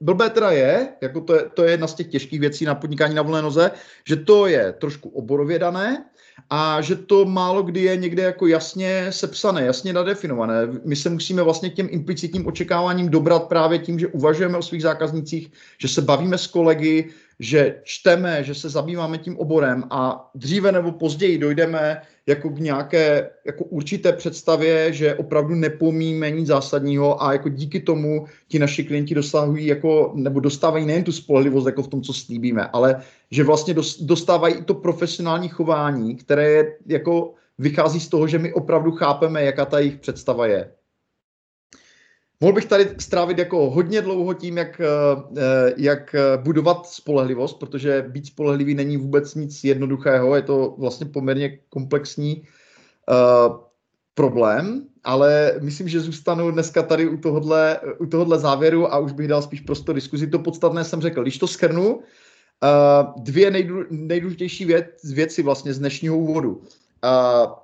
blbé 0.00 0.30
teda 0.30 0.50
je, 0.50 0.88
jako 1.00 1.20
to 1.20 1.34
je, 1.34 1.42
to 1.54 1.64
je 1.64 1.70
jedna 1.70 1.86
z 1.86 1.94
těch 1.94 2.06
těžkých 2.06 2.40
věcí 2.40 2.64
na 2.64 2.74
podnikání 2.74 3.14
na 3.14 3.22
volné 3.22 3.42
noze, 3.42 3.70
že 4.04 4.16
to 4.16 4.46
je 4.46 4.72
trošku 4.72 5.08
oborově 5.08 5.58
dané 5.58 6.04
a 6.50 6.80
že 6.80 6.96
to 6.96 7.24
málo 7.24 7.62
kdy 7.62 7.82
je 7.82 7.96
někde 7.96 8.22
jako 8.22 8.46
jasně 8.46 9.06
sepsané, 9.10 9.64
jasně 9.64 9.92
nadefinované. 9.92 10.54
My 10.84 10.96
se 10.96 11.10
musíme 11.10 11.42
vlastně 11.42 11.70
těm 11.70 11.88
implicitním 11.90 12.46
očekáváním 12.46 13.08
dobrat 13.08 13.48
právě 13.48 13.78
tím, 13.78 13.98
že 13.98 14.06
uvažujeme 14.06 14.58
o 14.58 14.62
svých 14.62 14.82
zákaznicích, 14.82 15.52
že 15.78 15.88
se 15.88 16.02
bavíme 16.02 16.38
s 16.38 16.46
kolegy, 16.46 17.10
že 17.40 17.80
čteme, 17.82 18.44
že 18.44 18.54
se 18.54 18.68
zabýváme 18.68 19.18
tím 19.18 19.38
oborem 19.38 19.84
a 19.90 20.30
dříve 20.34 20.72
nebo 20.72 20.92
později 20.92 21.38
dojdeme 21.38 22.00
jako 22.26 22.50
k 22.50 22.58
nějaké 22.58 23.30
jako 23.46 23.64
určité 23.64 24.12
představě, 24.12 24.92
že 24.92 25.14
opravdu 25.14 25.54
nepomíme 25.54 26.30
nic 26.30 26.46
zásadního 26.46 27.22
a 27.22 27.32
jako 27.32 27.48
díky 27.48 27.80
tomu 27.80 28.26
ti 28.48 28.58
naši 28.58 28.84
klienti 28.84 29.14
dosahují 29.14 29.66
jako, 29.66 30.12
nebo 30.14 30.40
dostávají 30.40 30.86
nejen 30.86 31.04
tu 31.04 31.12
spolehlivost 31.12 31.66
jako 31.66 31.82
v 31.82 31.88
tom, 31.88 32.02
co 32.02 32.12
slíbíme, 32.12 32.66
ale 32.72 33.02
že 33.30 33.44
vlastně 33.44 33.74
dostávají 34.00 34.54
i 34.54 34.62
to 34.62 34.74
profesionální 34.74 35.48
chování, 35.48 36.16
které 36.16 36.50
je 36.50 36.76
jako 36.86 37.34
vychází 37.58 38.00
z 38.00 38.08
toho, 38.08 38.28
že 38.28 38.38
my 38.38 38.52
opravdu 38.52 38.90
chápeme, 38.90 39.44
jaká 39.44 39.64
ta 39.64 39.78
jejich 39.78 39.96
představa 39.96 40.46
je. 40.46 40.70
Mohl 42.40 42.52
bych 42.52 42.64
tady 42.64 42.88
strávit 42.98 43.38
jako 43.38 43.70
hodně 43.70 44.02
dlouho 44.02 44.34
tím, 44.34 44.56
jak, 44.56 44.80
eh, 44.80 45.72
jak 45.76 46.16
budovat 46.42 46.86
spolehlivost, 46.86 47.58
protože 47.58 48.04
být 48.08 48.26
spolehlivý 48.26 48.74
není 48.74 48.96
vůbec 48.96 49.34
nic 49.34 49.64
jednoduchého, 49.64 50.36
je 50.36 50.42
to 50.42 50.74
vlastně 50.78 51.06
poměrně 51.06 51.58
komplexní 51.68 52.42
uh, 53.08 53.56
problém, 54.14 54.86
ale 55.04 55.54
myslím, 55.60 55.88
že 55.88 56.00
zůstanu 56.00 56.50
dneska 56.50 56.82
tady 56.82 57.08
u 57.08 57.16
tohohle, 57.16 57.80
u 57.98 58.06
tohohle 58.06 58.38
závěru 58.38 58.92
a 58.92 58.98
už 58.98 59.12
bych 59.12 59.28
dal 59.28 59.42
spíš 59.42 59.60
prostor 59.60 59.94
diskuzi. 59.94 60.26
To 60.26 60.38
podstatné 60.38 60.84
jsem 60.84 61.00
řekl. 61.00 61.22
Když 61.22 61.38
to 61.38 61.46
skrnu, 61.46 61.94
uh, 61.94 62.02
dvě 63.22 63.50
nejdůležitější 63.90 64.64
věc, 64.64 64.86
věci 65.04 65.42
vlastně 65.42 65.74
z 65.74 65.78
dnešního 65.78 66.18
úvodu. 66.18 66.50
Uh, 66.54 66.62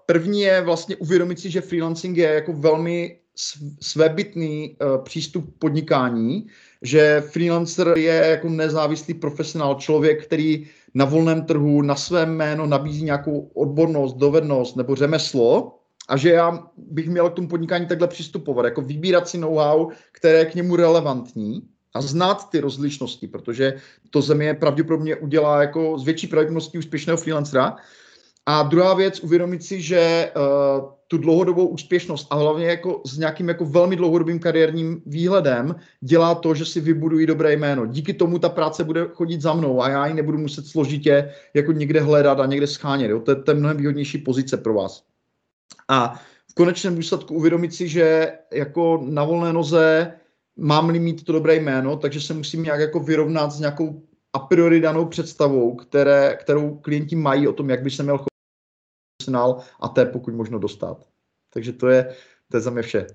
první 0.06 0.40
je 0.40 0.60
vlastně 0.60 0.96
uvědomit 0.96 1.40
si, 1.40 1.50
že 1.50 1.60
freelancing 1.60 2.16
je 2.16 2.28
jako 2.28 2.52
velmi 2.52 3.19
svébytný 3.80 4.76
uh, 4.80 5.04
přístup 5.04 5.54
podnikání, 5.58 6.46
že 6.82 7.20
freelancer 7.20 7.92
je 7.96 8.14
jako 8.14 8.48
nezávislý 8.48 9.14
profesionál, 9.14 9.74
člověk, 9.74 10.26
který 10.26 10.66
na 10.94 11.04
volném 11.04 11.44
trhu 11.44 11.82
na 11.82 11.94
své 11.94 12.26
jméno 12.26 12.66
nabízí 12.66 13.04
nějakou 13.04 13.50
odbornost, 13.54 14.16
dovednost 14.16 14.76
nebo 14.76 14.94
řemeslo 14.94 15.78
a 16.08 16.16
že 16.16 16.30
já 16.30 16.66
bych 16.76 17.08
měl 17.08 17.30
k 17.30 17.34
tomu 17.34 17.48
podnikání 17.48 17.86
takhle 17.86 18.08
přistupovat, 18.08 18.64
jako 18.64 18.82
vybírat 18.82 19.28
si 19.28 19.38
know-how, 19.38 19.90
které 20.12 20.38
je 20.38 20.44
k 20.44 20.54
němu 20.54 20.76
relevantní 20.76 21.62
a 21.94 22.02
znát 22.02 22.50
ty 22.50 22.60
rozlišnosti, 22.60 23.28
protože 23.28 23.74
to 24.10 24.22
země 24.22 24.54
pravděpodobně 24.54 25.16
udělá 25.16 25.60
jako 25.62 25.98
z 25.98 26.04
větší 26.04 26.26
pravděpodobností 26.26 26.78
úspěšného 26.78 27.16
freelancera, 27.16 27.76
a 28.50 28.62
druhá 28.62 28.94
věc, 28.94 29.20
uvědomit 29.20 29.62
si, 29.62 29.80
že 29.80 30.32
uh, 30.36 30.88
tu 31.06 31.18
dlouhodobou 31.18 31.66
úspěšnost 31.66 32.26
a 32.30 32.34
hlavně 32.34 32.66
jako 32.66 33.02
s 33.06 33.18
nějakým 33.18 33.48
jako 33.48 33.64
velmi 33.64 33.96
dlouhodobým 33.96 34.38
kariérním 34.38 35.02
výhledem 35.06 35.74
dělá 36.00 36.34
to, 36.34 36.54
že 36.54 36.64
si 36.64 36.80
vybudují 36.80 37.26
dobré 37.26 37.52
jméno. 37.52 37.86
Díky 37.86 38.14
tomu 38.14 38.38
ta 38.38 38.48
práce 38.48 38.84
bude 38.84 39.06
chodit 39.12 39.40
za 39.40 39.52
mnou 39.52 39.82
a 39.82 39.88
já 39.88 40.06
ji 40.06 40.14
nebudu 40.14 40.38
muset 40.38 40.66
složitě 40.66 41.30
jako 41.54 41.72
někde 41.72 42.00
hledat 42.00 42.40
a 42.40 42.46
někde 42.46 42.66
schánět. 42.66 43.10
Jo? 43.10 43.20
To, 43.20 43.30
je, 43.30 43.36
to 43.36 43.50
je 43.50 43.54
mnohem 43.54 43.76
výhodnější 43.76 44.18
pozice 44.18 44.56
pro 44.56 44.74
vás. 44.74 45.04
A 45.88 46.20
v 46.50 46.54
konečném 46.54 46.96
důsledku 46.96 47.34
uvědomit 47.34 47.74
si, 47.74 47.88
že 47.88 48.32
jako 48.52 49.00
na 49.04 49.24
volné 49.24 49.52
noze 49.52 50.12
mám-li 50.56 50.98
mít 50.98 51.24
to 51.24 51.32
dobré 51.32 51.56
jméno, 51.56 51.96
takže 51.96 52.20
se 52.20 52.34
musím 52.34 52.62
nějak 52.62 52.80
jako 52.80 53.00
vyrovnat 53.00 53.52
s 53.52 53.58
nějakou 53.60 54.02
a 54.32 54.38
priori 54.38 54.80
danou 54.80 55.04
představou, 55.04 55.74
které, 55.74 56.38
kterou 56.40 56.74
klienti 56.74 57.16
mají 57.16 57.48
o 57.48 57.52
tom, 57.52 57.70
jak 57.70 57.82
by 57.82 57.90
se 57.90 58.02
měl 58.02 58.29
profesionál 59.20 59.62
a 59.80 59.88
té 59.88 60.06
pokud 60.06 60.34
možno 60.34 60.58
dostat. 60.58 61.08
Takže 61.50 61.72
to 61.72 61.88
je, 61.88 62.16
to 62.48 62.56
je 62.56 62.60
za 62.60 62.70
mě 62.70 62.82
vše. 62.82 63.06